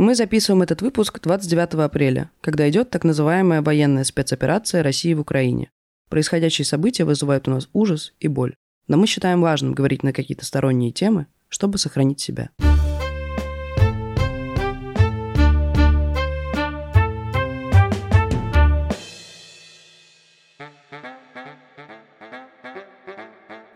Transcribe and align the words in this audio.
Мы 0.00 0.14
записываем 0.14 0.62
этот 0.62 0.80
выпуск 0.80 1.20
29 1.20 1.74
апреля, 1.74 2.30
когда 2.40 2.66
идет 2.70 2.88
так 2.88 3.04
называемая 3.04 3.60
военная 3.60 4.04
спецоперация 4.04 4.82
России 4.82 5.12
в 5.12 5.20
Украине. 5.20 5.70
Происходящие 6.08 6.64
события 6.64 7.04
вызывают 7.04 7.48
у 7.48 7.50
нас 7.50 7.68
ужас 7.74 8.14
и 8.18 8.26
боль. 8.26 8.54
Но 8.88 8.96
мы 8.96 9.06
считаем 9.06 9.42
важным 9.42 9.74
говорить 9.74 10.02
на 10.02 10.14
какие-то 10.14 10.46
сторонние 10.46 10.90
темы, 10.90 11.26
чтобы 11.50 11.76
сохранить 11.76 12.18
себя. 12.18 12.48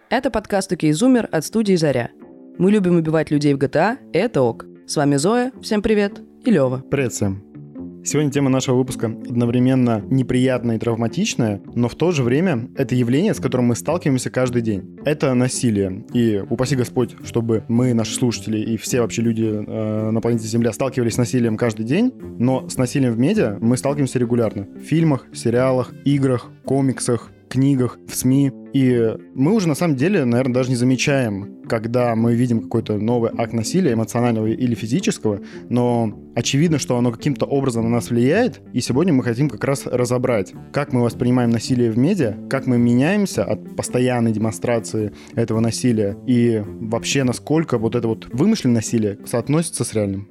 Это 0.09 0.30
подкаст 0.30 0.72
«Окей, 0.72 0.95
от 0.95 1.45
студии 1.45 1.75
«Заря». 1.75 2.12
Мы 2.56 2.70
любим 2.70 2.96
убивать 2.96 3.30
людей 3.30 3.52
в 3.52 3.59
GTA, 3.59 3.98
и 4.14 4.16
это 4.16 4.41
ок. 4.41 4.64
С 4.87 4.96
вами 4.96 5.16
Зоя, 5.16 5.51
всем 5.62 5.80
привет, 5.80 6.21
и 6.45 6.50
Лева. 6.50 6.85
Привет 6.91 7.14
всем. 7.14 7.43
Сегодня 8.04 8.31
тема 8.31 8.50
нашего 8.50 8.77
выпуска 8.77 9.07
одновременно 9.07 10.03
неприятная 10.11 10.77
и 10.77 10.79
травматичная, 10.79 11.63
но 11.75 11.89
в 11.89 11.95
то 11.95 12.11
же 12.11 12.22
время 12.22 12.68
это 12.77 12.94
явление, 12.94 13.32
с 13.32 13.41
которым 13.41 13.68
мы 13.68 13.77
сталкиваемся 13.77 14.29
каждый 14.29 14.61
день. 14.61 15.00
Это 15.07 15.32
насилие. 15.32 16.05
И 16.13 16.44
упаси 16.50 16.77
Господь, 16.77 17.17
чтобы 17.25 17.64
мы, 17.67 17.94
наши 17.94 18.14
слушатели 18.14 18.58
и 18.58 18.77
все 18.77 19.00
вообще 19.00 19.22
люди 19.22 19.44
э, 19.46 20.11
на 20.11 20.21
планете 20.21 20.46
Земля 20.46 20.71
сталкивались 20.71 21.14
с 21.14 21.19
насилием 21.19 21.57
каждый 21.57 21.86
день, 21.86 22.13
но 22.39 22.69
с 22.69 22.77
насилием 22.77 23.14
в 23.14 23.19
медиа 23.19 23.57
мы 23.63 23.79
сталкиваемся 23.79 24.19
регулярно. 24.19 24.64
В 24.64 24.82
фильмах, 24.82 25.27
сериалах, 25.32 25.94
играх, 26.05 26.50
комиксах, 26.66 27.30
книгах, 27.54 27.99
в 28.08 28.14
СМИ. 28.14 28.50
И 28.72 29.17
мы 29.35 29.54
уже 29.54 29.68
на 29.68 29.76
самом 29.76 29.96
деле, 29.96 30.25
наверное, 30.25 30.54
даже 30.54 30.71
не 30.71 30.76
замечаем, 30.76 31.63
когда 31.68 32.17
мы 32.17 32.34
видим 32.34 32.62
какой-то 32.62 32.98
новый 32.98 33.30
акт 33.36 33.53
насилия, 33.53 33.92
эмоционального 33.92 34.48
или 34.48 34.75
физического, 34.75 35.41
но 35.69 36.12
очевидно, 36.34 36.78
что 36.78 36.98
оно 36.98 37.12
каким-то 37.12 37.47
образом 37.47 37.84
на 37.84 37.91
нас 37.91 38.11
влияет, 38.11 38.61
и 38.72 38.80
сегодня 38.80 39.12
мы 39.12 39.22
хотим 39.22 39.48
как 39.48 39.62
раз 39.62 39.86
разобрать, 39.86 40.52
как 40.72 40.92
мы 40.92 41.02
воспринимаем 41.02 41.50
насилие 41.50 41.92
в 41.92 41.97
медиа, 41.97 42.36
как 42.50 42.66
мы 42.66 42.77
меняемся 42.77 43.44
от 43.44 43.77
постоянной 43.77 44.32
демонстрации 44.32 45.12
этого 45.36 45.60
насилия, 45.60 46.16
и 46.27 46.60
вообще 46.64 47.22
насколько 47.22 47.78
вот 47.78 47.94
это 47.94 48.08
вот 48.08 48.27
вымышленное 48.32 48.77
насилие 48.77 49.19
соотносится 49.25 49.84
с 49.84 49.94
реальным. 49.94 50.28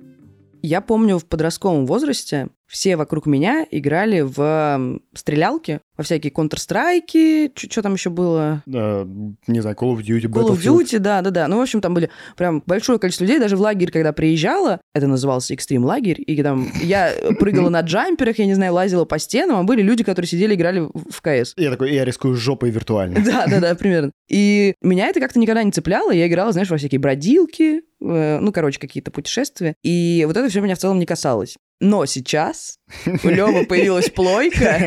Я 0.62 0.80
помню 0.80 1.20
в 1.20 1.26
подростковом 1.26 1.86
возрасте 1.86 2.48
все 2.74 2.96
вокруг 2.96 3.28
меня 3.28 3.68
играли 3.70 4.22
в 4.22 5.00
стрелялки, 5.14 5.80
во 5.96 6.04
всякие 6.04 6.34
Counter-Strike, 6.34 7.52
что 7.56 7.84
там 7.84 7.94
еще 7.94 8.10
было? 8.10 8.64
Да, 8.66 9.08
не 9.46 9.60
знаю, 9.60 9.76
Call 9.80 9.96
of 9.96 10.00
Duty, 10.00 10.24
Call 10.24 10.50
of 10.50 10.60
Duty, 10.60 10.98
да, 10.98 11.22
да, 11.22 11.30
да. 11.30 11.48
Ну, 11.48 11.60
в 11.60 11.62
общем, 11.62 11.82
там 11.82 11.94
были 11.94 12.10
прям 12.36 12.64
большое 12.66 12.98
количество 12.98 13.26
людей. 13.26 13.40
Даже 13.40 13.58
в 13.58 13.62
лагерь, 13.62 13.92
когда 13.92 14.12
приезжала, 14.12 14.82
это 14.96 15.06
назывался 15.06 15.54
экстрим 15.54 15.86
лагерь, 15.86 16.22
и 16.26 16.42
там 16.42 16.68
я 16.82 17.14
прыгала 17.40 17.70
на 17.70 17.82
джамперах, 17.82 18.40
я 18.40 18.48
не 18.48 18.56
знаю, 18.56 18.74
лазила 18.74 19.06
по 19.06 19.20
стенам, 19.20 19.58
а 19.58 19.64
были 19.64 19.84
люди, 19.84 20.04
которые 20.04 20.28
сидели, 20.28 20.56
играли 20.56 20.80
в 20.80 21.22
КС. 21.22 21.54
Я 21.56 21.70
такой, 21.70 21.94
я 21.94 22.04
рискую 22.06 22.36
жопой 22.36 22.72
виртуально. 22.72 23.20
Да, 23.34 23.46
да, 23.48 23.60
да, 23.60 23.76
примерно. 23.76 24.12
И 24.30 24.74
меня 24.82 25.08
это 25.08 25.20
как-то 25.20 25.40
никогда 25.40 25.64
не 25.64 25.72
цепляло. 25.72 26.12
Я 26.12 26.28
играла, 26.28 26.52
знаешь, 26.52 26.70
во 26.70 26.78
всякие 26.78 27.00
бродилки, 27.00 27.82
э, 28.02 28.40
ну, 28.40 28.52
короче, 28.52 28.80
какие-то 28.80 29.12
путешествия. 29.12 29.76
И 29.84 30.24
вот 30.28 30.36
это 30.38 30.50
все 30.50 30.62
меня 30.62 30.76
в 30.76 30.80
целом 30.80 31.00
не 31.00 31.06
касалось. 31.06 31.56
Но 31.80 32.06
сейчас 32.06 32.78
у 33.24 33.28
Лёвы 33.28 33.66
появилась 33.66 34.10
плойка, 34.10 34.78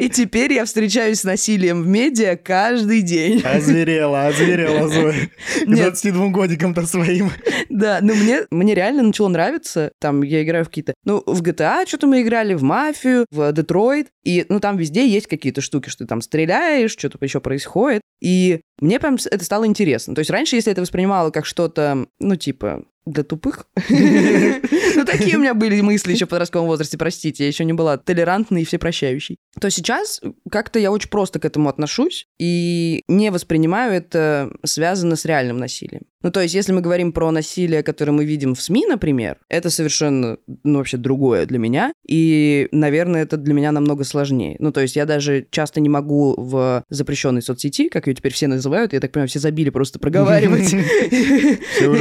и 0.00 0.08
теперь 0.08 0.52
я 0.54 0.64
встречаюсь 0.64 1.20
с 1.20 1.24
насилием 1.24 1.82
в 1.82 1.86
медиа 1.86 2.36
каждый 2.36 3.02
день. 3.02 3.42
Озверела, 3.44 4.28
озверела 4.28 4.88
Зоя. 4.88 5.28
22 5.66 6.28
годиком-то 6.28 6.86
своим. 6.86 7.30
Да, 7.68 7.98
ну 8.00 8.14
мне, 8.14 8.46
мне 8.50 8.74
реально 8.74 9.02
начало 9.02 9.28
нравиться. 9.28 9.92
Там 10.00 10.22
я 10.22 10.42
играю 10.42 10.64
в 10.64 10.68
какие-то... 10.68 10.94
Ну, 11.04 11.22
в 11.26 11.42
GTA 11.42 11.86
что-то 11.86 12.06
мы 12.06 12.22
играли, 12.22 12.54
в 12.54 12.62
Мафию, 12.62 13.26
в 13.30 13.52
Детройт. 13.52 14.08
И, 14.24 14.46
ну, 14.48 14.60
там 14.60 14.76
везде 14.76 15.06
есть 15.06 15.26
какие-то 15.26 15.60
штуки, 15.60 15.88
что 15.88 16.04
ты 16.04 16.08
там 16.08 16.20
стреляешь, 16.20 16.92
что-то 16.92 17.18
еще 17.20 17.40
происходит. 17.40 18.00
И 18.20 18.60
мне 18.80 18.98
прям 18.98 19.16
это 19.30 19.44
стало 19.44 19.66
интересно. 19.66 20.14
То 20.14 20.20
есть 20.20 20.30
раньше, 20.30 20.56
если 20.56 20.72
это 20.72 20.80
воспринимала 20.80 21.30
как 21.30 21.46
что-то, 21.46 22.06
ну, 22.18 22.36
типа, 22.36 22.84
для 23.06 23.24
тупых. 23.24 23.66
Ну, 24.96 25.04
такие 25.04 25.36
у 25.36 25.40
меня 25.40 25.54
были 25.54 25.80
мысли 25.80 26.12
еще 26.12 26.26
в 26.26 26.28
подростковом 26.28 26.66
возрасте, 26.66 26.98
простите, 26.98 27.44
я 27.44 27.48
еще 27.48 27.64
не 27.64 27.72
была 27.72 27.96
толерантной 27.96 28.62
и 28.62 28.64
всепрощающей. 28.64 29.38
То 29.58 29.70
сейчас 29.70 30.20
как-то 30.50 30.78
я 30.78 30.90
очень 30.90 31.08
просто 31.08 31.38
к 31.38 31.44
этому 31.44 31.68
отношусь 31.68 32.26
и 32.38 33.04
не 33.08 33.30
воспринимаю 33.30 33.94
это 33.94 34.50
связано 34.64 35.16
с 35.16 35.24
реальным 35.24 35.58
насилием. 35.58 36.02
Ну, 36.22 36.30
то 36.30 36.40
есть, 36.40 36.54
если 36.54 36.72
мы 36.72 36.82
говорим 36.82 37.12
про 37.12 37.30
насилие, 37.30 37.82
которое 37.82 38.12
мы 38.12 38.24
видим 38.26 38.54
в 38.54 38.60
СМИ, 38.60 38.86
например, 38.86 39.38
это 39.48 39.70
совершенно, 39.70 40.36
ну, 40.64 40.78
вообще 40.78 40.98
другое 40.98 41.46
для 41.46 41.58
меня, 41.58 41.92
и, 42.06 42.68
наверное, 42.72 43.22
это 43.22 43.38
для 43.38 43.54
меня 43.54 43.72
намного 43.72 44.04
сложнее. 44.04 44.56
Ну, 44.58 44.70
то 44.70 44.82
есть, 44.82 44.96
я 44.96 45.06
даже 45.06 45.46
часто 45.50 45.80
не 45.80 45.88
могу 45.88 46.34
в 46.36 46.84
запрещенной 46.90 47.40
соцсети, 47.40 47.88
как 47.88 48.06
ее 48.06 48.14
теперь 48.14 48.34
все 48.34 48.48
называют, 48.48 48.92
я 48.92 49.00
так 49.00 49.12
понимаю, 49.12 49.28
все 49.28 49.38
забили 49.38 49.70
просто 49.70 49.98
проговаривать 50.10 50.70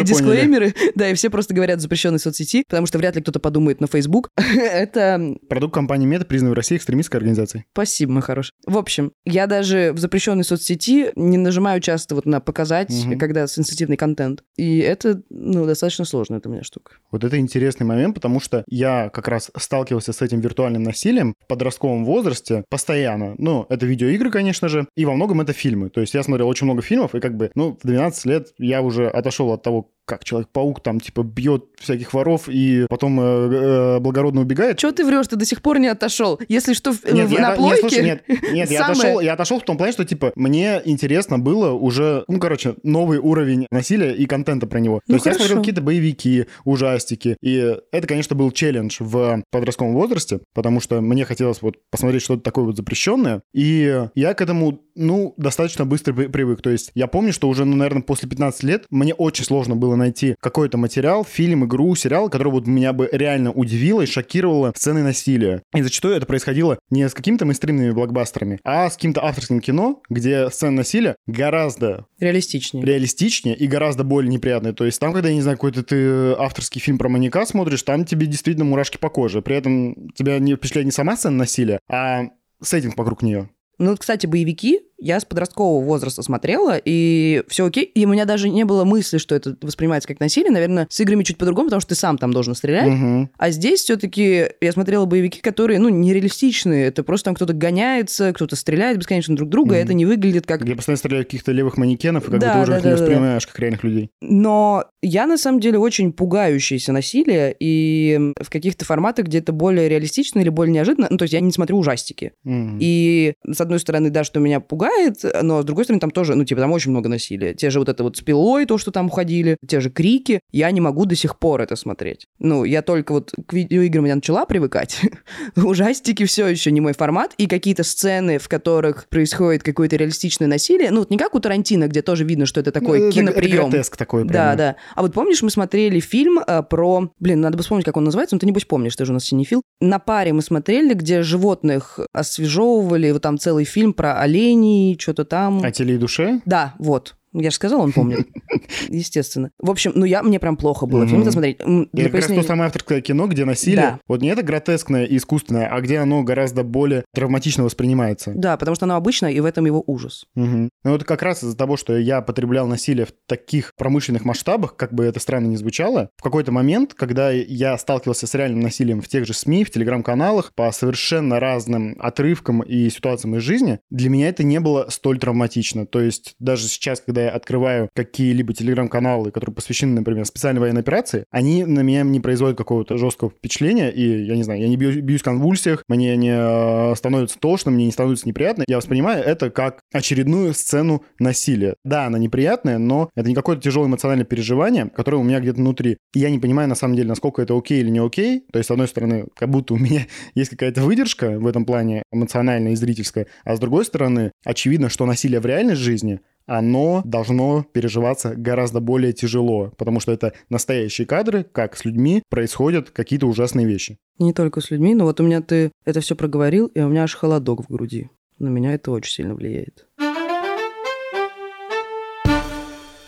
дисклеймеры, 0.06 0.74
да, 0.96 1.10
и 1.10 1.14
все 1.14 1.30
просто 1.30 1.54
говорят 1.54 1.80
запрещенной 1.80 2.20
соцсети, 2.20 2.64
потому 2.68 2.88
что 2.88 2.98
вряд 2.98 3.16
ли 3.16 3.22
кто-то 3.22 3.40
подумает 3.40 3.80
на 3.80 3.88
Facebook. 3.88 4.30
Это... 4.38 5.36
Продукт 5.48 5.74
компании 5.74 6.06
Мета 6.06 6.26
признан 6.26 6.52
в 6.52 6.56
России 6.56 6.76
экстремистской 6.76 7.20
организацией. 7.20 7.64
Спасибо, 7.72 8.12
мой 8.12 8.22
хороший. 8.22 8.52
В 8.66 8.78
общем, 8.78 9.14
я 9.26 9.48
даже 9.48 9.94
в 9.94 10.00
запрещенной 10.00 10.44
соцсети 10.44 11.12
не 11.16 11.38
нажимаю 11.38 11.80
часто 11.80 12.16
вот 12.16 12.26
на 12.26 12.42
показать, 12.42 12.94
когда 13.18 13.48
сенситивный 13.48 13.96
контент 13.96 14.09
контент. 14.10 14.44
И 14.58 14.80
это, 14.80 15.22
ну, 15.30 15.66
достаточно 15.66 16.06
сложно, 16.06 16.36
это 16.36 16.50
у 16.50 16.52
меня 16.52 16.64
штука. 16.64 16.94
Вот 17.12 17.24
это 17.24 17.38
интересный 17.38 17.86
момент, 17.86 18.16
потому 18.16 18.40
что 18.40 18.64
я 18.68 19.10
как 19.10 19.28
раз 19.28 19.52
сталкивался 19.56 20.14
с 20.14 20.22
этим 20.22 20.40
виртуальным 20.40 20.84
насилием 20.84 21.36
в 21.40 21.48
подростковом 21.48 22.06
возрасте 22.06 22.64
постоянно. 22.70 23.36
Ну, 23.38 23.66
это 23.70 23.86
видеоигры, 23.86 24.32
конечно 24.32 24.68
же, 24.68 24.88
и 24.96 25.06
во 25.06 25.14
многом 25.14 25.42
это 25.42 25.54
фильмы. 25.54 25.90
То 25.90 26.02
есть 26.02 26.14
я 26.14 26.24
смотрел 26.24 26.48
очень 26.48 26.66
много 26.66 26.82
фильмов, 26.82 27.16
и 27.16 27.20
как 27.20 27.36
бы, 27.38 27.52
ну, 27.56 27.78
в 27.82 27.88
12 27.88 28.26
лет 28.26 28.54
я 28.58 28.82
уже 28.82 29.08
отошел 29.08 29.52
от 29.52 29.64
того, 29.64 29.92
как 30.10 30.24
Человек-паук 30.24 30.82
там, 30.82 31.00
типа, 31.00 31.24
бьет 31.24 31.66
всяких 31.78 32.14
воров 32.14 32.50
и 32.50 32.88
потом 32.90 33.20
э, 33.22 33.24
э, 33.24 34.00
благородно 34.00 34.42
убегает. 34.42 34.78
Чего 34.78 34.92
ты 34.92 35.06
врешь? 35.06 35.28
Ты 35.28 35.36
до 35.36 35.46
сих 35.46 35.62
пор 35.62 35.80
не 35.80 35.88
отошел. 35.88 36.40
Если 36.50 36.74
что, 36.74 36.92
в, 36.92 37.06
нет, 37.06 37.30
в, 37.30 37.32
я, 37.32 37.50
на 37.50 37.56
плойке... 37.56 37.82
Нет, 37.82 37.82
слушай, 37.82 38.04
нет, 38.04 38.24
нет 38.52 38.72
я, 38.72 38.86
отошел, 38.86 39.20
я 39.20 39.34
отошел 39.34 39.60
в 39.60 39.64
том 39.64 39.78
плане, 39.78 39.94
что, 39.94 40.04
типа, 40.04 40.32
мне 40.36 40.82
интересно 40.84 41.38
было 41.38 41.72
уже, 41.72 42.26
ну, 42.28 42.40
короче, 42.40 42.76
новый 42.84 43.20
уровень 43.20 43.68
насилия 43.72 44.14
и 44.14 44.26
контента 44.26 44.68
про 44.68 44.80
него. 44.80 45.02
Ну, 45.08 45.14
То 45.14 45.14
есть 45.14 45.24
хорошо. 45.24 45.40
я 45.40 45.46
смотрел 45.46 45.62
какие-то 45.62 45.82
боевики, 45.82 46.46
ужастики, 46.66 47.38
и 47.42 47.78
это, 47.92 48.08
конечно, 48.08 48.36
был 48.36 48.52
челлендж 48.52 48.98
в 49.00 49.44
подростковом 49.52 49.94
возрасте, 49.94 50.40
потому 50.54 50.82
что 50.82 51.02
мне 51.02 51.24
хотелось 51.26 51.62
вот 51.62 51.78
посмотреть 51.92 52.24
что-то 52.24 52.42
такое 52.42 52.66
вот 52.66 52.76
запрещенное, 52.76 53.42
и 53.54 54.08
я 54.16 54.34
к 54.34 54.42
этому, 54.42 54.82
ну, 54.96 55.36
достаточно 55.38 55.86
быстро 55.86 56.14
привык. 56.14 56.62
То 56.62 56.72
есть 56.72 56.92
я 56.96 57.08
помню, 57.08 57.32
что 57.32 57.48
уже, 57.48 57.66
ну, 57.66 57.76
наверное, 57.76 58.02
после 58.02 58.28
15 58.28 58.64
лет 58.64 58.86
мне 58.90 59.14
очень 59.14 59.44
сложно 59.44 59.76
было 59.76 59.96
найти 60.00 60.36
какой-то 60.40 60.78
материал, 60.78 61.24
фильм, 61.24 61.66
игру, 61.66 61.96
сериал, 61.96 62.30
который 62.30 62.52
вот 62.52 62.68
меня 62.68 62.94
бы 62.94 63.10
реально 63.12 63.52
удивило 63.52 64.02
и 64.02 64.06
шокировало 64.06 64.74
сцены 64.76 65.04
насилия. 65.04 65.62
И 65.76 65.82
зачастую 65.82 66.16
это 66.16 66.26
происходило 66.26 66.80
не 66.90 67.08
с 67.08 67.14
какими-то 67.14 67.46
мейнстримными 67.46 67.92
блокбастерами, 67.92 68.60
а 68.64 68.90
с 68.90 68.96
каким-то 68.96 69.24
авторским 69.24 69.62
кино, 69.62 70.02
где 70.10 70.50
сцены 70.50 70.72
насилия 70.78 71.16
гораздо 71.28 72.06
реалистичнее. 72.20 72.84
Реалистичнее 72.84 73.56
и 73.56 73.68
гораздо 73.68 74.04
более 74.04 74.32
неприятные. 74.32 74.74
То 74.74 74.86
есть 74.86 75.00
там, 75.00 75.14
когда, 75.14 75.30
я 75.30 75.36
не 75.36 75.42
знаю, 75.42 75.58
какой-то 75.58 75.84
ты 75.84 76.34
авторский 76.34 76.82
фильм 76.82 76.98
про 76.98 77.10
маньяка 77.10 77.46
смотришь, 77.46 77.84
там 77.84 78.06
тебе 78.06 78.26
действительно 78.28 78.66
мурашки 78.66 78.98
по 78.98 79.10
коже. 79.10 79.42
При 79.42 79.56
этом 79.56 80.10
тебя 80.16 80.40
не 80.40 80.56
впечатляет 80.56 80.86
не 80.86 80.92
сама 80.92 81.16
сцена 81.16 81.38
насилия, 81.38 81.80
а 81.90 82.30
сеттинг 82.62 82.98
вокруг 82.98 83.22
нее. 83.22 83.50
Ну, 83.78 83.96
кстати, 83.96 84.26
боевики 84.26 84.82
я 85.00 85.20
с 85.20 85.26
подросткового 85.26 85.84
возраста 85.84 86.22
смотрела, 86.22 86.80
и 86.84 87.44
все 87.48 87.66
окей. 87.66 87.84
И 87.84 88.06
у 88.06 88.10
меня 88.10 88.26
даже 88.26 88.50
не 88.50 88.66
было 88.66 88.84
мысли, 88.84 89.18
что 89.18 89.36
это 89.36 89.56
воспринимается 89.62 90.08
как 90.08 90.20
насилие. 90.20 90.52
Наверное, 90.52 90.88
с 90.90 91.00
играми 91.00 91.24
чуть 91.24 91.38
по-другому, 91.38 91.68
потому 91.68 91.82
что 91.82 91.90
ты 91.90 91.96
сам 91.96 92.18
там 92.18 92.34
должен 92.34 92.56
стрелять. 92.56 92.88
Угу. 92.88 93.30
А 93.38 93.50
здесь 93.52 93.82
все-таки 93.82 94.48
я 94.62 94.72
смотрела 94.72 95.06
боевики, 95.06 95.40
которые, 95.42 95.80
ну, 95.80 95.90
нереалистичные. 95.90 96.88
Это 96.88 97.04
просто 97.04 97.26
там 97.26 97.36
кто-то 97.36 97.54
гоняется, 97.54 98.34
кто-то 98.34 98.56
стреляет 98.56 98.98
бесконечно 98.98 99.36
друг 99.36 99.50
друга, 99.50 99.72
угу. 99.72 99.76
и 99.76 99.84
это 99.84 99.94
не 99.94 100.06
выглядит 100.06 100.46
как... 100.46 100.62
Где 100.62 100.76
постоянно 100.76 100.98
стреляют 100.98 101.28
каких-то 101.28 101.52
левых 101.52 101.78
манекенов, 101.78 102.28
и 102.28 102.32
как 102.32 102.40
да, 102.40 102.48
бы 102.48 102.54
ты 102.54 102.62
уже 102.64 102.72
да, 102.72 102.78
их 102.78 102.84
да, 102.84 102.90
не 102.90 102.96
воспринимаешь 102.96 103.46
да. 103.46 103.52
как 103.52 103.60
реальных 103.60 103.84
людей. 103.84 104.10
Но 104.22 104.86
я, 105.02 105.28
на 105.28 105.38
самом 105.38 105.60
деле, 105.60 105.80
очень 105.80 106.12
пугающаяся 106.12 106.92
насилие, 106.92 107.56
и 107.60 108.34
в 108.40 108.50
каких-то 108.50 108.86
форматах, 108.86 109.26
где 109.26 109.40
это 109.40 109.54
более 109.54 109.88
реалистично 109.88 110.40
или 110.40 110.50
более 110.50 110.74
неожиданно, 110.74 111.08
ну, 111.10 111.18
то 111.18 111.24
есть 111.24 111.34
я 111.34 111.40
не 111.40 111.52
смотрю 111.52 111.78
ужастики. 111.78 112.34
Угу. 112.44 112.78
И, 112.80 113.34
с 113.50 113.62
одной 113.62 113.80
стороны, 113.80 114.10
да, 114.10 114.24
что 114.24 114.40
меня 114.40 114.60
пугает, 114.60 114.89
раздражает, 114.90 115.44
но, 115.44 115.62
с 115.62 115.66
другой 115.66 115.84
стороны, 115.86 116.00
там 116.00 116.12
тоже, 116.12 116.36
ну, 116.36 116.44
типа, 116.46 116.62
там 116.62 116.72
очень 116.72 116.92
много 116.92 117.10
насилия. 117.10 117.54
Те 117.54 117.70
же 117.70 117.80
вот 117.80 117.90
это 117.90 118.04
вот 118.04 118.18
с 118.18 118.22
пилой, 118.22 118.66
то, 118.66 118.78
что 118.78 118.92
там 118.92 119.08
уходили, 119.08 119.58
те 119.68 119.80
же 119.80 119.90
крики. 119.90 120.42
Я 120.52 120.72
не 120.72 120.82
могу 120.82 121.06
до 121.06 121.16
сих 121.16 121.38
пор 121.40 121.62
это 121.62 121.76
смотреть. 121.76 122.26
Ну, 122.40 122.64
я 122.64 122.82
только 122.82 123.14
вот 123.14 123.32
к 123.48 123.54
видеоиграм 123.54 124.06
я 124.06 124.16
начала 124.16 124.46
привыкать. 124.46 125.00
Ужастики 125.56 126.26
все 126.26 126.48
еще 126.48 126.72
не 126.72 126.82
мой 126.82 126.94
формат. 126.94 127.34
И 127.38 127.48
какие-то 127.48 127.84
сцены, 127.84 128.38
в 128.38 128.48
которых 128.48 129.08
происходит 129.10 129.64
какое-то 129.64 129.96
реалистичное 129.96 130.48
насилие, 130.48 130.92
ну, 130.92 131.00
вот 131.00 131.10
не 131.10 131.18
как 131.18 131.36
у 131.36 131.40
Тарантино, 131.40 131.88
где 131.88 132.02
тоже 132.02 132.24
видно, 132.24 132.46
что 132.46 132.60
это 132.60 132.72
такой 132.72 133.00
Ну, 133.00 133.06
это 133.06 133.16
киноприем. 133.16 133.70
гротеск 133.70 133.98
такой. 133.98 134.24
Да, 134.24 134.30
прямо. 134.30 134.56
да. 134.56 134.76
А 134.96 135.02
вот 135.02 135.14
помнишь, 135.14 135.42
мы 135.42 135.50
смотрели 135.50 136.00
фильм 136.00 136.40
э, 136.40 136.64
про... 136.64 137.10
Блин, 137.20 137.42
надо 137.42 137.58
бы 137.58 137.64
вспомнить, 137.64 137.86
как 137.86 137.98
он 137.98 138.04
называется, 138.04 138.36
но 138.36 138.40
ты, 138.40 138.46
небось, 138.46 138.66
помнишь, 138.66 138.96
ты 138.96 139.06
же 139.06 139.12
у 139.12 139.14
нас 139.14 139.26
синефил. 139.26 139.62
На 139.82 140.00
паре 140.00 140.34
мы 140.34 140.42
смотрели, 140.42 140.94
где 140.94 141.22
животных 141.22 142.00
освежевывали, 142.14 143.12
вот 143.12 143.22
там 143.22 143.38
целый 143.38 143.66
фильм 143.66 143.94
про 143.94 144.20
оленей, 144.20 144.79
что-то 145.00 145.26
там. 145.26 145.64
О 145.64 145.72
теле 145.72 145.96
и 145.96 145.98
душе? 145.98 146.42
Да, 146.46 146.76
вот. 146.80 147.16
Я 147.34 147.50
же 147.50 147.56
сказал, 147.56 147.82
он 147.82 147.92
помнит. 147.92 148.28
Естественно. 148.90 149.52
В 149.60 149.70
общем, 149.70 149.92
ну 149.96 150.06
я, 150.06 150.24
мне 150.24 150.40
прям 150.40 150.58
плохо 150.58 150.86
было 150.86 151.06
фильм 151.08 151.22
это 151.22 151.32
смотреть. 151.32 151.60
Это 151.60 152.10
как 152.10 152.14
раз 152.14 152.28
то 152.28 152.44
самое 152.44 152.68
авторское 152.68 153.02
кино, 153.02 153.28
где 153.28 153.46
насилие, 153.46 154.00
вот 154.08 154.22
не 154.22 154.30
это 154.30 154.44
гротескное 154.44 155.06
и 155.06 155.18
искусственное, 155.18 155.68
а 155.68 155.80
где 155.82 156.00
оно 156.00 156.24
гораздо 156.24 156.64
более 156.64 157.06
травматично 157.14 157.64
воспринимается. 157.64 158.32
Да, 158.36 158.58
потому 158.58 158.76
что 158.76 158.86
оно 158.86 158.96
обычное, 158.96 159.32
и 159.32 159.40
в 159.40 159.46
этом 159.46 159.66
его 159.66 159.84
ужас. 159.86 160.26
Ну 160.36 160.70
вот 160.84 161.04
как 161.04 161.22
раз 161.22 161.44
из-за 161.44 161.58
того, 161.58 161.78
что 161.78 161.98
я 161.98 162.22
потреблял 162.22 162.68
насилие 162.68 163.06
в 163.06 163.14
таких 163.28 163.74
промышленных 163.76 164.26
масштабах, 164.26 164.76
как 164.76 164.94
бы 164.94 165.06
это 165.06 165.20
странно 165.20 165.48
ни 165.48 165.56
звучало, 165.56 166.10
в 166.18 166.24
какой-то 166.24 166.52
момент, 166.52 166.94
когда 166.94 167.32
я 167.32 167.78
сталкивался 167.78 168.28
с 168.28 168.34
реальным 168.34 168.62
насилием 168.62 169.02
в 169.02 169.08
тех 169.08 169.26
же 169.26 169.34
СМИ, 169.34 169.64
в 169.66 169.72
телеграм-каналах, 169.72 170.54
по 170.56 170.72
совершенно 170.72 171.40
разным 171.40 171.96
отрывкам 172.00 172.62
и 172.62 172.90
ситуациям 172.90 173.36
из 173.36 173.42
жизни, 173.42 173.80
для 173.90 174.10
меня 174.10 174.30
это 174.30 174.44
не 174.44 174.60
было 174.60 174.88
столь 174.90 175.20
травматично. 175.20 175.86
То 175.86 176.02
есть 176.02 176.36
даже 176.40 176.68
сейчас, 176.68 177.02
когда 177.02 177.19
я 177.26 177.30
открываю 177.30 177.90
какие-либо 177.96 178.54
телеграм-каналы, 178.54 179.32
которые 179.32 179.56
посвящены, 179.56 179.96
например, 179.96 180.26
специальной 180.26 180.62
военной 180.62 180.82
операции, 180.82 181.26
они 181.32 181.66
на 181.66 181.82
меня 181.82 182.04
не 182.04 182.20
производят 182.20 182.58
какого-то 182.58 182.98
жесткого 182.98 183.32
впечатления, 183.32 183.90
и 183.90 184.24
я 184.24 184.36
не 184.36 184.44
знаю, 184.44 184.62
я 184.62 184.68
не 184.68 184.78
бью- 184.78 185.02
бьюсь 185.02 185.22
в 185.22 185.24
конвульсиях, 185.24 185.84
мне 185.88 186.16
не 186.18 186.32
э, 186.32 186.96
становится 186.96 187.40
тошно, 187.40 187.72
мне 187.72 187.86
не 187.86 187.92
становится 187.92 188.28
неприятно. 188.28 188.64
Я 188.68 188.78
воспринимаю 188.78 189.24
это 189.24 189.50
как 189.50 189.82
очередную 189.94 190.54
сцену 190.54 191.04
насилия. 191.20 191.76
Да, 191.84 192.06
она 192.06 192.18
неприятная, 192.18 192.78
но 192.78 193.10
это 193.16 193.30
не 193.30 193.36
какое-то 193.36 193.62
тяжелое 193.62 193.88
эмоциональное 193.88 194.26
переживание, 194.26 194.90
которое 194.90 195.18
у 195.18 195.24
меня 195.24 195.40
где-то 195.40 195.58
внутри. 195.58 195.98
И 196.14 196.20
я 196.20 196.30
не 196.30 196.40
понимаю, 196.40 196.70
на 196.70 196.76
самом 196.76 196.96
деле, 196.96 197.10
насколько 197.10 197.42
это 197.42 197.58
окей 197.58 197.82
или 197.82 197.90
не 197.90 198.00
окей. 198.00 198.44
То 198.52 198.60
есть, 198.60 198.68
с 198.68 198.72
одной 198.72 198.88
стороны, 198.88 199.26
как 199.36 199.50
будто 199.50 199.74
у 199.74 199.78
меня 199.78 200.08
есть 200.36 200.52
какая-то 200.52 200.82
выдержка 200.82 201.40
в 201.40 201.48
этом 201.48 201.66
плане 201.66 202.04
эмоциональная 202.12 202.74
и 202.74 202.76
зрительская, 202.76 203.28
а 203.44 203.56
с 203.56 203.60
другой 203.60 203.86
стороны, 203.86 204.32
очевидно, 204.46 204.90
что 204.90 205.06
насилие 205.06 205.40
в 205.40 205.46
реальной 205.46 205.76
жизни 205.76 206.20
оно 206.50 207.04
должно 207.06 207.64
переживаться 207.72 208.34
гораздо 208.36 208.80
более 208.80 209.14
тяжело, 209.14 209.72
потому 209.78 210.00
что 210.00 210.12
это 210.12 210.34
настоящие 210.50 211.06
кадры, 211.06 211.44
как 211.44 211.78
с 211.78 211.86
людьми 211.86 212.24
происходят 212.28 212.90
какие-то 212.90 213.28
ужасные 213.28 213.68
вещи. 213.68 214.00
Не 214.18 214.34
только 214.34 214.60
с 214.60 214.72
людьми, 214.72 214.96
но 214.96 215.06
вот 215.06 215.20
у 215.20 215.24
меня 215.24 215.42
ты 215.42 215.72
это 215.86 216.02
все 216.02 216.16
проговорил, 216.16 216.66
и 216.68 216.82
у 216.82 216.90
меня 216.90 217.04
аж 217.04 217.16
холодок 217.16 217.64
в 217.64 217.72
груди. 217.72 218.10
На 218.40 218.48
меня 218.48 218.74
это 218.74 218.90
очень 218.90 219.14
сильно 219.14 219.36
влияет. 219.36 219.86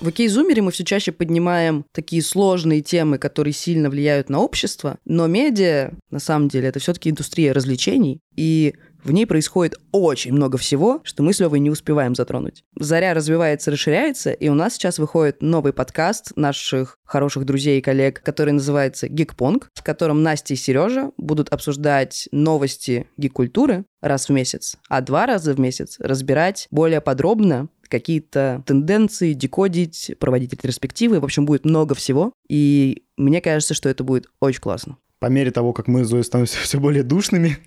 В 0.02 0.08
Окей-зумере 0.08 0.64
мы 0.64 0.72
все 0.72 0.84
чаще 0.84 1.12
поднимаем 1.12 1.86
такие 1.92 2.24
сложные 2.24 2.82
темы, 2.82 3.20
которые 3.20 3.54
сильно 3.54 3.88
влияют 3.88 4.30
на 4.30 4.40
общество, 4.40 4.98
но 5.06 5.28
медиа, 5.28 5.94
на 6.10 6.18
самом 6.18 6.48
деле, 6.48 6.70
это 6.70 6.80
все-таки 6.80 7.12
индустрия 7.12 7.54
развлечений, 7.54 8.20
и 8.36 8.74
в 9.04 9.12
ней 9.12 9.26
происходит 9.26 9.80
очень 9.92 10.34
много 10.34 10.58
всего, 10.58 11.02
что 11.04 11.24
мы 11.24 11.34
с 11.34 11.40
Левой 11.40 11.60
не 11.60 11.70
успеваем 11.70 12.16
затронуть. 12.16 12.64
Заря 12.80 13.14
развивается, 13.14 13.72
расширяется, 13.72 14.32
и 14.32 14.50
у 14.50 14.54
нас 14.54 14.74
сейчас 14.74 15.00
выходит 15.00 15.42
новый 15.42 15.74
подкаст 15.74 16.34
наших 16.36 16.98
хороших 17.04 17.46
друзей 17.46 17.80
и 17.80 17.82
коллег, 17.82 18.22
который 18.22 18.54
называется 18.54 19.08
«Гикпонг», 19.08 19.70
в 19.74 19.84
котором 19.84 20.24
Настя 20.24 20.54
и 20.54 20.58
Сережа 20.58 21.12
будут 21.18 21.50
обсуждать 21.50 22.30
новости 22.32 23.08
гик-культуры 23.18 23.86
раз 24.02 24.30
в 24.30 24.32
месяц, 24.32 24.78
а 24.88 25.02
два 25.02 25.26
раза 25.26 25.54
в 25.54 25.60
месяц 25.60 25.98
разбирать 26.00 26.68
более 26.72 27.02
подробно 27.02 27.70
какие-то 27.92 28.64
тенденции, 28.66 29.34
декодить, 29.34 30.16
проводить 30.18 30.54
ретроспективы. 30.54 31.20
В 31.20 31.26
общем, 31.26 31.46
будет 31.46 31.66
много 31.66 31.94
всего. 31.94 32.32
И 32.48 33.04
мне 33.18 33.42
кажется, 33.42 33.74
что 33.74 33.90
это 33.90 34.04
будет 34.04 34.28
очень 34.40 34.62
классно. 34.62 34.98
По 35.20 35.28
мере 35.28 35.52
того, 35.52 35.74
как 35.74 35.88
мы 35.88 36.06
Зоей 36.06 36.24
становимся 36.24 36.58
все 36.64 36.80
более 36.80 37.04
душными, 37.04 37.58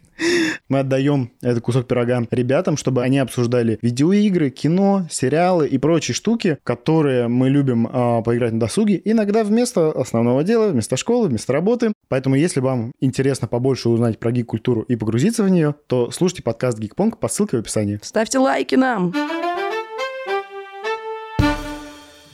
мы 0.69 0.81
отдаем 0.81 1.31
этот 1.41 1.63
кусок 1.63 1.87
пирога 1.87 2.23
ребятам, 2.31 2.77
чтобы 2.77 3.03
они 3.03 3.19
обсуждали 3.19 3.79
видеоигры, 3.83 4.51
кино, 4.51 5.07
сериалы 5.11 5.67
и 5.69 5.79
прочие 5.79 6.15
штуки, 6.15 6.59
которые 6.65 7.29
мы 7.29 7.49
любим 7.49 7.87
э, 7.87 8.23
поиграть 8.23 8.53
на 8.53 8.61
досуге, 8.61 9.01
иногда 9.05 9.45
вместо 9.45 9.91
основного 9.91 10.45
дела, 10.45 10.69
вместо 10.69 10.97
школы, 10.97 11.29
вместо 11.29 11.53
работы. 11.53 11.93
Поэтому, 12.09 12.37
если 12.37 12.61
вам 12.61 12.93
интересно 13.01 13.49
побольше 13.49 13.89
узнать 13.89 14.19
про 14.19 14.33
гик-культуру 14.33 14.83
и 14.83 14.97
погрузиться 14.97 15.45
в 15.45 15.49
нее, 15.49 15.75
то 15.87 16.11
слушайте 16.11 16.43
подкаст 16.43 16.79
Гикпонг 16.79 17.19
по 17.19 17.29
ссылке 17.29 17.57
в 17.57 17.61
описании. 17.61 17.99
Ставьте 18.03 18.39
лайки 18.39 18.75
нам! 18.75 19.13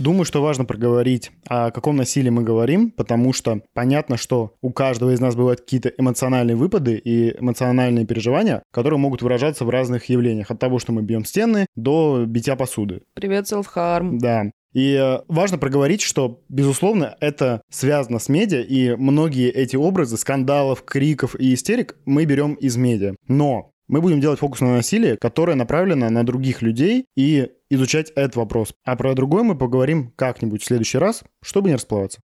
Думаю, 0.01 0.25
что 0.25 0.41
важно 0.41 0.65
проговорить, 0.65 1.31
о 1.47 1.71
каком 1.71 1.97
насилии 1.97 2.31
мы 2.31 2.43
говорим, 2.43 2.91
потому 2.91 3.35
что 3.35 3.61
понятно, 3.75 4.17
что 4.17 4.55
у 4.63 4.73
каждого 4.73 5.11
из 5.11 5.21
нас 5.21 5.37
бывают 5.37 5.61
какие-то 5.61 5.91
эмоциональные 5.91 6.57
выпады 6.57 6.97
и 6.97 7.39
эмоциональные 7.39 8.07
переживания, 8.07 8.63
которые 8.73 8.99
могут 8.99 9.21
выражаться 9.21 9.67
в 9.67 9.69
разных 9.69 10.07
явлениях. 10.07 10.51
От 10.51 10.59
того, 10.59 10.79
что 10.79 10.93
мы 10.93 11.03
бьем 11.03 11.27
стены, 11.27 11.67
до 11.77 12.25
битья 12.27 12.57
посуды. 12.57 13.03
Привет, 13.13 13.47
селфхарм. 13.47 14.17
Да. 14.17 14.45
И 14.73 14.95
э, 14.95 15.21
важно 15.29 15.59
проговорить, 15.59 16.01
что, 16.01 16.41
безусловно, 16.49 17.17
это 17.21 17.61
связано 17.69 18.21
с 18.21 18.31
медиа, 18.31 18.63
и 18.63 18.97
многие 18.97 19.51
эти 19.51 19.77
образы 19.77 20.17
скандалов, 20.17 20.83
криков 20.83 21.39
и 21.39 21.53
истерик 21.53 21.97
мы 22.07 22.25
берем 22.25 22.55
из 22.55 22.79
медиа. 22.79 23.17
Но 23.29 23.73
мы 23.91 24.01
будем 24.01 24.21
делать 24.21 24.39
фокус 24.39 24.61
на 24.61 24.77
насилие, 24.77 25.17
которое 25.17 25.57
направлено 25.57 26.09
на 26.11 26.25
других 26.25 26.63
людей, 26.63 27.07
и 27.17 27.51
изучать 27.69 28.11
этот 28.11 28.37
вопрос. 28.37 28.73
А 28.85 28.95
про 28.97 29.15
другой 29.15 29.43
мы 29.43 29.59
поговорим 29.59 30.13
как-нибудь 30.15 30.63
в 30.63 30.65
следующий 30.65 30.99
раз, 30.99 31.25
чтобы 31.43 31.69
не 31.69 31.75
расплываться. 31.75 32.21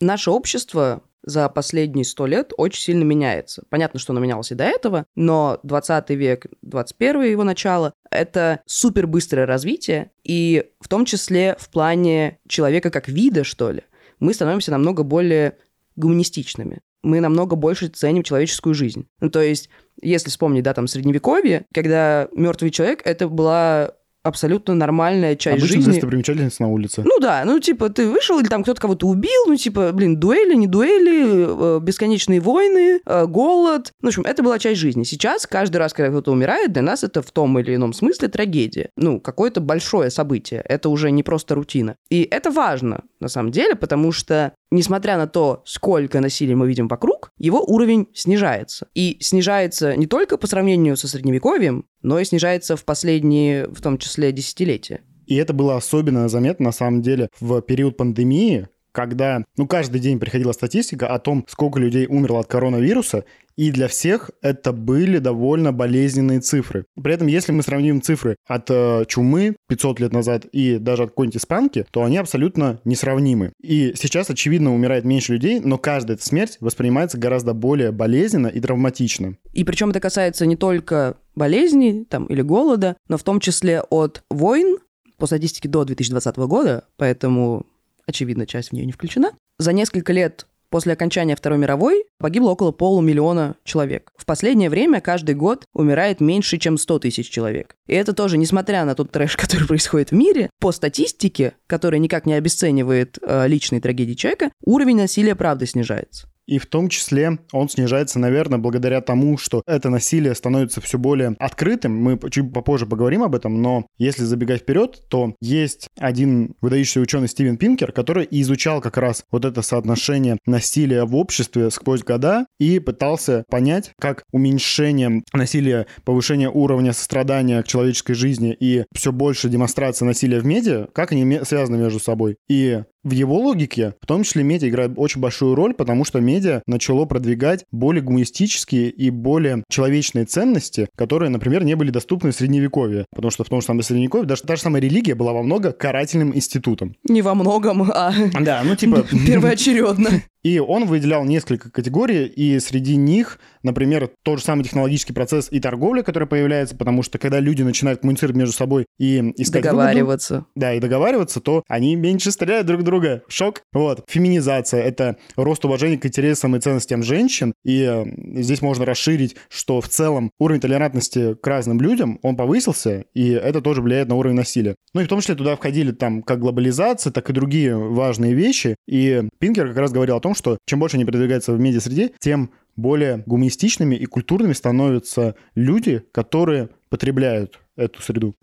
Наше 0.00 0.30
общество 0.30 1.02
за 1.22 1.48
последние 1.48 2.04
сто 2.04 2.26
лет 2.26 2.52
очень 2.56 2.80
сильно 2.80 3.02
меняется. 3.02 3.64
Понятно, 3.70 3.98
что 3.98 4.12
оно 4.12 4.20
менялось 4.20 4.52
и 4.52 4.54
до 4.54 4.64
этого, 4.64 5.04
но 5.16 5.58
20 5.64 6.10
век, 6.10 6.46
21 6.62 7.22
его 7.22 7.42
начало— 7.42 7.92
это 8.10 8.60
супер 8.66 9.06
быстрое 9.08 9.46
развитие, 9.46 10.12
и 10.22 10.70
в 10.80 10.88
том 10.88 11.04
числе 11.04 11.56
в 11.58 11.70
плане 11.70 12.38
человека 12.48 12.90
как 12.90 13.08
вида, 13.08 13.42
что 13.42 13.72
ли. 13.72 13.82
Мы 14.20 14.32
становимся 14.32 14.70
намного 14.70 15.02
более 15.02 15.58
гуманистичными. 15.96 16.80
Мы 17.02 17.20
намного 17.20 17.56
больше 17.56 17.88
ценим 17.88 18.22
человеческую 18.22 18.74
жизнь. 18.74 19.06
Ну, 19.20 19.30
то 19.30 19.40
есть, 19.40 19.68
если 20.02 20.28
вспомнить, 20.28 20.62
да, 20.62 20.74
там, 20.74 20.86
средневековье, 20.86 21.66
когда 21.72 22.28
мертвый 22.32 22.70
человек— 22.70 23.02
это 23.04 23.28
была 23.28 23.92
абсолютно 24.22 24.74
нормальная 24.74 25.34
часть 25.34 25.58
Обычно 25.58 25.76
жизни. 25.76 25.92
достопримечательность 25.92 26.60
на 26.60 26.68
улице. 26.68 27.02
Ну 27.04 27.18
да, 27.20 27.42
ну 27.44 27.58
типа 27.58 27.88
ты 27.88 28.08
вышел 28.08 28.38
или 28.38 28.48
там 28.48 28.62
кто-то 28.62 28.80
кого-то 28.80 29.06
убил, 29.06 29.46
ну 29.46 29.56
типа, 29.56 29.92
блин, 29.92 30.18
дуэли, 30.18 30.54
не 30.54 30.66
дуэли, 30.66 31.76
э, 31.76 31.80
бесконечные 31.80 32.40
войны, 32.40 33.00
э, 33.04 33.26
голод. 33.26 33.92
Ну, 34.02 34.08
в 34.08 34.10
общем, 34.10 34.22
это 34.22 34.42
была 34.42 34.58
часть 34.58 34.80
жизни. 34.80 35.04
Сейчас 35.04 35.46
каждый 35.46 35.78
раз, 35.78 35.92
когда 35.92 36.10
кто-то 36.10 36.32
умирает, 36.32 36.72
для 36.72 36.82
нас 36.82 37.02
это 37.02 37.22
в 37.22 37.30
том 37.30 37.58
или 37.58 37.74
ином 37.74 37.92
смысле 37.92 38.28
трагедия. 38.28 38.90
Ну, 38.96 39.20
какое-то 39.20 39.60
большое 39.60 40.10
событие. 40.10 40.62
Это 40.66 40.88
уже 40.90 41.10
не 41.10 41.22
просто 41.22 41.54
рутина. 41.54 41.96
И 42.10 42.22
это 42.22 42.50
важно, 42.50 43.04
на 43.20 43.28
самом 43.28 43.52
деле, 43.52 43.74
потому 43.76 44.12
что, 44.12 44.52
несмотря 44.70 45.16
на 45.16 45.26
то, 45.26 45.62
сколько 45.64 46.20
насилия 46.20 46.56
мы 46.56 46.66
видим 46.66 46.88
вокруг, 46.88 47.30
его 47.38 47.62
уровень 47.62 48.08
снижается. 48.14 48.88
И 48.94 49.18
снижается 49.20 49.96
не 49.96 50.06
только 50.06 50.36
по 50.36 50.46
сравнению 50.46 50.96
со 50.96 51.08
средневековьем, 51.08 51.86
но 52.02 52.18
и 52.18 52.24
снижается 52.24 52.76
в 52.76 52.84
последние, 52.84 53.68
в 53.68 53.80
том 53.80 53.98
числе, 53.98 54.32
десятилетия. 54.32 55.02
И 55.26 55.36
это 55.36 55.52
было 55.52 55.76
особенно 55.76 56.28
заметно, 56.28 56.66
на 56.66 56.72
самом 56.72 57.02
деле, 57.02 57.28
в 57.38 57.60
период 57.60 57.96
пандемии, 57.96 58.68
когда, 58.92 59.44
ну, 59.56 59.66
каждый 59.66 60.00
день 60.00 60.18
приходила 60.18 60.52
статистика 60.52 61.08
о 61.08 61.18
том, 61.18 61.44
сколько 61.48 61.78
людей 61.78 62.06
умерло 62.06 62.40
от 62.40 62.46
коронавируса, 62.46 63.24
и 63.56 63.70
для 63.70 63.88
всех 63.88 64.30
это 64.40 64.72
были 64.72 65.18
довольно 65.18 65.72
болезненные 65.72 66.40
цифры. 66.40 66.86
При 67.02 67.12
этом, 67.12 67.26
если 67.26 67.52
мы 67.52 67.62
сравним 67.62 68.00
цифры 68.00 68.36
от 68.46 68.70
э, 68.70 69.04
чумы 69.06 69.56
500 69.68 70.00
лет 70.00 70.12
назад 70.12 70.46
и 70.46 70.78
даже 70.78 71.02
от 71.02 71.10
какой-нибудь 71.10 71.36
испанки, 71.36 71.84
то 71.90 72.02
они 72.02 72.16
абсолютно 72.16 72.80
несравнимы. 72.84 73.52
И 73.60 73.92
сейчас, 73.96 74.30
очевидно, 74.30 74.74
умирает 74.74 75.04
меньше 75.04 75.34
людей, 75.34 75.60
но 75.60 75.76
каждая 75.76 76.16
эта 76.16 76.24
смерть 76.24 76.56
воспринимается 76.60 77.18
гораздо 77.18 77.52
более 77.52 77.92
болезненно 77.92 78.46
и 78.46 78.60
травматично. 78.60 79.36
И 79.52 79.64
причем 79.64 79.90
это 79.90 80.00
касается 80.00 80.46
не 80.46 80.56
только 80.56 81.16
болезней 81.34 82.06
там, 82.08 82.24
или 82.26 82.42
голода, 82.42 82.96
но 83.08 83.18
в 83.18 83.22
том 83.22 83.40
числе 83.40 83.82
от 83.82 84.22
войн 84.30 84.78
по 85.18 85.26
статистике 85.26 85.68
до 85.68 85.84
2020 85.84 86.36
года, 86.38 86.84
поэтому, 86.96 87.66
очевидно, 88.10 88.46
часть 88.46 88.70
в 88.70 88.72
нее 88.72 88.86
не 88.86 88.92
включена. 88.92 89.32
За 89.58 89.72
несколько 89.72 90.12
лет 90.12 90.46
После 90.70 90.92
окончания 90.92 91.34
Второй 91.34 91.58
мировой 91.58 92.04
погибло 92.18 92.50
около 92.50 92.70
полумиллиона 92.70 93.56
человек. 93.64 94.12
В 94.16 94.24
последнее 94.24 94.70
время 94.70 95.00
каждый 95.00 95.34
год 95.34 95.64
умирает 95.74 96.20
меньше, 96.20 96.58
чем 96.58 96.78
100 96.78 97.00
тысяч 97.00 97.28
человек. 97.28 97.74
И 97.88 97.94
это 97.94 98.12
тоже, 98.12 98.38
несмотря 98.38 98.84
на 98.84 98.94
тот 98.94 99.10
трэш, 99.10 99.36
который 99.36 99.66
происходит 99.66 100.10
в 100.10 100.14
мире, 100.14 100.48
по 100.60 100.70
статистике, 100.70 101.54
которая 101.66 101.98
никак 101.98 102.24
не 102.24 102.34
обесценивает 102.34 103.18
э, 103.20 103.48
личные 103.48 103.80
трагедии 103.80 104.14
человека, 104.14 104.52
уровень 104.64 104.96
насилия 104.96 105.34
правда 105.34 105.66
снижается. 105.66 106.28
И 106.50 106.58
в 106.58 106.66
том 106.66 106.88
числе 106.88 107.38
он 107.52 107.68
снижается, 107.68 108.18
наверное, 108.18 108.58
благодаря 108.58 109.00
тому, 109.00 109.38
что 109.38 109.62
это 109.68 109.88
насилие 109.88 110.34
становится 110.34 110.80
все 110.80 110.98
более 110.98 111.36
открытым. 111.38 111.96
Мы 111.96 112.18
чуть 112.28 112.52
попозже 112.52 112.86
поговорим 112.86 113.22
об 113.22 113.36
этом, 113.36 113.62
но 113.62 113.86
если 113.98 114.24
забегать 114.24 114.62
вперед, 114.62 115.00
то 115.08 115.36
есть 115.40 115.86
один 115.96 116.56
выдающийся 116.60 116.98
ученый 117.00 117.28
Стивен 117.28 117.56
Пинкер, 117.56 117.92
который 117.92 118.26
изучал 118.32 118.80
как 118.80 118.96
раз 118.96 119.22
вот 119.30 119.44
это 119.44 119.62
соотношение 119.62 120.38
насилия 120.44 121.04
в 121.04 121.14
обществе 121.14 121.70
сквозь 121.70 122.02
года 122.02 122.46
и 122.58 122.80
пытался 122.80 123.44
понять, 123.48 123.92
как 124.00 124.24
уменьшение 124.32 125.22
насилия, 125.32 125.86
повышение 126.04 126.50
уровня 126.50 126.92
сострадания 126.92 127.62
к 127.62 127.68
человеческой 127.68 128.14
жизни 128.14 128.56
и 128.58 128.86
все 128.92 129.12
больше 129.12 129.48
демонстрация 129.48 130.04
насилия 130.04 130.40
в 130.40 130.46
медиа, 130.46 130.88
как 130.92 131.12
они 131.12 131.40
связаны 131.44 131.76
между 131.76 132.00
собой. 132.00 132.38
И 132.48 132.82
в 133.02 133.12
его 133.12 133.38
логике, 133.38 133.94
в 134.00 134.06
том 134.06 134.22
числе 134.22 134.42
медиа 134.42 134.68
играет 134.68 134.92
очень 134.96 135.20
большую 135.20 135.54
роль, 135.54 135.74
потому 135.74 136.04
что 136.04 136.20
медиа 136.20 136.62
начало 136.66 137.04
продвигать 137.06 137.64
более 137.72 138.02
гуманистические 138.02 138.90
и 138.90 139.10
более 139.10 139.64
человечные 139.70 140.24
ценности, 140.24 140.88
которые, 140.96 141.30
например, 141.30 141.64
не 141.64 141.74
были 141.74 141.90
доступны 141.90 142.30
в 142.30 142.34
Средневековье. 142.34 143.06
Потому 143.14 143.30
что 143.30 143.44
в 143.44 143.48
том 143.48 143.60
же 143.60 143.66
самом 143.66 143.82
Средневековье 143.82 144.26
даже 144.26 144.42
та 144.42 144.56
же 144.56 144.62
самая 144.62 144.82
религия 144.82 145.14
была 145.14 145.32
во 145.32 145.42
много 145.42 145.72
карательным 145.72 146.34
институтом. 146.34 146.94
Не 147.04 147.22
во 147.22 147.34
многом, 147.34 147.82
а... 147.82 148.12
Да, 148.40 148.62
ну 148.64 148.76
типа... 148.76 149.04
Первоочередно. 149.26 150.22
И 150.42 150.58
он 150.58 150.86
выделял 150.86 151.24
несколько 151.24 151.70
категорий, 151.70 152.24
и 152.24 152.58
среди 152.60 152.96
них, 152.96 153.38
например, 153.62 154.10
тот 154.22 154.38
же 154.38 154.44
самый 154.44 154.64
технологический 154.64 155.12
процесс 155.12 155.48
и 155.50 155.60
торговля, 155.60 156.02
который 156.02 156.26
появляется, 156.26 156.74
потому 156.74 157.02
что 157.02 157.18
когда 157.18 157.40
люди 157.40 157.62
начинают 157.62 158.00
коммуницировать 158.00 158.36
между 158.36 158.54
собой 158.54 158.86
и 158.98 159.32
искать 159.36 159.62
Договариваться. 159.62 160.34
Выгоду, 160.34 160.50
да, 160.54 160.74
и 160.74 160.80
договариваться, 160.80 161.40
то 161.40 161.62
они 161.68 161.94
меньше 161.96 162.30
стреляют 162.30 162.66
друг 162.66 162.82
друга. 162.82 163.22
Шок. 163.28 163.62
Вот. 163.72 164.04
Феминизация— 164.08 164.82
это 164.84 165.16
рост 165.36 165.64
уважения 165.64 165.98
к 165.98 166.06
интересам 166.06 166.56
и 166.56 166.60
ценностям 166.60 167.02
женщин, 167.02 167.52
и 167.64 167.82
э, 167.82 168.40
здесь 168.40 168.62
можно 168.62 168.84
расширить, 168.84 169.36
что 169.48 169.80
в 169.80 169.88
целом 169.88 170.30
уровень 170.38 170.60
толерантности 170.60 171.34
к 171.34 171.46
разным 171.46 171.80
людям, 171.80 172.18
он 172.22 172.36
повысился, 172.36 173.04
и 173.14 173.30
это 173.30 173.60
тоже 173.60 173.82
влияет 173.82 174.08
на 174.08 174.14
уровень 174.14 174.36
насилия. 174.36 174.74
Ну 174.94 175.02
и 175.02 175.04
в 175.04 175.08
том 175.08 175.20
числе 175.20 175.34
туда 175.34 175.56
входили 175.56 175.92
там 175.92 176.22
как 176.22 176.40
глобализация, 176.40 177.12
так 177.12 177.28
и 177.28 177.32
другие 177.32 177.76
важные 177.76 178.34
вещи, 178.34 178.76
и 178.88 179.24
Пинкер 179.38 179.68
как 179.68 179.76
раз 179.76 179.92
говорил 179.92 180.16
о 180.16 180.20
том, 180.20 180.30
том, 180.30 180.34
что 180.34 180.58
чем 180.66 180.78
больше 180.78 180.96
они 180.96 181.04
продвигаются 181.04 181.52
в 181.52 181.60
медиа-среде, 181.60 182.12
тем 182.18 182.50
более 182.80 183.22
гуманистичными 183.26 183.94
и 183.94 184.06
культурными 184.06 184.52
становятся 184.52 185.36
люди, 185.54 186.02
которые 186.12 186.70
потребляют 186.88 187.60
эту 187.76 188.02
среду. 188.02 188.34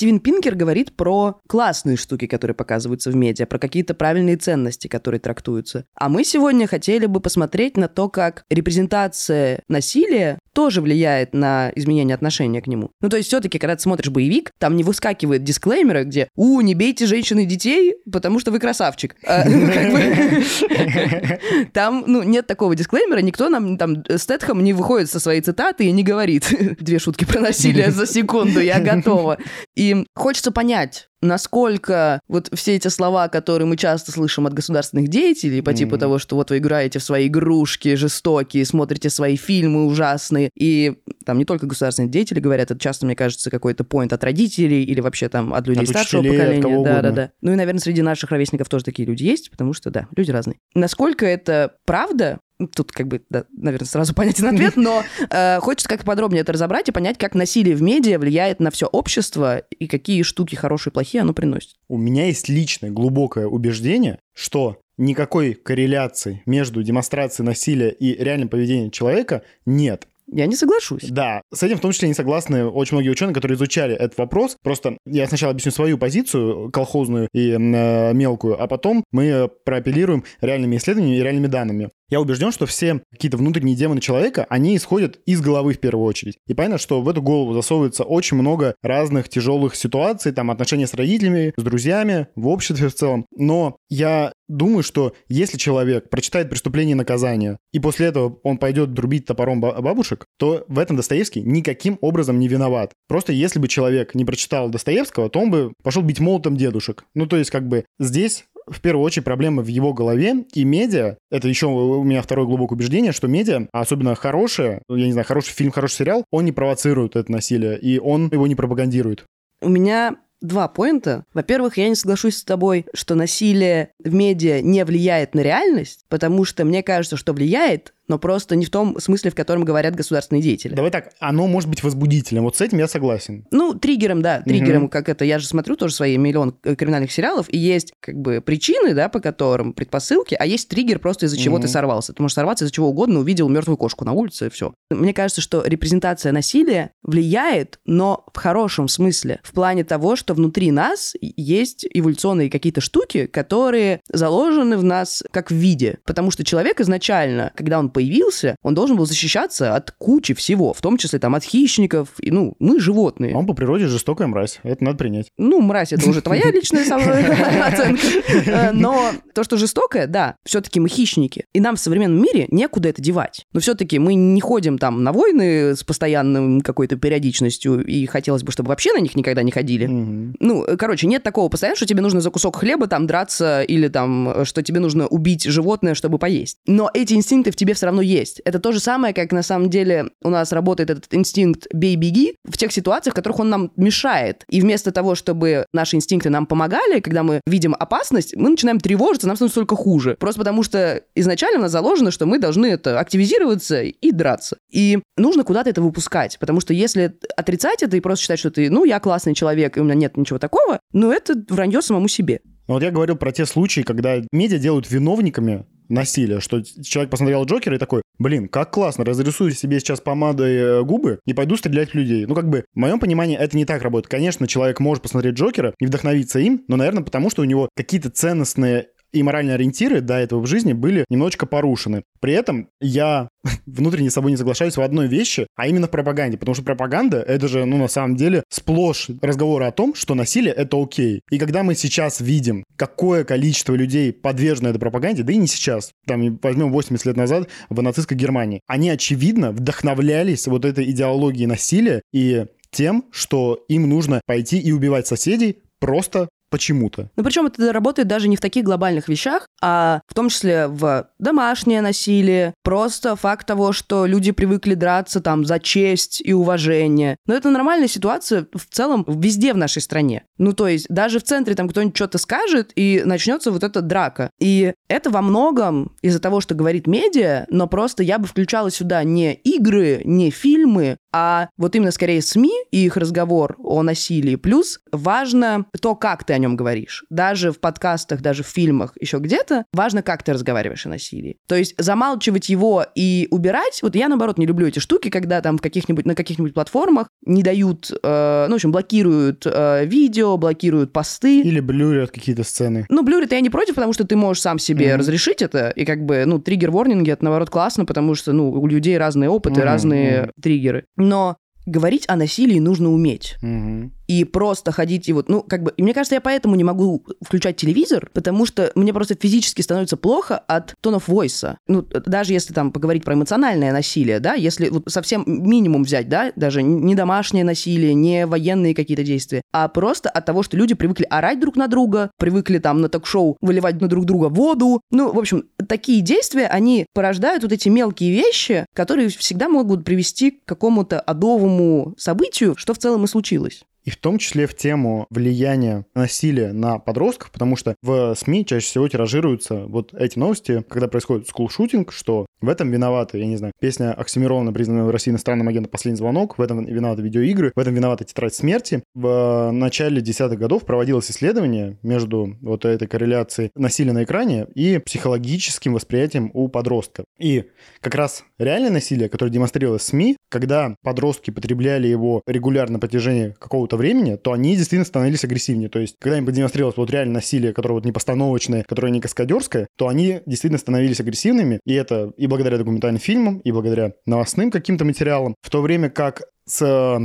Стивен 0.00 0.18
Пинкер 0.18 0.54
говорит 0.54 0.96
про 0.96 1.40
классные 1.46 1.98
штуки, 1.98 2.26
которые 2.26 2.54
показываются 2.54 3.10
в 3.10 3.16
медиа, 3.16 3.44
про 3.44 3.58
какие-то 3.58 3.92
правильные 3.92 4.38
ценности, 4.38 4.88
которые 4.88 5.20
трактуются. 5.20 5.84
А 5.94 6.08
мы 6.08 6.24
сегодня 6.24 6.66
хотели 6.66 7.04
бы 7.04 7.20
посмотреть 7.20 7.76
на 7.76 7.86
то, 7.86 8.08
как 8.08 8.46
репрезентация 8.48 9.60
насилия 9.68 10.38
тоже 10.52 10.80
влияет 10.80 11.34
на 11.34 11.70
изменение 11.74 12.14
отношения 12.14 12.60
к 12.60 12.66
нему. 12.66 12.90
Ну, 13.00 13.08
то 13.08 13.16
есть 13.16 13.28
все-таки, 13.28 13.58
когда 13.58 13.76
ты 13.76 13.82
смотришь 13.82 14.10
боевик, 14.10 14.50
там 14.58 14.76
не 14.76 14.82
выскакивает 14.82 15.44
дисклеймеры, 15.44 16.04
где 16.04 16.28
«У, 16.34 16.60
не 16.60 16.74
бейте 16.74 17.06
женщин 17.06 17.38
и 17.38 17.44
детей, 17.44 17.94
потому 18.10 18.40
что 18.40 18.50
вы 18.50 18.58
красавчик». 18.58 19.16
А, 19.26 19.44
ну, 19.48 19.70
там, 21.72 22.04
ну, 22.06 22.22
нет 22.22 22.46
такого 22.46 22.74
дисклеймера, 22.74 23.20
никто 23.20 23.48
нам, 23.48 23.76
там, 23.76 24.02
Стэтхэм 24.08 24.62
не 24.62 24.72
выходит 24.72 25.10
со 25.10 25.20
своей 25.20 25.40
цитаты 25.40 25.84
и 25.84 25.92
не 25.92 26.02
говорит 26.02 26.52
«Две 26.80 26.98
шутки 26.98 27.24
про 27.24 27.40
насилие 27.40 27.90
за 27.90 28.06
секунду, 28.06 28.60
я 28.60 28.80
готова». 28.80 29.38
И 29.76 29.89
хочется 30.14 30.52
понять, 30.52 31.09
насколько 31.22 32.20
вот 32.28 32.48
все 32.52 32.76
эти 32.76 32.88
слова, 32.88 33.28
которые 33.28 33.66
мы 33.66 33.76
часто 33.76 34.12
слышим 34.12 34.46
от 34.46 34.54
государственных 34.54 35.08
деятелей, 35.08 35.60
по 35.60 35.74
типу 35.74 35.98
того, 35.98 36.18
что 36.18 36.36
вот 36.36 36.50
вы 36.50 36.58
играете 36.58 36.98
в 36.98 37.02
свои 37.02 37.26
игрушки 37.28 37.94
жестокие, 37.94 38.64
смотрите 38.64 39.10
свои 39.10 39.36
фильмы 39.36 39.86
ужасные, 39.86 40.50
и 40.54 40.98
там 41.24 41.38
не 41.38 41.44
только 41.44 41.66
государственные 41.66 42.10
деятели 42.10 42.40
говорят, 42.40 42.70
это 42.70 42.80
часто, 42.80 43.06
мне 43.06 43.16
кажется, 43.16 43.50
какой-то 43.50 43.84
поинт 43.84 44.12
от 44.12 44.24
родителей 44.24 44.82
или 44.84 45.00
вообще 45.00 45.28
там 45.28 45.52
от 45.54 45.66
людей 45.66 45.84
от 45.84 45.88
старшего 45.88 46.22
поколения. 46.22 46.84
Да, 46.84 47.02
да, 47.02 47.10
да. 47.10 47.30
Ну 47.40 47.52
и, 47.52 47.56
наверное, 47.56 47.80
среди 47.80 48.02
наших 48.02 48.30
ровесников 48.30 48.68
тоже 48.68 48.84
такие 48.84 49.06
люди 49.06 49.24
есть, 49.24 49.50
потому 49.50 49.72
что, 49.72 49.90
да, 49.90 50.08
люди 50.16 50.30
разные. 50.30 50.56
Насколько 50.74 51.26
это 51.26 51.74
правда, 51.84 52.38
Тут 52.74 52.92
как 52.92 53.08
бы, 53.08 53.22
да, 53.30 53.44
наверное, 53.56 53.86
сразу 53.86 54.14
понятен 54.14 54.46
ответ, 54.46 54.76
но 54.76 55.02
э, 55.30 55.58
хочется 55.60 55.88
как-то 55.88 56.04
подробнее 56.04 56.42
это 56.42 56.52
разобрать 56.52 56.88
и 56.88 56.92
понять, 56.92 57.18
как 57.18 57.34
насилие 57.34 57.74
в 57.74 57.82
медиа 57.82 58.18
влияет 58.18 58.60
на 58.60 58.70
все 58.70 58.86
общество 58.86 59.58
и 59.58 59.86
какие 59.86 60.22
штуки 60.22 60.56
хорошие 60.56 60.90
и 60.90 60.92
плохие 60.92 61.09
оно 61.18 61.32
приносит. 61.32 61.76
У 61.88 61.96
меня 61.96 62.26
есть 62.26 62.48
личное 62.48 62.90
глубокое 62.90 63.46
убеждение, 63.46 64.18
что 64.34 64.80
никакой 64.96 65.54
корреляции 65.54 66.42
между 66.46 66.82
демонстрацией 66.82 67.46
насилия 67.46 67.90
и 67.90 68.22
реальным 68.22 68.48
поведением 68.48 68.90
человека 68.90 69.42
нет. 69.66 70.06
Я 70.32 70.46
не 70.46 70.54
соглашусь. 70.54 71.04
Да, 71.08 71.42
с 71.52 71.62
этим 71.62 71.78
в 71.78 71.80
том 71.80 71.90
числе 71.90 72.06
не 72.06 72.14
согласны 72.14 72.64
очень 72.64 72.94
многие 72.94 73.08
ученые, 73.08 73.34
которые 73.34 73.56
изучали 73.56 73.96
этот 73.96 74.16
вопрос. 74.18 74.56
Просто 74.62 74.96
я 75.04 75.26
сначала 75.26 75.50
объясню 75.50 75.72
свою 75.72 75.98
позицию, 75.98 76.70
колхозную 76.70 77.28
и 77.32 77.50
э, 77.50 78.12
мелкую, 78.12 78.62
а 78.62 78.68
потом 78.68 79.02
мы 79.10 79.50
проапеллируем 79.64 80.24
реальными 80.40 80.76
исследованиями 80.76 81.18
и 81.18 81.22
реальными 81.22 81.48
данными. 81.48 81.90
Я 82.10 82.20
убежден, 82.20 82.50
что 82.50 82.66
все 82.66 83.02
какие-то 83.12 83.36
внутренние 83.36 83.76
демоны 83.76 84.00
человека, 84.00 84.44
они 84.48 84.76
исходят 84.76 85.20
из 85.26 85.40
головы 85.40 85.74
в 85.74 85.78
первую 85.78 86.04
очередь. 86.04 86.38
И 86.48 86.54
понятно, 86.54 86.78
что 86.78 87.00
в 87.00 87.08
эту 87.08 87.22
голову 87.22 87.54
засовывается 87.54 88.02
очень 88.02 88.36
много 88.36 88.74
разных 88.82 89.28
тяжелых 89.28 89.76
ситуаций, 89.76 90.32
там 90.32 90.50
отношения 90.50 90.88
с 90.88 90.94
родителями, 90.94 91.54
с 91.56 91.62
друзьями, 91.62 92.26
в 92.34 92.48
обществе 92.48 92.88
в 92.88 92.94
целом. 92.94 93.26
Но 93.36 93.76
я 93.88 94.32
думаю, 94.48 94.82
что 94.82 95.14
если 95.28 95.56
человек 95.56 96.10
прочитает 96.10 96.50
«Преступление 96.50 96.92
и 96.92 96.96
наказание», 96.96 97.58
и 97.72 97.78
после 97.78 98.06
этого 98.06 98.38
он 98.42 98.58
пойдет 98.58 98.92
друбить 98.92 99.26
топором 99.26 99.60
бабушек, 99.60 100.26
то 100.36 100.64
в 100.66 100.78
этом 100.78 100.96
Достоевский 100.96 101.42
никаким 101.42 101.96
образом 102.00 102.40
не 102.40 102.48
виноват. 102.48 102.92
Просто 103.06 103.32
если 103.32 103.60
бы 103.60 103.68
человек 103.68 104.16
не 104.16 104.24
прочитал 104.24 104.68
Достоевского, 104.68 105.30
то 105.30 105.38
он 105.38 105.50
бы 105.50 105.72
пошел 105.84 106.02
бить 106.02 106.18
молотом 106.18 106.56
дедушек. 106.56 107.04
Ну, 107.14 107.26
то 107.26 107.36
есть, 107.36 107.50
как 107.50 107.68
бы, 107.68 107.84
здесь 108.00 108.44
в 108.70 108.80
первую 108.80 109.04
очередь 109.04 109.24
проблема 109.24 109.62
в 109.62 109.66
его 109.66 109.92
голове, 109.92 110.44
и 110.54 110.64
медиа, 110.64 111.16
это 111.30 111.48
еще 111.48 111.66
у 111.66 112.02
меня 112.02 112.22
второе 112.22 112.46
глубокое 112.46 112.76
убеждение, 112.76 113.12
что 113.12 113.28
медиа, 113.28 113.68
особенно 113.72 114.14
хорошие, 114.14 114.82
я 114.88 115.06
не 115.06 115.12
знаю, 115.12 115.26
хороший 115.26 115.52
фильм, 115.52 115.70
хороший 115.70 115.96
сериал, 115.96 116.24
он 116.30 116.44
не 116.44 116.52
провоцирует 116.52 117.16
это 117.16 117.30
насилие, 117.30 117.78
и 117.78 117.98
он 117.98 118.28
его 118.30 118.46
не 118.46 118.54
пропагандирует. 118.54 119.24
У 119.60 119.68
меня 119.68 120.16
два 120.40 120.68
поинта. 120.68 121.24
Во-первых, 121.34 121.76
я 121.76 121.88
не 121.88 121.94
соглашусь 121.94 122.38
с 122.38 122.44
тобой, 122.44 122.86
что 122.94 123.14
насилие 123.14 123.90
в 124.02 124.12
медиа 124.14 124.62
не 124.62 124.84
влияет 124.84 125.34
на 125.34 125.40
реальность, 125.40 126.04
потому 126.08 126.44
что 126.44 126.64
мне 126.64 126.82
кажется, 126.82 127.16
что 127.16 127.32
влияет, 127.32 127.92
но 128.10 128.18
просто 128.18 128.56
не 128.56 128.66
в 128.66 128.70
том 128.70 128.98
смысле, 128.98 129.30
в 129.30 129.36
котором 129.36 129.64
говорят 129.64 129.94
государственные 129.94 130.42
деятели. 130.42 130.74
Давай 130.74 130.90
так, 130.90 131.12
оно 131.20 131.46
может 131.46 131.70
быть 131.70 131.84
возбудителем. 131.84 132.42
Вот 132.42 132.56
с 132.56 132.60
этим 132.60 132.78
я 132.78 132.88
согласен. 132.88 133.46
Ну, 133.52 133.74
триггером, 133.74 134.20
да, 134.20 134.42
триггером, 134.42 134.84
угу. 134.84 134.90
как 134.90 135.08
это. 135.08 135.24
Я 135.24 135.38
же 135.38 135.46
смотрю 135.46 135.76
тоже 135.76 135.94
свои 135.94 136.18
миллион 136.18 136.56
э, 136.64 136.74
криминальных 136.74 137.12
сериалов, 137.12 137.46
и 137.48 137.56
есть 137.56 137.92
как 138.00 138.16
бы 138.16 138.40
причины, 138.40 138.94
да, 138.94 139.08
по 139.08 139.20
которым 139.20 139.72
предпосылки, 139.74 140.34
а 140.34 140.44
есть 140.44 140.68
триггер 140.68 140.98
просто 140.98 141.26
из-за 141.26 141.38
чего 141.38 141.54
угу. 141.54 141.62
ты 141.62 141.68
сорвался. 141.68 142.12
Ты 142.12 142.20
можешь 142.20 142.34
сорваться 142.34 142.64
из-за 142.64 142.74
чего 142.74 142.88
угодно, 142.88 143.20
увидел 143.20 143.48
мертвую 143.48 143.76
кошку 143.76 144.04
на 144.04 144.12
улице, 144.12 144.48
и 144.48 144.50
все. 144.50 144.74
Мне 144.90 145.14
кажется, 145.14 145.40
что 145.40 145.62
репрезентация 145.64 146.32
насилия 146.32 146.90
влияет, 147.04 147.78
но 147.86 148.24
в 148.34 148.38
хорошем 148.38 148.88
смысле. 148.88 149.38
В 149.44 149.52
плане 149.52 149.84
того, 149.84 150.16
что 150.16 150.34
внутри 150.34 150.72
нас 150.72 151.14
есть 151.20 151.86
эволюционные 151.88 152.50
какие-то 152.50 152.80
штуки, 152.80 153.26
которые 153.26 154.00
заложены 154.12 154.76
в 154.76 154.82
нас 154.82 155.22
как 155.30 155.52
в 155.52 155.54
виде. 155.54 155.98
Потому 156.04 156.32
что 156.32 156.42
человек 156.42 156.80
изначально, 156.80 157.52
когда 157.54 157.78
он 157.78 157.90
появился, 158.00 158.56
он 158.62 158.74
должен 158.74 158.96
был 158.96 159.04
защищаться 159.04 159.76
от 159.76 159.90
кучи 159.90 160.32
всего, 160.32 160.72
в 160.72 160.80
том 160.80 160.96
числе 160.96 161.18
там 161.18 161.34
от 161.34 161.44
хищников. 161.44 162.08
И, 162.20 162.30
ну, 162.30 162.54
мы 162.58 162.80
животные. 162.80 163.36
Он 163.36 163.46
по 163.46 163.52
природе 163.52 163.88
жестокая 163.88 164.26
мразь. 164.26 164.58
Это 164.62 164.82
надо 164.82 164.96
принять. 164.96 165.28
Ну, 165.36 165.60
мразь, 165.60 165.92
это 165.92 166.08
уже 166.08 166.22
твоя 166.22 166.50
личная 166.50 166.82
оценка. 167.66 168.02
Э, 168.46 168.72
но 168.72 169.10
то, 169.34 169.44
что 169.44 169.58
жестокое, 169.58 170.06
да, 170.06 170.36
все-таки 170.46 170.80
мы 170.80 170.88
хищники. 170.88 171.44
И 171.52 171.60
нам 171.60 171.76
в 171.76 171.80
современном 171.80 172.22
мире 172.22 172.46
некуда 172.50 172.88
это 172.88 173.02
девать. 173.02 173.44
Но 173.52 173.60
все-таки 173.60 173.98
мы 173.98 174.14
не 174.14 174.40
ходим 174.40 174.78
там 174.78 175.04
на 175.04 175.12
войны 175.12 175.76
с 175.76 175.84
постоянным 175.84 176.62
какой-то 176.62 176.96
периодичностью, 176.96 177.84
и 177.84 178.06
хотелось 178.06 178.44
бы, 178.44 178.50
чтобы 178.50 178.68
вообще 178.68 178.94
на 178.94 179.00
них 179.00 179.14
никогда 179.14 179.42
не 179.42 179.50
ходили. 179.50 179.86
Ну, 179.86 180.64
короче, 180.78 181.06
нет 181.06 181.22
такого 181.22 181.50
постоянно, 181.50 181.76
что 181.76 181.84
тебе 181.84 182.00
нужно 182.00 182.22
за 182.22 182.30
кусок 182.30 182.56
хлеба 182.56 182.86
там 182.86 183.06
драться, 183.06 183.60
или 183.60 183.88
там, 183.88 184.46
что 184.46 184.62
тебе 184.62 184.80
нужно 184.80 185.06
убить 185.06 185.44
животное, 185.44 185.94
чтобы 185.94 186.18
поесть. 186.18 186.56
Но 186.66 186.90
эти 186.94 187.12
инстинкты 187.12 187.50
в 187.50 187.56
тебе 187.56 187.74
все 187.80 187.86
равно 187.86 188.02
есть. 188.02 188.42
Это 188.44 188.58
то 188.58 188.72
же 188.72 188.78
самое, 188.78 189.14
как 189.14 189.32
на 189.32 189.42
самом 189.42 189.70
деле 189.70 190.10
у 190.22 190.28
нас 190.28 190.52
работает 190.52 190.90
этот 190.90 191.06
инстинкт 191.14 191.66
«бей-беги» 191.72 192.36
в 192.44 192.58
тех 192.58 192.72
ситуациях, 192.72 193.14
в 193.14 193.16
которых 193.16 193.40
он 193.40 193.48
нам 193.48 193.72
мешает. 193.76 194.44
И 194.50 194.60
вместо 194.60 194.92
того, 194.92 195.14
чтобы 195.14 195.64
наши 195.72 195.96
инстинкты 195.96 196.28
нам 196.28 196.44
помогали, 196.44 197.00
когда 197.00 197.22
мы 197.22 197.40
видим 197.46 197.74
опасность, 197.78 198.36
мы 198.36 198.50
начинаем 198.50 198.80
тревожиться, 198.80 199.26
нам 199.26 199.36
становится 199.36 199.60
только 199.60 199.76
хуже. 199.76 200.14
Просто 200.20 200.40
потому 200.40 200.62
что 200.62 201.02
изначально 201.14 201.60
у 201.60 201.62
нас 201.62 201.72
заложено, 201.72 202.10
что 202.10 202.26
мы 202.26 202.38
должны 202.38 202.66
это 202.66 203.00
активизироваться 203.00 203.80
и 203.80 204.12
драться. 204.12 204.58
И 204.70 204.98
нужно 205.16 205.42
куда-то 205.42 205.70
это 205.70 205.80
выпускать, 205.80 206.38
потому 206.38 206.60
что 206.60 206.74
если 206.74 207.14
отрицать 207.34 207.82
это 207.82 207.96
и 207.96 208.00
просто 208.00 208.24
считать, 208.24 208.40
что 208.40 208.50
ты, 208.50 208.68
ну, 208.68 208.84
я 208.84 209.00
классный 209.00 209.34
человек, 209.34 209.78
и 209.78 209.80
у 209.80 209.84
меня 209.84 209.94
нет 209.94 210.18
ничего 210.18 210.38
такого, 210.38 210.80
ну, 210.92 211.10
это 211.10 211.32
вранье 211.48 211.80
самому 211.80 212.08
себе. 212.08 212.40
Ну, 212.68 212.74
вот 212.74 212.82
я 212.82 212.90
говорил 212.90 213.16
про 213.16 213.32
те 213.32 213.46
случаи, 213.46 213.80
когда 213.80 214.16
медиа 214.32 214.58
делают 214.58 214.90
виновниками 214.90 215.64
насилия, 215.90 216.40
что 216.40 216.62
человек 216.62 217.10
посмотрел 217.10 217.44
Джокера 217.44 217.76
и 217.76 217.78
такой, 217.78 218.02
блин, 218.18 218.48
как 218.48 218.70
классно, 218.70 219.04
разрисую 219.04 219.52
себе 219.52 219.80
сейчас 219.80 220.00
помадой 220.00 220.56
э, 220.56 220.82
губы 220.82 221.20
и 221.26 221.34
пойду 221.34 221.56
стрелять 221.56 221.90
в 221.90 221.94
людей. 221.94 222.26
Ну, 222.26 222.34
как 222.34 222.48
бы, 222.48 222.64
в 222.74 222.78
моем 222.78 222.98
понимании, 223.00 223.36
это 223.36 223.56
не 223.56 223.64
так 223.64 223.82
работает. 223.82 224.10
Конечно, 224.10 224.46
человек 224.46 224.80
может 224.80 225.02
посмотреть 225.02 225.34
Джокера 225.34 225.74
и 225.78 225.86
вдохновиться 225.86 226.38
им, 226.38 226.64
но, 226.68 226.76
наверное, 226.76 227.02
потому 227.02 227.30
что 227.30 227.42
у 227.42 227.46
него 227.46 227.68
какие-то 227.76 228.10
ценностные 228.10 228.88
и 229.12 229.22
моральные 229.22 229.54
ориентиры 229.54 230.00
до 230.00 230.14
этого 230.14 230.40
в 230.40 230.46
жизни 230.46 230.72
были 230.72 231.04
немножечко 231.08 231.46
порушены. 231.46 232.02
При 232.20 232.32
этом 232.32 232.68
я 232.80 233.28
внутренне 233.66 234.10
с 234.10 234.14
собой 234.14 234.30
не 234.30 234.36
соглашаюсь 234.36 234.76
в 234.76 234.80
одной 234.80 235.08
вещи, 235.08 235.46
а 235.56 235.66
именно 235.66 235.86
в 235.86 235.90
пропаганде, 235.90 236.38
потому 236.38 236.54
что 236.54 236.64
пропаганда— 236.64 237.18
это 237.26 237.48
же, 237.48 237.64
ну, 237.64 237.78
на 237.78 237.88
самом 237.88 238.16
деле, 238.16 238.42
сплошь 238.48 239.08
разговоры 239.22 239.64
о 239.66 239.72
том, 239.72 239.94
что 239.94 240.14
насилие— 240.14 240.52
это 240.56 240.80
окей. 240.80 241.22
И 241.30 241.38
когда 241.38 241.62
мы 241.62 241.74
сейчас 241.74 242.20
видим, 242.20 242.64
какое 242.76 243.24
количество 243.24 243.74
людей 243.74 244.12
подвержено 244.12 244.70
этой 244.70 244.78
пропаганде, 244.78 245.22
да 245.22 245.32
и 245.32 245.36
не 245.36 245.46
сейчас, 245.46 245.92
там, 246.06 246.38
возьмем 246.42 246.72
80 246.72 247.06
лет 247.06 247.16
назад 247.16 247.48
в 247.68 247.82
нацистской 247.82 248.16
Германии, 248.16 248.60
они, 248.66 248.90
очевидно, 248.90 249.52
вдохновлялись 249.52 250.46
вот 250.46 250.64
этой 250.64 250.90
идеологией 250.90 251.46
насилия 251.46 252.02
и 252.12 252.46
тем, 252.70 253.04
что 253.10 253.64
им 253.68 253.88
нужно 253.88 254.20
пойти 254.26 254.58
и 254.58 254.72
убивать 254.72 255.06
соседей 255.06 255.58
просто 255.80 256.28
почему-то. 256.50 257.08
Ну, 257.16 257.24
причем 257.24 257.46
это 257.46 257.72
работает 257.72 258.08
даже 258.08 258.28
не 258.28 258.36
в 258.36 258.40
таких 258.40 258.64
глобальных 258.64 259.08
вещах, 259.08 259.46
а 259.62 260.00
в 260.06 260.14
том 260.14 260.28
числе 260.28 260.66
в 260.66 261.08
домашнее 261.18 261.80
насилие, 261.80 262.54
просто 262.62 263.16
факт 263.16 263.46
того, 263.46 263.72
что 263.72 264.06
люди 264.06 264.32
привыкли 264.32 264.74
драться 264.74 265.20
там 265.20 265.44
за 265.44 265.58
честь 265.58 266.20
и 266.24 266.32
уважение. 266.32 267.16
Но 267.26 267.34
это 267.34 267.50
нормальная 267.50 267.88
ситуация 267.88 268.46
в 268.52 268.66
целом 268.66 269.04
везде 269.06 269.52
в 269.52 269.56
нашей 269.56 269.82
стране. 269.82 270.24
Ну, 270.38 270.52
то 270.52 270.68
есть 270.68 270.86
даже 270.88 271.18
в 271.18 271.22
центре 271.22 271.54
там 271.54 271.68
кто-нибудь 271.68 271.96
что-то 271.96 272.18
скажет, 272.18 272.72
и 272.74 273.02
начнется 273.04 273.50
вот 273.50 273.64
эта 273.64 273.80
драка. 273.80 274.30
И 274.40 274.74
это 274.88 275.10
во 275.10 275.22
многом 275.22 275.92
из-за 276.02 276.18
того, 276.18 276.40
что 276.40 276.54
говорит 276.54 276.86
медиа, 276.86 277.46
но 277.48 277.66
просто 277.66 278.02
я 278.02 278.18
бы 278.18 278.26
включала 278.26 278.70
сюда 278.70 279.04
не 279.04 279.34
игры, 279.34 280.02
не 280.04 280.30
фильмы, 280.30 280.96
а 281.12 281.48
вот 281.56 281.74
именно 281.74 281.90
скорее 281.90 282.22
СМИ 282.22 282.52
и 282.70 282.84
их 282.84 282.96
разговор 282.96 283.56
о 283.58 283.82
насилии. 283.82 284.36
Плюс 284.36 284.80
важно 284.92 285.66
то, 285.80 285.94
как 285.94 286.24
ты 286.24 286.34
нем 286.40 286.56
говоришь. 286.56 287.04
Даже 287.10 287.52
в 287.52 287.60
подкастах, 287.60 288.20
даже 288.20 288.42
в 288.42 288.46
фильмах, 288.46 288.94
еще 289.00 289.18
где-то, 289.18 289.64
важно, 289.72 290.02
как 290.02 290.22
ты 290.22 290.32
разговариваешь 290.32 290.86
о 290.86 290.88
насилии. 290.88 291.36
То 291.46 291.54
есть 291.54 291.74
замалчивать 291.78 292.48
его 292.48 292.84
и 292.94 293.28
убирать, 293.30 293.80
вот 293.82 293.94
я, 293.94 294.08
наоборот, 294.08 294.38
не 294.38 294.46
люблю 294.46 294.66
эти 294.66 294.78
штуки, 294.78 295.10
когда 295.10 295.40
там 295.40 295.58
в 295.58 295.60
каких-нибудь, 295.60 296.06
на 296.06 296.14
каких-нибудь 296.14 296.54
платформах 296.54 297.08
не 297.24 297.42
дают, 297.42 297.90
э, 297.90 298.46
ну, 298.48 298.52
в 298.52 298.56
общем, 298.56 298.72
блокируют 298.72 299.46
э, 299.46 299.84
видео, 299.86 300.36
блокируют 300.36 300.92
посты. 300.92 301.40
Или 301.40 301.60
блюрят 301.60 302.10
какие-то 302.10 302.44
сцены. 302.44 302.86
Ну, 302.88 303.02
блюрит 303.02 303.32
я 303.32 303.40
не 303.40 303.50
против, 303.50 303.74
потому 303.74 303.92
что 303.92 304.06
ты 304.06 304.16
можешь 304.16 304.42
сам 304.42 304.58
себе 304.58 304.86
mm-hmm. 304.86 304.96
разрешить 304.96 305.42
это, 305.42 305.70
и 305.70 305.84
как 305.84 306.04
бы, 306.04 306.24
ну, 306.26 306.38
триггер-ворнинги, 306.38 307.10
это, 307.10 307.24
наоборот, 307.24 307.50
классно, 307.50 307.84
потому 307.84 308.14
что, 308.14 308.32
ну, 308.32 308.50
у 308.50 308.66
людей 308.66 308.96
разные 308.98 309.30
опыты, 309.30 309.60
mm-hmm. 309.60 309.64
разные 309.64 310.12
mm-hmm. 310.12 310.42
триггеры. 310.42 310.84
Но 310.96 311.36
говорить 311.66 312.04
о 312.08 312.16
насилии 312.16 312.58
нужно 312.58 312.90
уметь. 312.90 313.36
Mm-hmm 313.42 313.90
и 314.10 314.24
просто 314.24 314.72
ходить 314.72 315.08
и 315.08 315.12
вот, 315.12 315.28
ну, 315.28 315.40
как 315.40 315.62
бы, 315.62 315.72
и 315.76 315.84
мне 315.84 315.94
кажется, 315.94 316.16
я 316.16 316.20
поэтому 316.20 316.56
не 316.56 316.64
могу 316.64 317.04
включать 317.22 317.54
телевизор, 317.54 318.10
потому 318.12 318.44
что 318.44 318.72
мне 318.74 318.92
просто 318.92 319.14
физически 319.14 319.62
становится 319.62 319.96
плохо 319.96 320.36
от 320.36 320.74
тонов 320.80 321.06
войса. 321.06 321.58
Ну, 321.68 321.82
даже 321.82 322.32
если 322.32 322.52
там 322.52 322.72
поговорить 322.72 323.04
про 323.04 323.14
эмоциональное 323.14 323.72
насилие, 323.72 324.18
да, 324.18 324.34
если 324.34 324.68
вот 324.68 324.82
совсем 324.88 325.22
минимум 325.26 325.84
взять, 325.84 326.08
да, 326.08 326.32
даже 326.34 326.60
не 326.60 326.96
домашнее 326.96 327.44
насилие, 327.44 327.94
не 327.94 328.26
военные 328.26 328.74
какие-то 328.74 329.04
действия, 329.04 329.42
а 329.52 329.68
просто 329.68 330.10
от 330.10 330.26
того, 330.26 330.42
что 330.42 330.56
люди 330.56 330.74
привыкли 330.74 331.06
орать 331.08 331.38
друг 331.38 331.54
на 331.54 331.68
друга, 331.68 332.10
привыкли 332.18 332.58
там 332.58 332.80
на 332.80 332.88
ток-шоу 332.88 333.36
выливать 333.40 333.80
на 333.80 333.86
друг 333.86 334.06
друга 334.06 334.26
воду. 334.26 334.80
Ну, 334.90 335.12
в 335.12 335.18
общем, 335.20 335.44
такие 335.68 336.00
действия, 336.00 336.48
они 336.48 336.84
порождают 336.94 337.44
вот 337.44 337.52
эти 337.52 337.68
мелкие 337.68 338.10
вещи, 338.10 338.66
которые 338.74 339.08
всегда 339.10 339.48
могут 339.48 339.84
привести 339.84 340.32
к 340.32 340.44
какому-то 340.46 340.98
адовому 340.98 341.94
событию, 341.96 342.56
что 342.56 342.74
в 342.74 342.78
целом 342.78 343.04
и 343.04 343.06
случилось 343.06 343.62
и 343.84 343.90
в 343.90 343.96
том 343.96 344.18
числе 344.18 344.46
в 344.46 344.54
тему 344.54 345.06
влияния 345.10 345.86
насилия 345.94 346.52
на 346.52 346.78
подростков, 346.78 347.30
потому 347.30 347.56
что 347.56 347.74
в 347.82 348.14
СМИ 348.14 348.46
чаще 348.46 348.66
всего 348.66 348.88
тиражируются 348.88 349.66
вот 349.66 349.94
эти 349.94 350.18
новости, 350.18 350.64
когда 350.68 350.88
происходит 350.88 351.28
скулшутинг, 351.28 351.92
что 351.92 352.26
в 352.40 352.48
этом 352.48 352.70
виноваты, 352.70 353.18
я 353.18 353.26
не 353.26 353.36
знаю, 353.36 353.52
песня 353.60 353.92
Оксимирона, 353.92 354.52
признанная 354.52 354.84
в 354.84 354.90
России 354.90 355.10
иностранным 355.10 355.48
агентом 355.48 355.70
«Последний 355.70 355.98
звонок», 355.98 356.38
в 356.38 356.42
этом 356.42 356.64
виноваты 356.64 357.02
видеоигры, 357.02 357.52
в 357.54 357.58
этом 357.58 357.74
виновата 357.74 358.04
тетрадь 358.04 358.34
смерти. 358.34 358.82
В 358.94 359.50
начале 359.52 360.00
десятых 360.00 360.38
годов 360.38 360.64
проводилось 360.64 361.10
исследование 361.10 361.78
между 361.82 362.36
вот 362.40 362.64
этой 362.64 362.88
корреляцией 362.88 363.50
насилия 363.54 363.92
на 363.92 364.04
экране 364.04 364.46
и 364.54 364.78
психологическим 364.78 365.74
восприятием 365.74 366.30
у 366.34 366.48
подростка. 366.48 367.04
И 367.18 367.44
как 367.80 367.94
раз 367.94 368.24
реальное 368.38 368.70
насилие, 368.70 369.08
которое 369.08 369.30
демонстрировалось 369.30 369.82
СМИ, 369.82 370.16
когда 370.30 370.74
подростки 370.82 371.30
потребляли 371.30 371.88
его 371.88 372.22
регулярно 372.26 372.74
на 372.74 372.78
протяжении 372.78 373.34
какого-то 373.38 373.69
времени, 373.76 374.16
то 374.16 374.32
они 374.32 374.56
действительно 374.56 374.84
становились 374.84 375.24
агрессивнее. 375.24 375.68
То 375.68 375.78
есть, 375.78 375.96
когда 375.98 376.18
им 376.18 376.24
продемонстрировалось 376.24 376.76
вот 376.76 376.90
реальное 376.90 377.14
насилие, 377.14 377.52
которое 377.52 377.74
вот 377.74 377.84
не 377.84 377.92
постановочное, 377.92 378.64
которое 378.64 378.90
не 378.90 379.00
каскадерское, 379.00 379.68
то 379.76 379.88
они 379.88 380.20
действительно 380.26 380.58
становились 380.58 381.00
агрессивными. 381.00 381.60
И 381.64 381.74
это 381.74 382.12
и 382.16 382.26
благодаря 382.26 382.58
документальным 382.58 383.00
фильмам, 383.00 383.38
и 383.38 383.52
благодаря 383.52 383.92
новостным 384.06 384.50
каким-то 384.50 384.84
материалам. 384.84 385.34
В 385.42 385.50
то 385.50 385.62
время 385.62 385.90
как 385.90 386.22
с 386.46 387.00